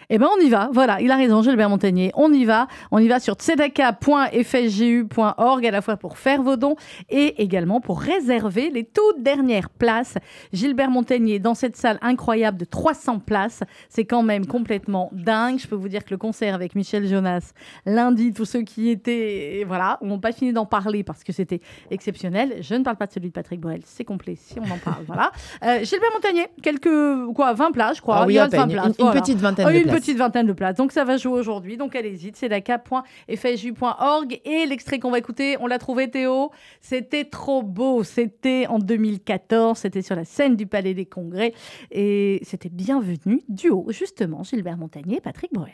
Eh 0.10 0.20
bien, 0.20 0.30
on 0.34 0.40
y 0.40 0.50
va. 0.50 0.70
Voilà, 0.72 1.02
il 1.02 1.12
a 1.12 1.18
raison, 1.18 1.44
Gilbert 1.44 1.70
Montagnier. 1.70 2.14
On 2.16 2.32
y 2.32 2.46
va. 2.46 2.70
On 2.92 3.00
y 3.00 3.10
va 3.10 3.20
sur 3.20 3.34
tzedaka.fsgu.org 3.34 5.66
à 5.66 5.72
la 5.72 5.82
fois 5.82 5.98
pour 5.98 6.18
faire 6.18 6.42
vos 6.42 6.56
dons 6.56 6.78
et 7.10 7.44
également 7.44 7.82
pour 7.82 8.00
réserver 8.00 8.70
les 8.70 8.86
toutes 8.86 9.22
dernières 9.22 9.70
places. 9.70 10.16
Gilbert 10.54 10.90
Montagnier, 10.90 11.40
dans 11.40 11.56
cette 11.56 11.76
salle 11.76 12.00
incroyable 12.02 12.58
de 12.58 12.64
300 12.64 13.20
places, 13.20 13.64
c'est 13.90 14.06
quand 14.06 14.24
même 14.24 14.46
complètement 14.46 15.10
dingue. 15.12 15.60
Je 15.60 15.68
peux 15.68 15.76
vous 15.76 15.90
dire 15.90 16.06
que 16.06 16.12
le 16.12 16.18
concert 16.18 16.56
avec 16.56 16.76
Michel 16.76 17.06
Jonas, 17.06 17.52
lundi, 17.86 18.32
tous 18.32 18.46
ceux 18.46 18.62
qui 18.62 18.90
étaient, 18.90 19.66
voilà, 19.68 20.00
n'ont 20.02 20.20
pas 20.20 20.32
fini 20.32 20.54
d'en 20.54 20.66
parler 20.66 21.04
parce 21.04 21.26
que 21.26 21.34
c'était 21.34 21.60
exceptionnel. 21.92 22.60
Je 22.62 22.76
ne 22.76 22.84
parle 22.86 22.96
pas 22.96 23.08
de 23.08 23.12
celui 23.12 23.28
de 23.28 23.34
Patrick 23.34 23.60
Borel, 23.60 23.82
c'est 23.84 24.06
complet 24.06 24.38
si 24.38 24.58
on 24.58 24.72
en 24.72 24.78
parle. 24.78 25.04
voilà. 25.06 25.34
Euh, 25.66 25.84
Gilbert 25.84 26.12
Montagnier, 26.14 26.48
quelques, 26.64 26.88
quoi, 27.36 27.52
20 27.52 27.72
places, 27.72 27.98
je 27.98 28.02
crois. 28.02 28.20
Ah 28.20 28.26
oui, 28.26 28.38
Une, 28.38 29.12
petite 29.12 29.40
vingtaine 29.40 29.66
de 29.66 29.84
places 29.84 29.97
petite 30.00 30.18
vingtaine 30.18 30.46
de 30.46 30.54
places. 30.54 30.76
Donc 30.76 30.92
ça 30.92 31.04
va 31.04 31.18
jouer 31.18 31.40
aujourd'hui. 31.40 31.78
Donc 31.78 31.96
allez-y, 31.96 32.32
c'est 32.36 32.48
la 32.48 32.62
cap.fju.org. 32.62 34.42
Et 34.46 34.66
l'extrait 34.66 35.00
qu'on 35.00 35.12
va 35.12 35.18
écouter, 35.18 35.58
on 35.60 35.68
l'a 35.68 35.80
trouvé 35.80 36.10
Théo. 36.10 36.52
C'était 36.82 37.26
trop 37.26 37.64
beau. 37.64 38.04
C'était 38.04 38.68
en 38.68 38.80
2014. 38.80 39.78
C'était 39.78 40.02
sur 40.02 40.16
la 40.16 40.26
scène 40.26 40.56
du 40.56 40.68
Palais 40.68 40.94
des 40.94 41.06
Congrès. 41.06 41.54
Et 41.92 42.40
c'était 42.44 42.70
bienvenu 42.70 43.42
duo, 43.50 43.88
justement, 43.90 44.44
Gilbert 44.44 44.78
Montagnier 44.78 45.18
et 45.18 45.22
Patrick 45.22 45.52
Bruel. 45.54 45.72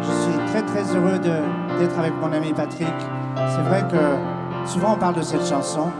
Je 0.00 0.12
suis 0.22 0.38
très 0.48 0.62
très 0.62 0.96
heureux 0.96 1.18
d'être 1.18 1.98
avec 1.98 2.14
mon 2.14 2.32
ami 2.32 2.52
Patrick. 2.52 2.88
C'est 3.36 3.62
vrai 3.62 3.82
que 3.90 4.68
souvent 4.68 4.94
on 4.94 4.98
parle 4.98 5.16
de 5.16 5.22
cette 5.22 5.46
chanson. 5.46 5.90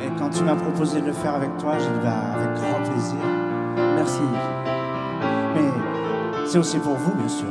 Et 0.00 0.10
quand 0.16 0.30
tu 0.30 0.44
m'as 0.44 0.54
proposé 0.54 1.00
de 1.00 1.06
le 1.06 1.12
faire 1.12 1.34
avec 1.34 1.56
toi, 1.58 1.72
j'ai 1.76 1.86
dit 1.86 2.00
bah, 2.02 2.34
avec 2.34 2.54
grand 2.54 2.80
plaisir. 2.88 3.18
Merci. 3.96 4.22
Mais 5.54 5.72
c'est 6.46 6.58
aussi 6.58 6.78
pour 6.78 6.94
vous, 6.94 7.14
bien 7.14 7.28
sûr. 7.28 7.48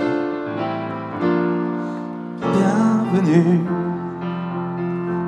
Bienvenue 2.40 3.66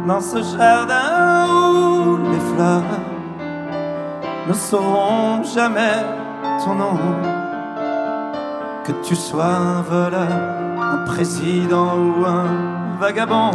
dans 0.07 0.21
ce 0.21 0.41
jardin 0.57 1.45
où 1.49 2.17
les 2.31 2.39
fleurs 2.55 2.83
ne 4.47 4.53
sauront 4.53 5.43
jamais 5.43 6.05
ton 6.63 6.75
nom. 6.75 6.97
Que 8.85 8.93
tu 9.03 9.15
sois 9.15 9.45
un 9.45 9.81
voleur, 9.81 10.31
un 10.81 11.05
président 11.05 11.97
ou 11.97 12.25
un 12.25 12.45
vagabond. 12.97 13.51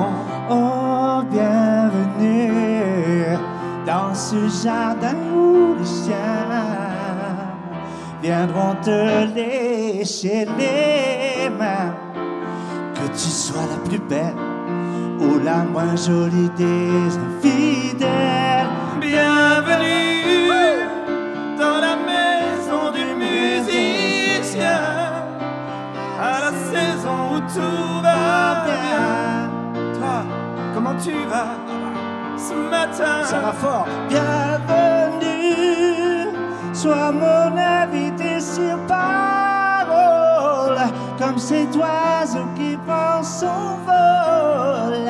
Oh, 0.51 1.23
bienvenue 1.31 2.75
dans 3.87 4.15
ce 4.15 4.37
jardin 4.63 5.15
où 5.35 5.75
les 5.79 5.85
chiens 5.85 6.49
viendront 8.23 8.75
te 8.83 9.27
lécher 9.35 10.47
les 10.59 11.51
mains. 11.51 11.95
Que 12.95 13.07
tu 13.09 13.29
sois 13.29 13.67
la 13.71 13.89
plus 13.89 13.99
belle 13.99 14.35
ou 15.21 15.39
la 15.45 15.65
moins 15.65 15.97
jolie 15.97 16.51
des 16.57 17.17
infidèles. 17.29 18.69
Bienvenue 19.01 20.49
dans 21.59 21.81
la 21.87 21.97
maison 21.97 22.91
du 22.93 23.05
musicien, 23.23 24.81
à 26.19 26.41
la 26.41 26.53
saison 26.71 27.35
où 27.35 27.41
tout 27.41 28.03
va 28.03 28.65
bien. 28.65 29.51
Toi, 29.99 30.25
comment 30.75 30.95
tu 30.95 31.13
vas? 31.29 31.84
Ce 32.49 32.55
matin. 32.55 33.25
Ça 33.25 33.41
va 33.41 33.53
fort. 33.53 33.87
Bienvenue, 34.09 35.57
sois 36.73 37.13
mon 37.13 37.57
invité 37.57 38.41
sur 38.41 38.77
parole, 38.87 40.79
comme 41.19 41.39
cet 41.39 41.75
oiseau 41.77 42.47
qui 42.57 42.77
prend 42.87 43.23
son 43.23 43.79
vol 43.87 45.07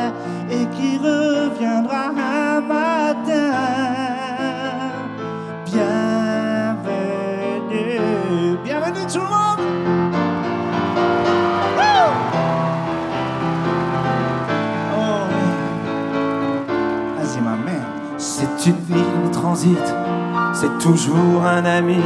c'est 20.52 20.78
toujours 20.78 21.44
un 21.44 21.64
ami 21.64 22.02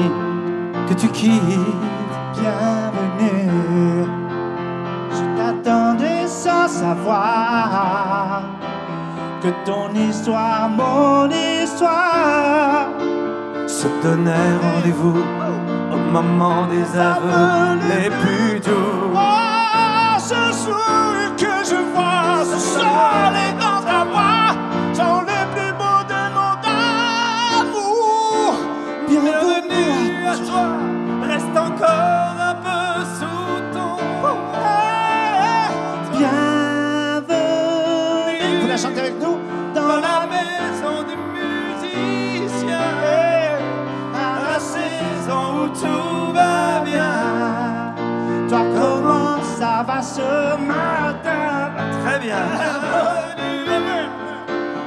que 0.89 0.95
tu 0.95 1.09
quittes. 1.09 1.43
Bienvenue, 2.35 4.07
je 5.11 5.25
t'attendais 5.37 6.27
sans 6.27 6.69
savoir 6.69 8.43
que 9.43 9.49
ton 9.65 9.93
histoire, 9.95 10.69
mon 10.69 11.29
histoire, 11.31 12.89
se 13.67 13.89
donnait 14.03 14.57
rendez-vous 14.63 15.23
au 15.93 16.13
moment 16.13 16.67
des 16.67 16.99
aveux 16.99 17.79
les 17.91 18.11
plus 18.11 18.61
doux. 18.61 19.13
Oh, 19.15 20.19
ce 20.19 20.35
que 21.37 21.65
je 21.65 21.77
vois, 21.95 22.45
ce 22.45 22.59
soir 22.59 23.33
ce 50.03 50.57
matin. 50.57 51.73
Très 52.05 52.19
bien. 52.19 52.37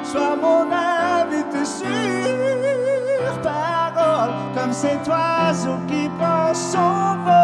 Sois 0.03 0.35
mon 0.35 0.67
invité 0.71 1.65
sur 1.65 3.41
parole, 3.41 4.31
comme 4.55 4.73
cet 4.73 5.07
oiseau 5.07 5.77
qui 5.87 6.09
pense 6.19 6.71
son 6.71 7.17
vol. 7.25 7.40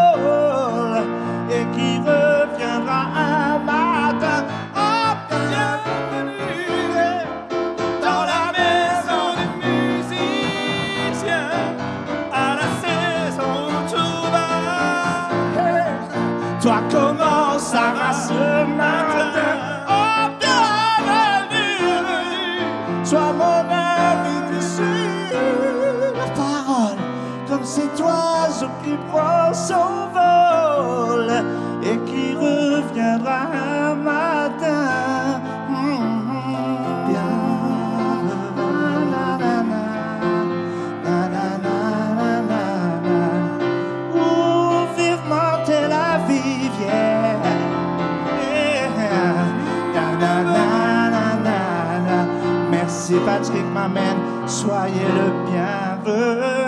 cet 27.77 27.99
oiseau 28.01 28.69
qui 28.83 28.95
prend 29.09 29.53
son 29.53 30.09
vol 30.17 31.29
et 31.83 31.97
qui 32.09 32.33
reviendra 32.33 33.39
un 33.53 33.95
matin. 33.95 35.41
Ouh, 44.15 44.85
vivement 44.97 45.61
Aviv, 46.13 46.75
yeah. 46.81 47.37
Yeah. 48.41 48.97
Na. 51.43 52.19
Merci 52.71 53.15
Patrick 53.25 53.67
m'amène, 53.73 54.21
soyez 54.47 55.09
le 55.19 55.27
bienvenu. 55.45 56.66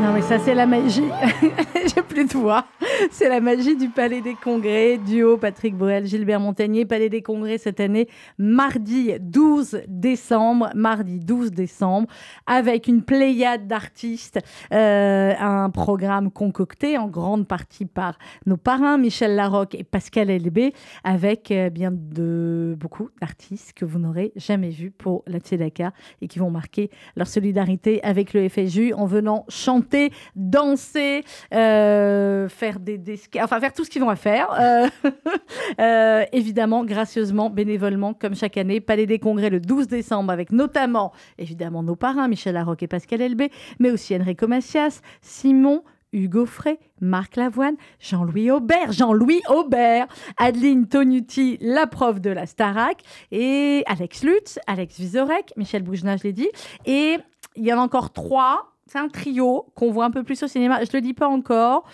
Non 0.00 0.12
mais 0.14 0.22
ça 0.22 0.38
c'est 0.44 0.54
la 0.54 0.66
magie. 0.66 1.08
J'ai 1.94 2.02
plus 2.02 2.24
de 2.24 2.32
voix. 2.32 2.64
C'est 3.10 3.28
la 3.28 3.40
magie 3.40 3.76
du 3.76 3.88
Palais 3.88 4.20
des 4.20 4.34
Congrès. 4.34 4.98
Duo 4.98 5.36
Patrick 5.36 5.76
Bruel, 5.76 6.06
Gilbert 6.06 6.40
Montagnier. 6.40 6.84
Palais 6.84 7.08
des 7.08 7.22
Congrès 7.22 7.58
cette 7.58 7.80
année, 7.80 8.08
mardi 8.38 9.12
12 9.20 9.82
décembre. 9.86 10.70
Mardi 10.74 11.18
12 11.20 11.50
décembre, 11.52 12.08
avec 12.46 12.88
une 12.88 13.02
pléiade 13.02 13.66
d'artistes. 13.66 14.40
euh, 14.72 15.34
un 15.38 15.70
programme 15.70 16.30
concocté 16.30 16.98
en 16.98 17.08
grande 17.08 17.46
partie 17.46 17.84
par 17.84 18.18
nos 18.46 18.56
parrains, 18.56 18.98
Michel 18.98 19.34
Larocque 19.34 19.74
et 19.74 19.84
Pascal 19.84 20.30
Elbé, 20.30 20.72
avec 21.04 21.50
euh, 21.50 21.70
bien 21.70 21.90
de 21.92 22.76
beaucoup 22.78 23.10
d'artistes 23.20 23.72
que 23.74 23.84
vous 23.84 23.98
n'aurez 23.98 24.32
jamais 24.36 24.70
vus 24.70 24.90
pour 24.90 25.22
la 25.26 25.38
Tzedaka 25.38 25.92
et 26.20 26.28
qui 26.28 26.38
vont 26.38 26.50
marquer 26.50 26.90
leur 27.16 27.26
solidarité 27.26 28.02
avec 28.02 28.32
le 28.32 28.48
FSU 28.48 28.92
en 28.94 29.06
venant 29.06 29.44
chanter, 29.48 30.10
danser, 30.34 31.22
euh, 31.54 32.48
faire 32.48 32.80
des, 32.80 32.87
des 32.96 33.16
ska- 33.16 33.44
enfin 33.44 33.60
faire 33.60 33.72
tout 33.74 33.84
ce 33.84 33.90
qu'ils 33.90 34.02
ont 34.02 34.08
à 34.08 34.16
faire. 34.16 34.48
Euh, 34.58 34.88
euh, 35.80 36.24
évidemment, 36.32 36.84
gracieusement, 36.84 37.50
bénévolement, 37.50 38.14
comme 38.14 38.34
chaque 38.34 38.56
année. 38.56 38.80
Palais 38.80 39.06
des 39.06 39.18
Congrès 39.18 39.50
le 39.50 39.60
12 39.60 39.88
décembre 39.88 40.30
avec 40.32 40.52
notamment, 40.52 41.12
évidemment, 41.36 41.82
nos 41.82 41.96
parrains, 41.96 42.28
Michel 42.28 42.54
Larocque 42.54 42.84
et 42.84 42.88
Pascal 42.88 43.20
Elbé, 43.20 43.50
mais 43.78 43.90
aussi 43.90 44.16
Enrico 44.16 44.46
Macias, 44.46 45.02
Simon, 45.20 45.82
Hugo 46.12 46.46
Frey, 46.46 46.78
Marc 47.02 47.36
Lavoine, 47.36 47.76
Jean-Louis 48.00 48.50
Aubert, 48.50 48.92
Jean-Louis 48.92 49.42
Aubert, 49.50 50.06
Adeline 50.38 50.88
Tonuti, 50.88 51.58
la 51.60 51.86
prof 51.86 52.20
de 52.20 52.30
la 52.30 52.46
Starac, 52.46 53.02
et 53.30 53.82
Alex 53.86 54.22
Lutz, 54.24 54.58
Alex 54.66 54.98
Vizorek, 54.98 55.52
Michel 55.58 55.82
Boujna, 55.82 56.16
je 56.16 56.22
l'ai 56.22 56.32
dit. 56.32 56.48
Et 56.86 57.18
il 57.56 57.64
y 57.66 57.72
en 57.72 57.78
a 57.78 57.82
encore 57.82 58.12
trois. 58.12 58.72
C'est 58.90 58.98
un 58.98 59.08
trio 59.08 59.66
qu'on 59.74 59.90
voit 59.90 60.06
un 60.06 60.10
peu 60.10 60.22
plus 60.22 60.42
au 60.42 60.48
cinéma. 60.48 60.78
Je 60.78 60.88
ne 60.90 60.92
le 60.94 61.00
dis 61.02 61.12
pas 61.14 61.28
encore. 61.28 61.84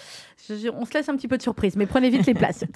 Je- 0.48 0.54
je- 0.54 0.68
on 0.68 0.84
se 0.84 0.92
laisse 0.94 1.08
un 1.08 1.16
petit 1.16 1.26
peu 1.28 1.36
de 1.36 1.42
surprise, 1.42 1.74
mais 1.76 1.86
prenez 1.86 2.08
vite 2.10 2.26
les 2.26 2.34
places. 2.34 2.64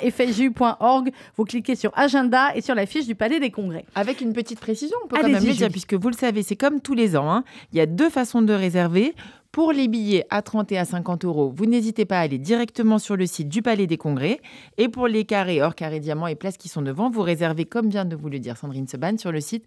tzedaka.fju.org. 0.00 1.10
Vous 1.36 1.44
cliquez 1.44 1.76
sur 1.76 1.92
agenda 1.96 2.54
et 2.54 2.60
sur 2.60 2.74
la 2.74 2.86
fiche 2.86 3.06
du 3.06 3.14
Palais 3.14 3.40
des 3.40 3.50
Congrès. 3.50 3.84
Avec 3.94 4.20
une 4.20 4.32
petite 4.32 4.60
précision, 4.60 4.96
on 5.04 5.08
peut 5.08 5.16
quand 5.16 5.22
même 5.28 5.32
le 5.34 5.40
dire, 5.58 5.70
puisque 5.70 5.94
vous 5.94 6.08
le 6.08 6.14
savez, 6.16 6.42
c'est 6.42 6.56
comme 6.56 6.80
tous 6.80 6.94
les 6.94 7.16
ans. 7.16 7.30
hein. 7.32 7.44
Il 7.72 7.78
y 7.78 7.80
a 7.80 7.86
deux 7.86 8.10
façons 8.10 8.42
de 8.42 8.52
réserver. 8.52 9.14
Pour 9.52 9.72
les 9.72 9.88
billets 9.88 10.26
à 10.30 10.42
30 10.42 10.70
et 10.70 10.78
à 10.78 10.84
50 10.84 11.24
euros, 11.24 11.52
vous 11.52 11.66
n'hésitez 11.66 12.04
pas 12.04 12.20
à 12.20 12.20
aller 12.20 12.38
directement 12.38 13.00
sur 13.00 13.16
le 13.16 13.26
site 13.26 13.48
du 13.48 13.62
Palais 13.62 13.88
des 13.88 13.96
Congrès. 13.96 14.38
Et 14.78 14.88
pour 14.88 15.08
les 15.08 15.24
carrés, 15.24 15.60
hors 15.60 15.74
carré 15.74 15.98
diamant 15.98 16.28
et 16.28 16.36
places 16.36 16.56
qui 16.56 16.68
sont 16.68 16.82
devant, 16.82 17.10
vous 17.10 17.22
réservez, 17.22 17.64
comme 17.64 17.88
vient 17.88 18.04
de 18.04 18.14
vous 18.14 18.28
le 18.28 18.38
dire 18.38 18.56
Sandrine 18.56 18.86
Seban, 18.86 19.18
sur 19.18 19.32
le 19.32 19.40
site 19.40 19.64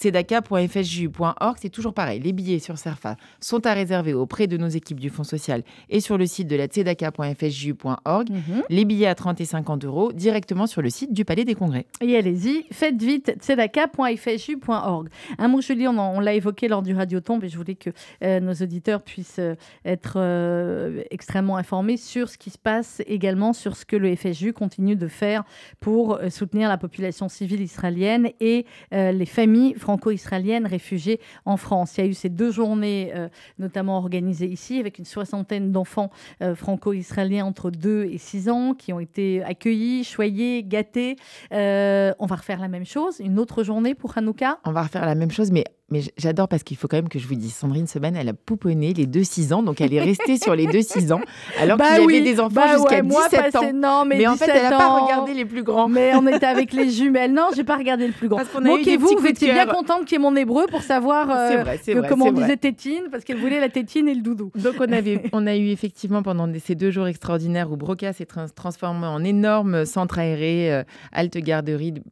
tzedaka.fsju.org. 0.00 1.56
C'est 1.60 1.68
toujours 1.68 1.92
pareil. 1.92 2.18
Les 2.18 2.32
billets 2.32 2.60
sur 2.60 2.78
Serfa 2.78 3.16
sont 3.38 3.66
à 3.66 3.74
réserver 3.74 4.14
auprès 4.14 4.46
de 4.46 4.56
nos 4.56 4.68
équipes 4.68 5.00
du 5.00 5.10
Fonds 5.10 5.22
social 5.22 5.64
et 5.90 6.00
sur 6.00 6.16
le 6.16 6.24
site 6.24 6.48
de 6.48 6.56
la 6.56 6.64
tzedaka.fsju.org. 6.64 8.30
Mhm. 8.30 8.62
Les 8.70 8.86
billets 8.86 9.06
à 9.06 9.14
30 9.14 9.38
et 9.42 9.44
50 9.44 9.84
euros 9.84 10.12
directement 10.12 10.66
sur 10.66 10.80
le 10.80 10.88
site 10.88 11.12
du 11.12 11.26
Palais 11.26 11.44
des 11.44 11.54
Congrès. 11.54 11.84
Et 12.00 12.16
allez-y, 12.16 12.64
faites 12.72 13.02
vite, 13.02 13.36
tzedaka.fsu.org. 13.38 15.10
Un 15.36 15.48
mot, 15.48 15.60
Julie, 15.60 15.88
on, 15.88 15.98
on 15.98 16.20
l'a 16.20 16.32
évoqué 16.32 16.68
lors 16.68 16.80
du 16.80 16.94
Radiotombe 16.94 17.44
et 17.44 17.50
je 17.50 17.58
voulais 17.58 17.74
que 17.74 17.90
euh, 18.22 18.40
nos 18.40 18.54
auditeurs 18.54 19.02
puissent 19.02 19.25
euh, 19.38 19.54
être 19.84 20.14
euh, 20.16 21.02
extrêmement 21.10 21.56
informés 21.56 21.96
sur 21.96 22.28
ce 22.28 22.38
qui 22.38 22.50
se 22.50 22.58
passe 22.58 23.02
également, 23.06 23.52
sur 23.52 23.76
ce 23.76 23.84
que 23.84 23.96
le 23.96 24.14
FSU 24.14 24.52
continue 24.52 24.96
de 24.96 25.08
faire 25.08 25.44
pour 25.80 26.16
euh, 26.16 26.30
soutenir 26.30 26.68
la 26.68 26.78
population 26.78 27.28
civile 27.28 27.60
israélienne 27.60 28.30
et 28.40 28.66
les 28.92 29.26
familles 29.26 29.74
franco-israéliennes 29.74 30.66
réfugiées 30.66 31.20
en 31.44 31.56
France. 31.56 31.96
Il 31.96 32.04
y 32.04 32.06
a 32.06 32.10
eu 32.10 32.14
ces 32.14 32.28
deux 32.28 32.50
journées, 32.50 33.12
notamment 33.58 33.98
organisées 33.98 34.46
ici, 34.46 34.78
avec 34.78 34.98
une 34.98 35.04
soixantaine 35.04 35.72
d'enfants 35.72 36.10
franco-israéliens 36.54 37.44
entre 37.44 37.70
2 37.70 38.04
et 38.04 38.18
6 38.18 38.48
ans 38.48 38.74
qui 38.74 38.92
ont 38.92 39.00
été 39.00 39.42
accueillis, 39.44 40.04
choyés, 40.04 40.62
gâtés. 40.64 41.16
On 41.50 42.26
va 42.26 42.36
refaire 42.36 42.60
la 42.60 42.68
même 42.68 42.86
chose, 42.86 43.20
une 43.20 43.38
autre 43.38 43.62
journée 43.62 43.94
pour 43.94 44.16
Hanouka? 44.16 44.58
On 44.64 44.72
va 44.72 44.82
refaire 44.82 45.06
la 45.06 45.14
même 45.14 45.30
chose, 45.30 45.50
mais, 45.50 45.64
mais 45.90 46.00
j'adore 46.16 46.48
parce 46.48 46.62
qu'il 46.64 46.76
faut 46.76 46.88
quand 46.88 46.96
même 46.96 47.08
que 47.08 47.18
je 47.18 47.28
vous 47.28 47.34
dise, 47.36 47.54
Sandrine 47.54 47.86
Seban, 47.86 48.12
elle 48.16 48.28
a 48.28 48.32
pouponné 48.34 48.92
les 48.92 49.06
2-6 49.06 49.52
ans, 49.54 49.62
donc 49.62 49.80
elle 49.80 49.94
est 49.94 50.00
restée 50.02 50.36
sur 50.36 50.56
les 50.56 50.66
2-6 50.66 51.12
ans, 51.12 51.20
alors 51.60 51.76
Bah 51.78 51.94
qu'il 51.94 52.02
y 52.02 52.06
oui, 52.06 52.16
avait 52.16 52.24
des 52.32 52.40
enfants 52.40 52.54
bah 52.54 52.74
jusqu'à 52.76 52.96
ouais, 52.96 53.02
moi, 53.02 53.28
17 53.28 53.40
passé- 53.52 53.56
ans. 53.58 53.72
non, 53.74 54.04
mais 54.04 54.26
en 54.26 54.34
fait, 54.36 54.46
17 54.46 54.56
elle 54.56 54.70
n'a 54.70 54.78
pas 54.78 55.00
regardé 55.00 55.34
les 55.34 55.44
plus 55.44 55.62
grands. 55.62 55.88
Mais 55.88 56.12
on 56.16 56.26
était 56.26 56.46
avec 56.46 56.72
les 56.72 56.90
jumelles. 56.90 57.32
Non, 57.32 57.48
j'ai 57.54 57.62
pas 57.64 57.76
regardé 57.76 58.06
le 58.06 58.12
plus 58.12 58.28
grand. 58.28 58.40
Moquez-vous, 58.60 59.16
vous 59.18 59.26
étiez 59.26 59.52
bien 59.52 59.66
contente 59.66 60.04
qu'il 60.06 60.12
y 60.12 60.20
ait 60.20 60.22
mon 60.22 60.34
hébreu 60.34 60.66
pour 60.70 60.82
savoir 60.82 61.30
euh, 61.30 61.62
vrai, 61.62 61.78
que- 61.78 61.92
vrai, 61.98 62.08
comment 62.08 62.26
on 62.26 62.32
vrai. 62.32 62.42
disait 62.42 62.56
tétine, 62.56 63.04
parce 63.12 63.22
qu'elle 63.24 63.38
voulait 63.38 63.60
la 63.60 63.68
tétine 63.68 64.08
et 64.08 64.14
le 64.14 64.22
doudou. 64.22 64.50
Donc 64.56 64.74
on, 64.80 64.92
avait, 64.92 65.22
on 65.32 65.46
a 65.46 65.54
eu 65.56 65.68
effectivement 65.68 66.22
pendant 66.22 66.48
ces 66.64 66.74
deux 66.74 66.90
jours 66.90 67.06
extraordinaires 67.06 67.70
où 67.70 67.76
Broca 67.76 68.12
s'est 68.12 68.26
trans- 68.26 68.46
transformé 68.54 69.06
en 69.06 69.22
énorme 69.22 69.84
centre 69.84 70.18
aéré, 70.18 70.72
euh, 70.72 70.82
halte 71.12 71.36
garderie, 71.38 71.92
de- 71.92 72.02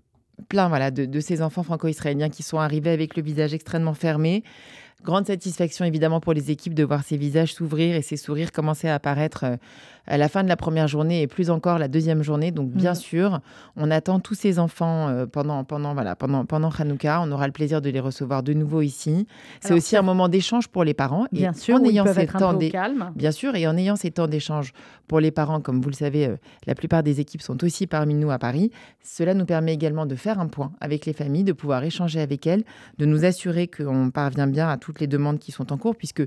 plein 0.49 0.69
voilà, 0.69 0.91
de, 0.91 1.05
de 1.05 1.21
ces 1.21 1.43
enfants 1.43 1.63
franco-israéliens 1.63 2.29
qui 2.29 2.43
sont 2.43 2.59
arrivés 2.59 2.91
avec 2.91 3.17
le 3.17 3.23
visage 3.23 3.55
extrêmement 3.55 3.95
fermé. 3.95 4.43
Grande 5.05 5.27
satisfaction 5.27 5.85
évidemment 5.85 6.21
pour 6.21 6.33
les 6.33 6.51
équipes 6.51 6.73
de 6.73 6.83
voir 6.83 7.05
ces 7.05 7.19
visages 7.19 7.53
s'ouvrir 7.53 7.95
et 7.95 8.01
ces 8.01 8.17
sourires 8.17 8.53
commencer 8.53 8.89
à 8.89 8.95
apparaître 8.95 9.45
euh, 9.45 9.57
à 10.07 10.19
la 10.19 10.29
fin 10.29 10.43
de 10.43 10.49
la 10.49 10.57
première 10.57 10.89
journée 10.89 11.23
et 11.23 11.27
plus 11.27 11.51
encore 11.51 11.79
la 11.79 11.89
deuxième 11.89 12.23
journée. 12.23 12.51
Donc 12.51 12.71
bien 12.71 12.91
Mhm. 12.91 12.97
sûr, 12.97 13.41
on 13.77 13.91
attend 13.91 14.21
tous 14.21 14.35
ces 14.35 14.59
enfants 14.59 15.09
euh, 15.09 15.27
pendant, 15.27 15.65
pendant, 15.65 15.95
voilà, 15.95 16.15
pendant, 16.17 16.45
pendant 16.45 16.71
Hanouka. 16.71 17.21
On 17.23 17.33
aura 17.33 17.47
le 17.47 17.53
plaisir 17.53 17.81
de 17.81 17.91
les 17.91 18.01
recevoir 18.01 18.43
de 18.43 18.53
nouveau 18.53 18.83
ici. 18.83 19.27
C'est 19.61 19.73
aussi 19.73 19.97
un 19.97 20.03
moment 20.03 20.29
d'échange 20.29 20.69
pour 20.69 20.85
les 20.85 20.95
parents. 20.95 21.25
Et 21.33 21.37
Bien 21.39 21.53
sûr, 21.53 21.77
en 21.77 21.85
ayant 21.85 22.07
ces 22.07 22.27
temps 22.27 22.59
calme. 22.59 23.13
Bien 23.17 23.31
sûr, 23.31 23.55
et 23.57 23.67
en 23.67 23.77
ayant 23.77 23.97
ces 23.97 24.11
temps 24.11 24.27
d'échange 24.29 24.73
pour 25.09 25.21
les 25.21 25.31
parents, 25.31 25.61
comme 25.61 25.81
vous 25.81 25.89
le 25.91 25.95
savez, 25.95 26.27
euh, 26.27 26.37
la 26.67 26.75
plupart 26.75 27.03
des 27.03 27.21
équipes 27.21 27.43
sont 27.43 27.63
aussi 27.65 27.87
parmi 27.87 28.15
nous 28.15 28.31
à 28.31 28.39
Paris. 28.39 28.71
Cela 29.03 29.35
nous 29.35 29.45
permet 29.47 29.75
également 29.75 30.07
de 30.07 30.15
faire 30.17 30.39
un 30.41 30.49
point 30.49 30.73
avec 30.81 31.07
les 31.07 31.13
familles, 31.13 31.45
de 31.45 31.53
pouvoir 31.53 31.83
échanger 31.85 32.21
avec 32.21 32.47
elles, 32.47 32.65
de 32.99 33.07
nous 33.07 33.25
assurer 33.25 33.69
qu'on 33.69 34.11
parvient 34.11 34.47
bien 34.47 34.69
à 34.69 34.77
toutes 34.77 35.01
les 35.01 35.07
demandes 35.07 35.39
qui 35.39 35.53
sont 35.53 35.73
en 35.73 35.77
cours, 35.79 35.97
puisque 35.97 36.23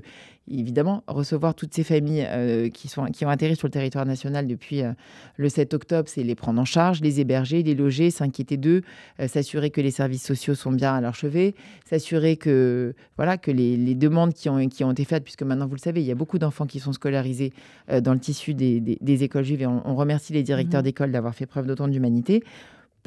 évidemment, 0.50 1.02
recevoir 1.06 1.54
toutes 1.54 1.74
ces 1.74 1.84
familles 1.84 2.24
euh, 2.28 2.68
qui, 2.68 2.88
sont, 2.88 3.06
qui 3.06 3.24
ont 3.24 3.28
atterri 3.28 3.56
sur 3.56 3.66
le 3.68 3.72
territoire 3.72 4.06
national 4.06 4.46
depuis 4.46 4.82
euh, 4.82 4.92
le 5.36 5.48
7 5.48 5.74
octobre, 5.74 6.08
c'est 6.08 6.22
les 6.22 6.34
prendre 6.34 6.60
en 6.60 6.64
charge, 6.64 7.00
les 7.00 7.20
héberger, 7.20 7.62
les 7.62 7.74
loger, 7.74 8.10
s'inquiéter 8.10 8.56
d'eux, 8.56 8.82
euh, 9.20 9.28
s'assurer 9.28 9.70
que 9.70 9.80
les 9.80 9.90
services 9.90 10.24
sociaux 10.24 10.54
sont 10.54 10.72
bien 10.72 10.94
à 10.94 11.00
leur 11.00 11.14
chevet, 11.14 11.54
s'assurer 11.88 12.36
que, 12.36 12.94
voilà, 13.16 13.36
que 13.38 13.50
les, 13.50 13.76
les 13.76 13.94
demandes 13.94 14.32
qui 14.34 14.48
ont, 14.48 14.68
qui 14.68 14.84
ont 14.84 14.92
été 14.92 15.04
faites, 15.04 15.24
puisque 15.24 15.42
maintenant, 15.42 15.66
vous 15.66 15.74
le 15.76 15.80
savez, 15.80 16.00
il 16.00 16.06
y 16.06 16.12
a 16.12 16.14
beaucoup 16.14 16.38
d'enfants 16.38 16.66
qui 16.66 16.80
sont 16.80 16.92
scolarisés 16.92 17.52
dans 18.02 18.12
le 18.12 18.20
tissu 18.20 18.54
des, 18.54 18.80
des- 18.80 18.98
des 19.00 19.24
écoles 19.24 19.44
juives 19.44 19.62
et 19.62 19.66
on, 19.66 19.82
on 19.88 19.94
remercie 19.96 20.32
les 20.32 20.42
directeurs 20.42 20.80
Mhm. 20.80 20.84
d'école 20.84 21.12
d'avoir 21.12 21.34
fait 21.34 21.46
preuve 21.46 21.66
d'autant 21.66 21.88
d'humanité. 21.88 22.42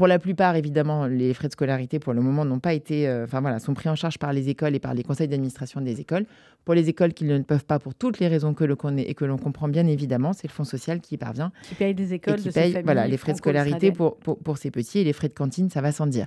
Pour 0.01 0.07
la 0.07 0.17
plupart, 0.17 0.55
évidemment, 0.55 1.05
les 1.05 1.31
frais 1.35 1.47
de 1.47 1.53
scolarité, 1.53 1.99
pour 1.99 2.13
le 2.13 2.21
moment, 2.21 2.43
n'ont 2.43 2.57
pas 2.57 2.73
été, 2.73 3.07
euh, 3.07 3.25
enfin 3.25 3.39
voilà, 3.39 3.59
sont 3.59 3.75
pris 3.75 3.87
en 3.87 3.93
charge 3.93 4.17
par 4.17 4.33
les 4.33 4.49
écoles 4.49 4.73
et 4.73 4.79
par 4.79 4.95
les 4.95 5.03
conseils 5.03 5.27
d'administration 5.27 5.79
des 5.79 6.01
écoles. 6.01 6.25
Pour 6.65 6.73
les 6.73 6.89
écoles 6.89 7.13
qui 7.13 7.23
ne 7.23 7.37
le 7.37 7.43
peuvent 7.43 7.65
pas, 7.65 7.77
pour 7.77 7.93
toutes 7.93 8.17
les 8.17 8.27
raisons 8.27 8.55
que 8.55 8.63
l'on 8.63 8.75
connaît 8.75 9.03
et 9.03 9.13
que 9.13 9.25
l'on 9.25 9.37
comprend 9.37 9.67
bien 9.67 9.85
évidemment, 9.85 10.33
c'est 10.33 10.47
le 10.47 10.53
Fonds 10.53 10.63
social 10.63 11.01
qui 11.01 11.13
y 11.13 11.17
parvient. 11.19 11.51
Qui 11.61 11.75
paye 11.75 11.93
des 11.93 12.15
écoles 12.15 12.33
et 12.33 12.37
qui 12.37 12.47
de 12.47 12.51
ces 12.51 12.59
paye, 12.61 12.71
familles 12.71 12.83
voilà, 12.83 13.07
les 13.07 13.17
frais 13.17 13.33
de 13.33 13.37
scolarité 13.37 13.91
pour, 13.91 14.17
pour 14.17 14.57
ces 14.57 14.71
petits 14.71 14.97
et 14.97 15.03
les 15.03 15.13
frais 15.13 15.27
de 15.27 15.35
cantine, 15.35 15.69
ça 15.69 15.81
va 15.81 15.91
sans 15.91 16.07
dire. 16.07 16.25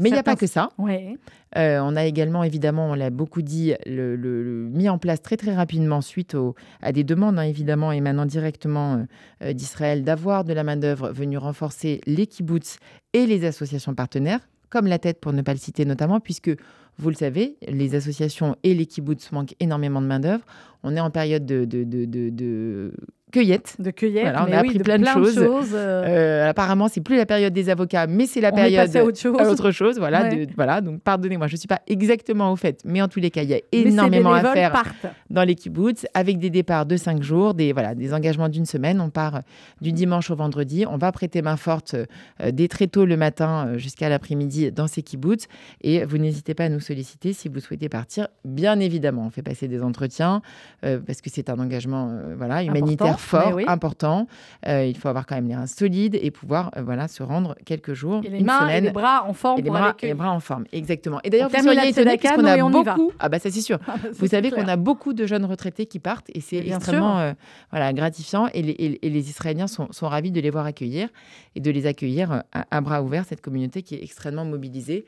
Mais 0.00 0.08
il 0.08 0.12
n'y 0.12 0.18
a 0.18 0.22
pas 0.22 0.36
que 0.36 0.46
ça. 0.46 0.70
Ouais. 0.78 1.16
Euh, 1.56 1.80
on 1.82 1.94
a 1.96 2.04
également, 2.04 2.42
évidemment, 2.42 2.90
on 2.90 2.94
l'a 2.94 3.10
beaucoup 3.10 3.42
dit, 3.42 3.74
le, 3.86 4.16
le- 4.16 4.42
le- 4.42 4.68
mis 4.70 4.88
en 4.88 4.98
place 4.98 5.20
très 5.22 5.36
très 5.36 5.54
rapidement 5.54 6.00
suite 6.00 6.34
au- 6.34 6.54
à 6.80 6.92
des 6.92 7.04
demandes, 7.04 7.38
hein, 7.38 7.42
évidemment, 7.42 7.92
émanant 7.92 8.26
directement 8.26 8.94
euh, 8.94 9.02
euh, 9.44 9.52
d'Israël, 9.52 10.02
d'avoir 10.04 10.44
de 10.44 10.52
la 10.52 10.64
main-d'œuvre 10.64 11.10
venue 11.12 11.38
renforcer 11.38 12.00
les 12.06 12.26
kibbutz 12.26 12.78
et 13.12 13.26
les 13.26 13.44
associations 13.44 13.94
partenaires, 13.94 14.40
comme 14.70 14.86
la 14.86 14.98
tête 14.98 15.20
pour 15.20 15.32
ne 15.32 15.42
pas 15.42 15.52
le 15.52 15.58
citer 15.58 15.84
notamment, 15.84 16.20
puisque 16.20 16.50
vous 16.98 17.08
le 17.08 17.14
savez, 17.16 17.56
les 17.66 17.94
associations 17.94 18.56
et 18.62 18.74
les 18.74 18.86
kibbutz 18.86 19.32
manquent 19.32 19.54
énormément 19.60 20.00
de 20.02 20.06
main-d'œuvre. 20.06 20.44
On 20.82 20.94
est 20.96 21.00
en 21.00 21.10
période 21.10 21.44
de, 21.46 21.64
de, 21.64 21.84
de- 21.84 22.04
de- 22.04 22.30
de 22.30 22.92
cueillette. 23.30 23.76
De 23.78 23.90
cueillette, 23.90 24.24
Voilà, 24.24 24.42
on 24.42 24.46
a 24.46 24.50
oui, 24.50 24.54
appris 24.68 24.78
de 24.78 24.82
plein 24.82 24.98
de 24.98 25.02
plein 25.04 25.14
de 25.18 25.24
choses. 25.24 25.34
choses, 25.34 25.70
euh. 25.74 26.04
Euh, 26.44 26.48
apparemment, 26.50 26.88
c'est 26.88 27.00
plus 27.00 27.16
la 27.16 27.26
période 27.26 27.52
des 27.52 27.68
avocats, 27.70 28.06
mais 28.06 28.26
c'est 28.26 28.40
la 28.40 28.48
On 28.48 28.52
est 28.52 28.54
période 28.56 28.86
passé 28.86 28.98
à 28.98 29.04
autre 29.04 29.18
chose. 29.18 29.36
autre 29.48 29.70
chose, 29.70 29.98
Voilà, 29.98 30.24
Ouais. 30.24 30.46
de- 30.46 30.52
voilà. 30.56 30.80
Donc, 30.80 31.00
pardonnez-moi, 31.02 31.46
je 31.46 31.54
ne 31.54 31.58
suis 31.58 31.68
pas 31.68 31.80
exactement 31.86 32.52
au 32.52 32.56
fait, 32.56 32.80
mais 32.84 33.00
en 33.02 33.08
tous 33.08 33.20
les 33.20 33.30
cas, 33.30 33.42
il 33.42 33.50
y 33.50 33.54
a 33.54 33.60
énormément 33.72 34.32
à 34.32 34.42
faire 34.52 34.72
partent. 34.72 35.06
dans 35.30 35.42
les 35.44 35.54
kibbutz 35.54 36.06
avec 36.14 36.38
des 36.38 36.50
départs 36.50 36.86
de 36.86 36.96
cinq 36.96 37.22
jours, 37.22 37.54
des, 37.54 37.72
voilà, 37.72 37.94
des 37.94 38.12
engagements 38.14 38.48
d'une 38.48 38.66
semaine. 38.66 39.00
On 39.00 39.10
part 39.10 39.42
du 39.80 39.92
dimanche 39.92 40.30
au 40.30 40.36
vendredi. 40.36 40.84
On 40.88 40.96
va 40.96 41.12
prêter 41.12 41.42
main 41.42 41.56
forte 41.56 41.94
euh, 41.94 42.50
dès 42.52 42.68
très 42.68 42.86
tôt 42.86 43.04
le 43.04 43.16
matin 43.16 43.66
euh, 43.68 43.78
jusqu'à 43.78 44.08
l'après-midi 44.08 44.72
dans 44.72 44.86
ces 44.86 45.02
kibbutz. 45.02 45.46
Et 45.82 46.04
vous 46.04 46.18
n'hésitez 46.18 46.54
pas 46.54 46.64
à 46.64 46.68
nous 46.68 46.80
solliciter 46.80 47.32
si 47.32 47.48
vous 47.48 47.60
souhaitez 47.60 47.88
partir. 47.88 48.28
Bien 48.44 48.78
évidemment, 48.80 49.24
on 49.26 49.30
fait 49.30 49.42
passer 49.42 49.68
des 49.68 49.82
entretiens 49.82 50.42
euh, 50.84 50.98
parce 51.06 51.20
que 51.20 51.30
c'est 51.30 51.48
un 51.50 51.58
engagement 51.58 52.10
euh, 52.10 52.34
voilà, 52.36 52.62
humanitaire 52.62 53.06
Important, 53.08 53.19
fort, 53.20 53.52
oui. 53.54 53.64
important. 53.66 54.26
Euh, 54.66 54.84
il 54.84 54.96
faut 54.96 55.08
avoir 55.08 55.26
quand 55.26 55.34
même 55.34 55.48
les 55.48 55.54
reins 55.54 55.66
solides 55.66 56.18
et 56.20 56.30
pouvoir 56.30 56.70
euh, 56.76 56.82
voilà, 56.82 57.08
se 57.08 57.22
rendre 57.22 57.54
quelques 57.64 57.92
jours, 57.94 58.20
Et 58.24 58.30
les 58.30 58.38
une 58.40 58.46
mains 58.46 58.68
et 58.68 58.80
les 58.80 58.90
bras 58.90 59.24
en 59.26 59.32
forme 59.32 59.58
Et 59.58 59.62
les 59.62 59.70
bras, 59.70 59.78
aller 59.78 59.88
et 59.88 59.92
les 59.92 59.96
cueillir. 59.98 60.16
bras 60.16 60.30
en 60.32 60.40
forme, 60.40 60.64
exactement. 60.72 61.20
Et 61.24 61.30
d'ailleurs, 61.30 61.48
vous 61.50 61.56
étonnés 61.56 61.92
tzedaka, 61.92 62.16
puisqu'on 62.18 62.44
a 62.44 62.56
beaucoup. 62.70 63.12
Ah 63.18 63.28
bah 63.28 63.38
ça 63.38 63.50
c'est 63.50 63.60
sûr. 63.60 63.78
Ah 63.86 63.96
bah, 64.02 64.08
vous 64.12 64.26
savez 64.26 64.50
qu'on 64.50 64.66
a 64.68 64.76
beaucoup 64.76 65.12
de 65.12 65.26
jeunes 65.26 65.44
retraités 65.44 65.86
qui 65.86 65.98
partent 65.98 66.28
et 66.34 66.40
c'est 66.40 66.58
extrêmement 66.58 67.18
euh, 67.20 67.32
voilà, 67.70 67.92
gratifiant 67.92 68.46
et 68.54 68.62
les, 68.62 68.70
et- 68.72 69.06
et 69.06 69.10
les 69.10 69.28
Israéliens 69.30 69.66
sont, 69.66 69.88
sont 69.92 70.08
ravis 70.08 70.30
de 70.30 70.40
les 70.40 70.50
voir 70.50 70.66
accueillir 70.66 71.08
et 71.54 71.60
de 71.60 71.70
les 71.70 71.86
accueillir 71.86 72.42
à, 72.52 72.66
à 72.70 72.80
bras 72.80 73.02
ouverts, 73.02 73.24
cette 73.28 73.40
communauté 73.40 73.82
qui 73.82 73.94
est 73.94 74.02
extrêmement 74.02 74.44
mobilisée. 74.44 75.04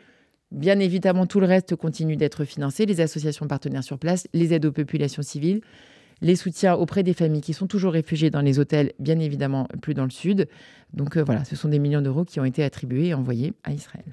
Bien 0.51 0.79
évidemment, 0.81 1.25
tout 1.27 1.41
le 1.41 1.47
reste 1.47 1.77
continue 1.77 2.17
d'être 2.17 2.45
financé, 2.45 2.85
les 2.85 3.01
associations 3.01 3.47
partenaires 3.47 3.83
sur 3.85 3.99
place, 3.99 4.27
les 4.35 4.53
aides 4.53 4.67
aux 4.67 4.73
populations 4.73 5.23
civiles, 5.23 5.63
les 6.23 6.37
soutiens 6.37 6.75
auprès 6.75 7.03
des 7.03 7.12
familles 7.12 7.43
qui 7.43 7.53
sont 7.53 7.66
toujours 7.66 7.93
réfugiées 7.93 8.31
dans 8.31 8.41
les 8.41 8.59
hôtels, 8.59 8.93
bien 8.99 9.18
évidemment 9.18 9.66
plus 9.83 9.93
dans 9.93 10.05
le 10.05 10.11
sud. 10.11 10.49
Donc 10.95 11.16
euh, 11.16 11.25
voilà, 11.25 11.45
ce 11.45 11.57
sont 11.57 11.68
des 11.68 11.79
millions 11.79 12.01
d'euros 12.01 12.25
qui 12.25 12.41
ont 12.41 12.45
été 12.45 12.62
attribués 12.62 13.09
et 13.09 13.14
envoyés 13.14 13.53
à 13.64 13.73
Israël. 13.73 14.05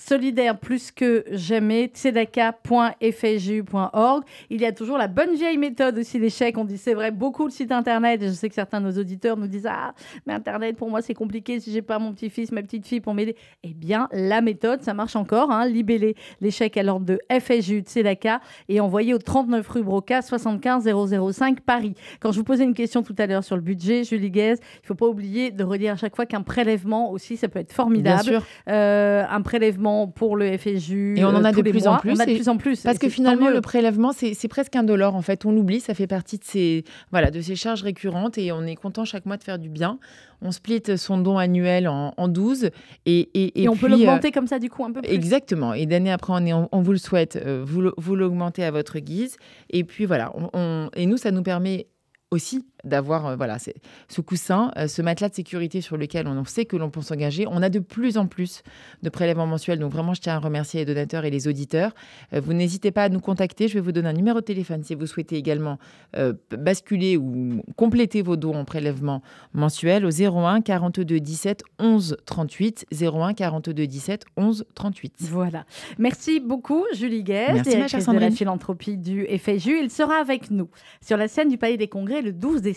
Solidaire 0.00 0.58
plus 0.58 0.90
que 0.90 1.24
jamais, 1.30 1.90
tzedaka.fju.org. 1.92 4.24
Il 4.48 4.62
y 4.62 4.64
a 4.64 4.72
toujours 4.72 4.96
la 4.96 5.08
bonne 5.08 5.34
vieille 5.34 5.58
méthode 5.58 5.98
aussi 5.98 6.18
des 6.18 6.30
chèques. 6.30 6.56
On 6.56 6.64
dit 6.64 6.78
c'est 6.78 6.94
vrai, 6.94 7.10
beaucoup 7.10 7.44
le 7.44 7.50
site 7.50 7.70
internet. 7.70 8.22
Et 8.22 8.28
je 8.28 8.32
sais 8.32 8.48
que 8.48 8.54
certains 8.54 8.80
de 8.80 8.86
nos 8.86 8.98
auditeurs 8.98 9.36
nous 9.36 9.46
disent 9.46 9.68
Ah, 9.70 9.92
mais 10.26 10.32
internet 10.32 10.78
pour 10.78 10.88
moi 10.88 11.02
c'est 11.02 11.12
compliqué 11.12 11.60
si 11.60 11.70
j'ai 11.70 11.82
pas 11.82 11.98
mon 11.98 12.14
petit-fils, 12.14 12.50
ma 12.50 12.62
petite 12.62 12.86
fille 12.86 13.02
pour 13.02 13.12
m'aider. 13.12 13.36
Eh 13.62 13.74
bien, 13.74 14.08
la 14.10 14.40
méthode, 14.40 14.80
ça 14.80 14.94
marche 14.94 15.16
encore. 15.16 15.50
Hein. 15.50 15.66
Libeller 15.66 16.16
les 16.40 16.50
chèques 16.50 16.78
à 16.78 16.82
l'ordre 16.82 17.04
de 17.04 17.18
FSJU 17.30 17.80
Tzedaka 17.80 18.40
et 18.70 18.80
envoyer 18.80 19.12
au 19.12 19.18
39 19.18 19.68
rue 19.68 19.82
Broca 19.82 20.22
75 20.22 20.88
005 21.30 21.60
Paris. 21.60 21.92
Quand 22.20 22.32
je 22.32 22.38
vous 22.38 22.44
posais 22.44 22.64
une 22.64 22.72
question 22.72 23.02
tout 23.02 23.16
à 23.18 23.26
l'heure 23.26 23.44
sur 23.44 23.54
le 23.54 23.62
budget, 23.62 24.04
Julie 24.04 24.30
Guez, 24.30 24.54
il 24.82 24.86
faut 24.86 24.94
pas 24.94 25.06
oublier 25.06 25.50
de 25.50 25.62
redire 25.62 25.92
à 25.92 25.96
chaque 25.96 26.16
fois 26.16 26.24
qu'un 26.24 26.40
prélèvement 26.40 27.10
aussi, 27.10 27.36
ça 27.36 27.48
peut 27.48 27.58
être 27.58 27.74
formidable. 27.74 28.22
Bien 28.22 28.40
sûr. 28.40 28.46
Euh, 28.70 29.24
un 29.28 29.42
prélèvement 29.42 29.89
pour 30.14 30.36
le 30.36 30.56
FSJU. 30.56 31.16
Et 31.18 31.24
on 31.24 31.28
en 31.28 31.42
euh, 31.44 31.48
a 31.48 31.52
de 31.52 31.62
plus 31.62 31.84
mois. 31.84 31.92
en 31.94 31.98
plus. 31.98 32.12
On 32.12 32.20
a 32.20 32.26
de 32.26 32.30
et- 32.30 32.34
plus 32.36 32.48
en 32.48 32.56
plus. 32.56 32.82
Parce 32.82 32.98
que 32.98 33.08
finalement, 33.08 33.48
le 33.50 33.60
prélèvement, 33.60 34.12
c'est 34.12 34.48
presque 34.48 34.76
indolore. 34.76 35.14
En 35.14 35.22
fait, 35.22 35.44
on 35.46 35.52
l'oublie, 35.52 35.80
ça 35.80 35.94
fait 35.94 36.06
partie 36.06 36.38
de 36.38 36.44
ces, 36.44 36.84
voilà, 37.10 37.30
de 37.30 37.40
ces 37.40 37.56
charges 37.56 37.82
récurrentes 37.82 38.38
et 38.38 38.52
on 38.52 38.62
est 38.64 38.76
content 38.76 39.04
chaque 39.04 39.26
mois 39.26 39.36
de 39.36 39.42
faire 39.42 39.58
du 39.58 39.68
bien. 39.68 39.98
On 40.42 40.52
split 40.52 40.82
son 40.96 41.18
don 41.18 41.36
annuel 41.36 41.86
en, 41.86 42.14
en 42.16 42.28
12 42.28 42.70
et, 43.04 43.18
et, 43.34 43.62
Et, 43.62 43.68
on 43.68 43.76
peut 43.76 43.86
euh, 43.86 43.90
l'augmenter 43.90 44.30
comme 44.32 44.46
ça, 44.46 44.58
du 44.58 44.70
coup, 44.70 44.84
un 44.84 44.90
peu 44.92 45.02
plus. 45.02 45.12
Exactement. 45.12 45.74
Et 45.74 45.84
d'année 45.86 46.10
après 46.12 46.32
année, 46.34 46.54
on, 46.54 46.68
on 46.72 46.80
vous 46.80 46.92
le 46.92 46.98
souhaite, 46.98 47.36
euh, 47.36 47.62
vous, 47.66 47.82
l'augmentez 48.16 48.64
à 48.64 48.70
votre 48.70 48.98
guise. 49.00 49.36
Et 49.68 49.84
puis 49.84 50.06
voilà, 50.06 50.32
on- 50.34 50.48
on- 50.54 50.88
et 50.96 51.04
nous, 51.06 51.18
ça 51.18 51.30
nous 51.30 51.42
permet 51.42 51.86
aussi 52.30 52.64
d'avoir 52.84 53.26
euh, 53.26 53.36
voilà, 53.36 53.58
ce 53.58 54.20
coussin, 54.20 54.70
euh, 54.76 54.88
ce 54.88 55.02
matelas 55.02 55.28
de 55.28 55.34
sécurité 55.34 55.80
sur 55.80 55.96
lequel 55.96 56.26
on 56.26 56.44
sait 56.44 56.64
que 56.64 56.76
l'on 56.76 56.90
peut 56.90 57.02
s'engager. 57.02 57.46
On 57.48 57.62
a 57.62 57.68
de 57.68 57.78
plus 57.78 58.16
en 58.16 58.26
plus 58.26 58.62
de 59.02 59.08
prélèvements 59.08 59.46
mensuels. 59.46 59.78
Donc 59.78 59.92
vraiment, 59.92 60.14
je 60.14 60.20
tiens 60.20 60.36
à 60.36 60.38
remercier 60.38 60.80
les 60.80 60.86
donateurs 60.86 61.24
et 61.24 61.30
les 61.30 61.48
auditeurs. 61.48 61.92
Euh, 62.32 62.40
vous 62.40 62.52
n'hésitez 62.52 62.90
pas 62.90 63.04
à 63.04 63.08
nous 63.08 63.20
contacter. 63.20 63.68
Je 63.68 63.74
vais 63.74 63.80
vous 63.80 63.92
donner 63.92 64.08
un 64.08 64.14
numéro 64.14 64.40
de 64.40 64.44
téléphone 64.44 64.82
si 64.82 64.94
vous 64.94 65.06
souhaitez 65.06 65.36
également 65.36 65.78
euh, 66.16 66.32
basculer 66.50 67.16
ou 67.16 67.62
compléter 67.76 68.22
vos 68.22 68.36
dons 68.36 68.54
en 68.54 68.64
prélèvement 68.64 69.22
mensuel 69.52 70.04
au 70.04 70.10
01 70.10 70.60
42 70.60 71.20
17 71.20 71.62
11 71.78 72.16
38. 72.26 72.86
01 72.92 73.34
42 73.34 73.86
17 73.86 74.24
11 74.36 74.64
38. 74.74 75.14
Voilà. 75.20 75.64
Merci 75.98 76.40
beaucoup, 76.40 76.84
Julie 76.94 77.22
Guest, 77.22 77.62
directrice 77.68 78.06
de 78.06 78.18
la 78.18 78.30
philanthropie 78.30 78.96
du 78.96 79.26
FSJU. 79.26 79.78
Il 79.82 79.90
sera 79.90 80.16
avec 80.16 80.50
nous 80.50 80.68
sur 81.04 81.16
la 81.16 81.28
scène 81.28 81.48
du 81.48 81.58
Palais 81.58 81.76
des 81.76 81.88
Congrès 81.88 82.22
le 82.22 82.32
12 82.32 82.62
décembre. 82.62 82.69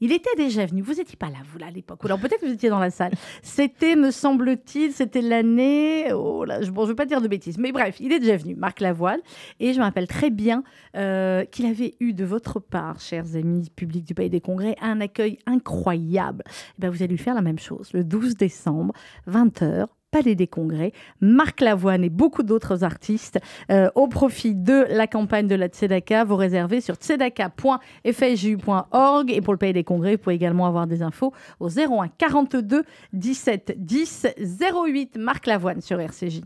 Il 0.00 0.12
était 0.12 0.34
déjà 0.36 0.66
venu. 0.66 0.82
Vous 0.82 0.94
n'étiez 0.94 1.16
pas 1.16 1.28
là, 1.28 1.38
vous, 1.44 1.58
là, 1.58 1.66
à 1.66 1.70
l'époque. 1.70 2.00
Alors 2.04 2.18
peut-être 2.18 2.40
que 2.40 2.46
vous 2.46 2.52
étiez 2.52 2.68
dans 2.68 2.78
la 2.78 2.90
salle. 2.90 3.12
C'était, 3.42 3.96
me 3.96 4.10
semble-t-il, 4.10 4.92
c'était 4.92 5.22
l'année. 5.22 6.12
Oh 6.12 6.44
là, 6.44 6.62
je 6.62 6.70
ne 6.70 6.86
veux 6.86 6.94
pas 6.94 7.06
dire 7.06 7.20
de 7.20 7.28
bêtises. 7.28 7.58
Mais 7.58 7.72
bref, 7.72 7.96
il 8.00 8.12
est 8.12 8.20
déjà 8.20 8.36
venu, 8.36 8.54
Marc 8.54 8.80
Lavoine. 8.80 9.20
Et 9.60 9.72
je 9.72 9.78
me 9.78 9.84
rappelle 9.84 10.06
très 10.06 10.30
bien 10.30 10.62
euh, 10.96 11.44
qu'il 11.44 11.66
avait 11.66 11.94
eu 12.00 12.12
de 12.12 12.24
votre 12.24 12.60
part, 12.60 13.00
chers 13.00 13.36
amis 13.36 13.70
publics 13.74 14.04
du 14.04 14.14
Palais 14.14 14.28
des 14.28 14.40
Congrès, 14.40 14.76
un 14.80 15.00
accueil 15.00 15.38
incroyable. 15.46 16.44
Eh 16.48 16.82
ben, 16.82 16.90
vous 16.90 17.02
allez 17.02 17.12
lui 17.12 17.18
faire 17.18 17.34
la 17.34 17.42
même 17.42 17.58
chose 17.58 17.92
le 17.92 18.04
12 18.04 18.36
décembre, 18.36 18.92
20h. 19.28 19.86
Palais 20.10 20.34
des 20.34 20.46
Congrès, 20.46 20.92
Marc 21.20 21.60
Lavoine 21.60 22.04
et 22.04 22.10
beaucoup 22.10 22.42
d'autres 22.42 22.84
artistes 22.84 23.38
euh, 23.70 23.90
au 23.94 24.08
profit 24.08 24.54
de 24.54 24.86
la 24.88 25.06
campagne 25.06 25.46
de 25.46 25.54
la 25.54 25.68
Tzedaka. 25.68 26.24
Vous 26.24 26.36
réservez 26.36 26.80
sur 26.80 26.94
tzedaka.fju.org 26.94 29.30
et 29.30 29.40
pour 29.40 29.52
le 29.52 29.58
Palais 29.58 29.72
des 29.72 29.84
Congrès, 29.84 30.12
vous 30.12 30.22
pouvez 30.22 30.36
également 30.36 30.66
avoir 30.66 30.86
des 30.86 31.02
infos 31.02 31.32
au 31.60 31.68
01 31.68 32.08
42 32.18 32.84
17 33.12 33.74
10 33.78 34.26
08 34.60 35.18
Marc 35.18 35.46
Lavoine 35.46 35.80
sur 35.80 36.00
RCJ. 36.00 36.42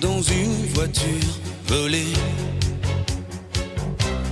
Dans 0.00 0.20
une 0.20 0.66
voiture 0.74 1.30
volée. 1.68 2.12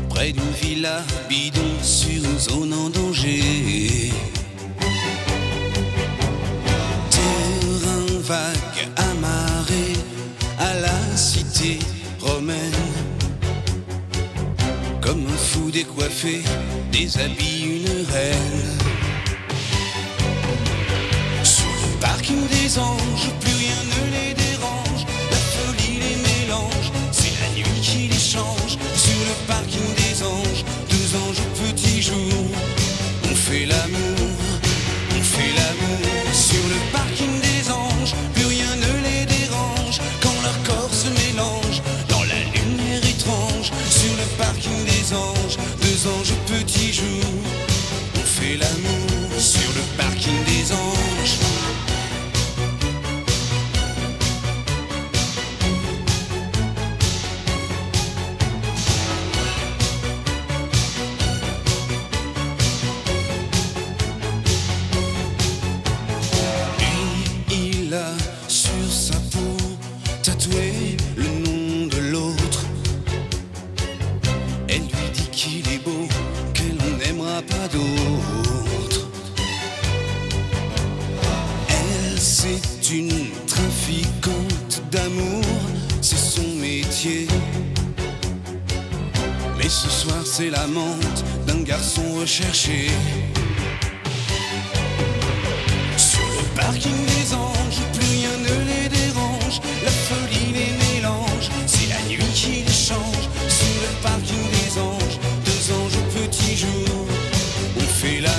Près 0.08 0.32
d'une 0.32 0.50
villa 0.60 1.02
bidon 1.28 1.60
sur 1.80 2.10
une 2.10 2.38
zone 2.38 2.74
en 2.74 2.90
danger. 2.90 4.10
Terrain 7.10 8.06
vague 8.20 8.88
amarré 8.96 9.92
à 10.58 10.74
la 10.80 11.16
cité 11.16 11.78
romaine. 12.20 12.82
Comme 15.00 15.24
un 15.26 15.36
fou 15.36 15.70
décoiffé, 15.70 16.42
déshabille 16.90 17.76
une 17.76 18.12
reine. 18.12 18.67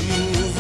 Fait 0.09 0.58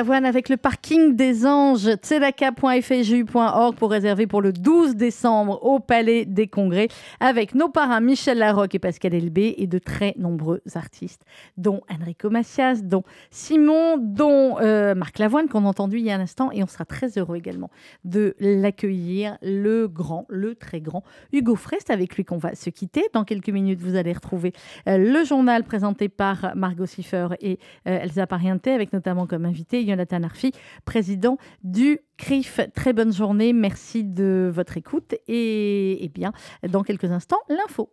Marc 0.00 0.08
Lavoine 0.08 0.24
avec 0.24 0.48
le 0.48 0.56
parking 0.90 1.14
des 1.14 1.46
anges, 1.46 1.88
tzedaka.fju.org 2.02 3.76
pour 3.76 3.90
réserver 3.92 4.26
pour 4.26 4.42
le 4.42 4.52
12 4.52 4.96
décembre 4.96 5.62
au 5.62 5.78
Palais 5.78 6.24
des 6.24 6.48
Congrès 6.48 6.88
avec 7.20 7.54
nos 7.54 7.68
parrains 7.68 8.00
Michel 8.00 8.38
Larocque 8.38 8.74
et 8.74 8.80
Pascal 8.80 9.14
Elbé 9.14 9.54
et 9.58 9.68
de 9.68 9.78
très 9.78 10.14
nombreux 10.18 10.62
artistes, 10.74 11.22
dont 11.56 11.82
Enrico 11.88 12.28
Macias, 12.28 12.80
dont 12.82 13.04
Simon, 13.30 13.98
dont 13.98 14.58
euh, 14.60 14.96
Marc 14.96 15.20
Lavoine 15.20 15.48
qu'on 15.48 15.64
a 15.64 15.68
entendu 15.68 15.98
il 15.98 16.04
y 16.04 16.10
a 16.10 16.16
un 16.16 16.20
instant 16.20 16.50
et 16.50 16.64
on 16.64 16.66
sera 16.66 16.84
très 16.84 17.18
heureux 17.18 17.36
également 17.36 17.70
de 18.04 18.34
l'accueillir, 18.40 19.38
le 19.42 19.86
grand, 19.86 20.26
le 20.28 20.56
très 20.56 20.80
grand 20.80 21.04
Hugo 21.32 21.54
Frest 21.54 21.90
avec 21.90 22.16
lui 22.16 22.24
qu'on 22.24 22.38
va 22.38 22.56
se 22.56 22.68
quitter. 22.68 23.04
Dans 23.12 23.22
quelques 23.22 23.50
minutes, 23.50 23.80
vous 23.80 23.94
allez 23.94 24.12
retrouver 24.12 24.52
euh, 24.88 24.98
le 24.98 25.24
journal 25.24 25.62
présenté 25.62 26.08
par 26.08 26.52
Margot 26.56 26.86
Siffer 26.86 27.28
et 27.40 27.60
euh, 27.86 28.00
Elsa 28.00 28.26
Pariente 28.26 28.66
avec 28.66 28.92
notamment 28.92 29.28
comme 29.28 29.44
invité 29.44 29.86
Jonathan 29.86 30.24
Arfi, 30.24 30.52
président 30.84 31.36
du 31.62 32.00
CRIF. 32.16 32.60
Très 32.74 32.92
bonne 32.92 33.12
journée, 33.12 33.52
merci 33.52 34.04
de 34.04 34.50
votre 34.52 34.76
écoute 34.76 35.14
et, 35.26 36.04
et 36.04 36.08
bien 36.08 36.32
dans 36.68 36.82
quelques 36.82 37.10
instants 37.10 37.40
l'info. 37.48 37.90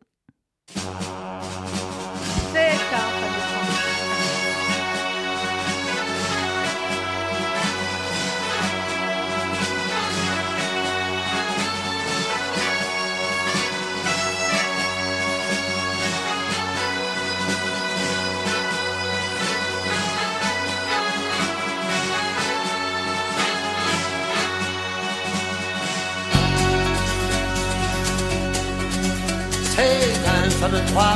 Trois 30.97 31.15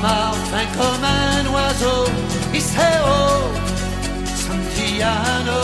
fin 0.52 0.68
comme 0.78 1.04
un 1.04 1.44
oiseau, 1.54 2.06
Iseo, 2.54 3.18
Santiano, 4.44 5.62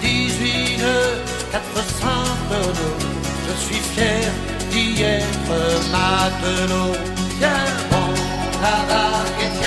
18 0.00 0.78
nœuds, 0.78 1.18
400 1.52 2.06
tonneaux. 2.48 2.98
Je 3.46 3.54
suis 3.64 3.82
fier 3.92 4.32
d'y 4.70 5.02
être 5.02 5.58
matelot. 5.92 6.94
Tiens 7.38 7.72
bon 7.90 8.08
la 8.62 8.78
vague 8.90 9.57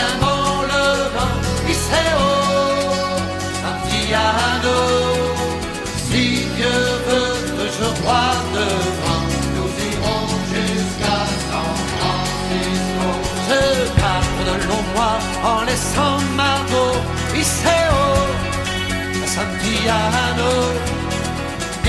en 15.44 15.62
laissant 15.64 16.20
Margot, 16.36 16.98
Iseo, 17.36 18.04
Santiano. 19.26 20.54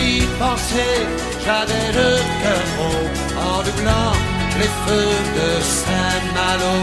Y 0.04 0.22
penser, 0.38 1.06
j'avais 1.44 1.88
le 1.98 2.10
cœur 2.42 2.62
gros 2.76 3.04
en 3.48 3.62
doublant 3.62 4.12
les 4.58 4.72
feux 4.84 5.16
de 5.38 5.48
Saint-Malo. 5.80 6.74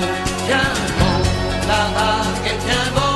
Tiens 0.45 0.75
bon 0.99 1.19
la 1.67 1.83
vague 1.97 2.47
et 2.47 2.57
tiens 2.65 2.89
bon 2.95 3.08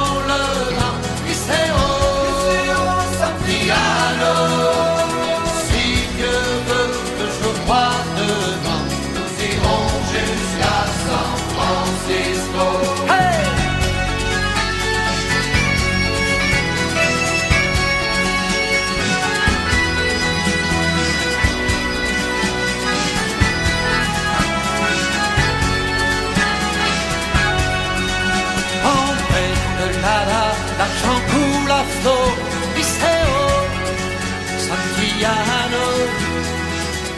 Santiano. 35.23 35.85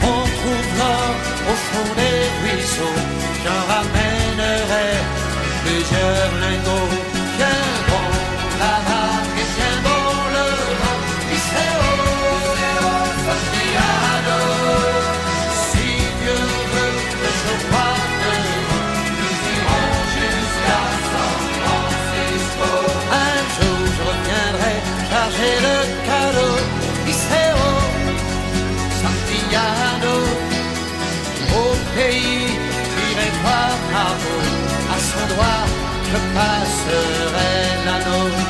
On 0.02 0.22
trouve 0.36 0.70
l'or 0.78 1.14
au 1.50 1.56
fond 1.66 1.94
des 1.96 2.18
ruisseaux, 2.42 3.00
j'en 3.44 3.62
ramènerai 3.72 4.88
plusieurs 5.64 6.32
lingots. 6.40 7.15
je 36.10 36.18
passerai 36.34 37.54
l'anneau. 37.84 38.45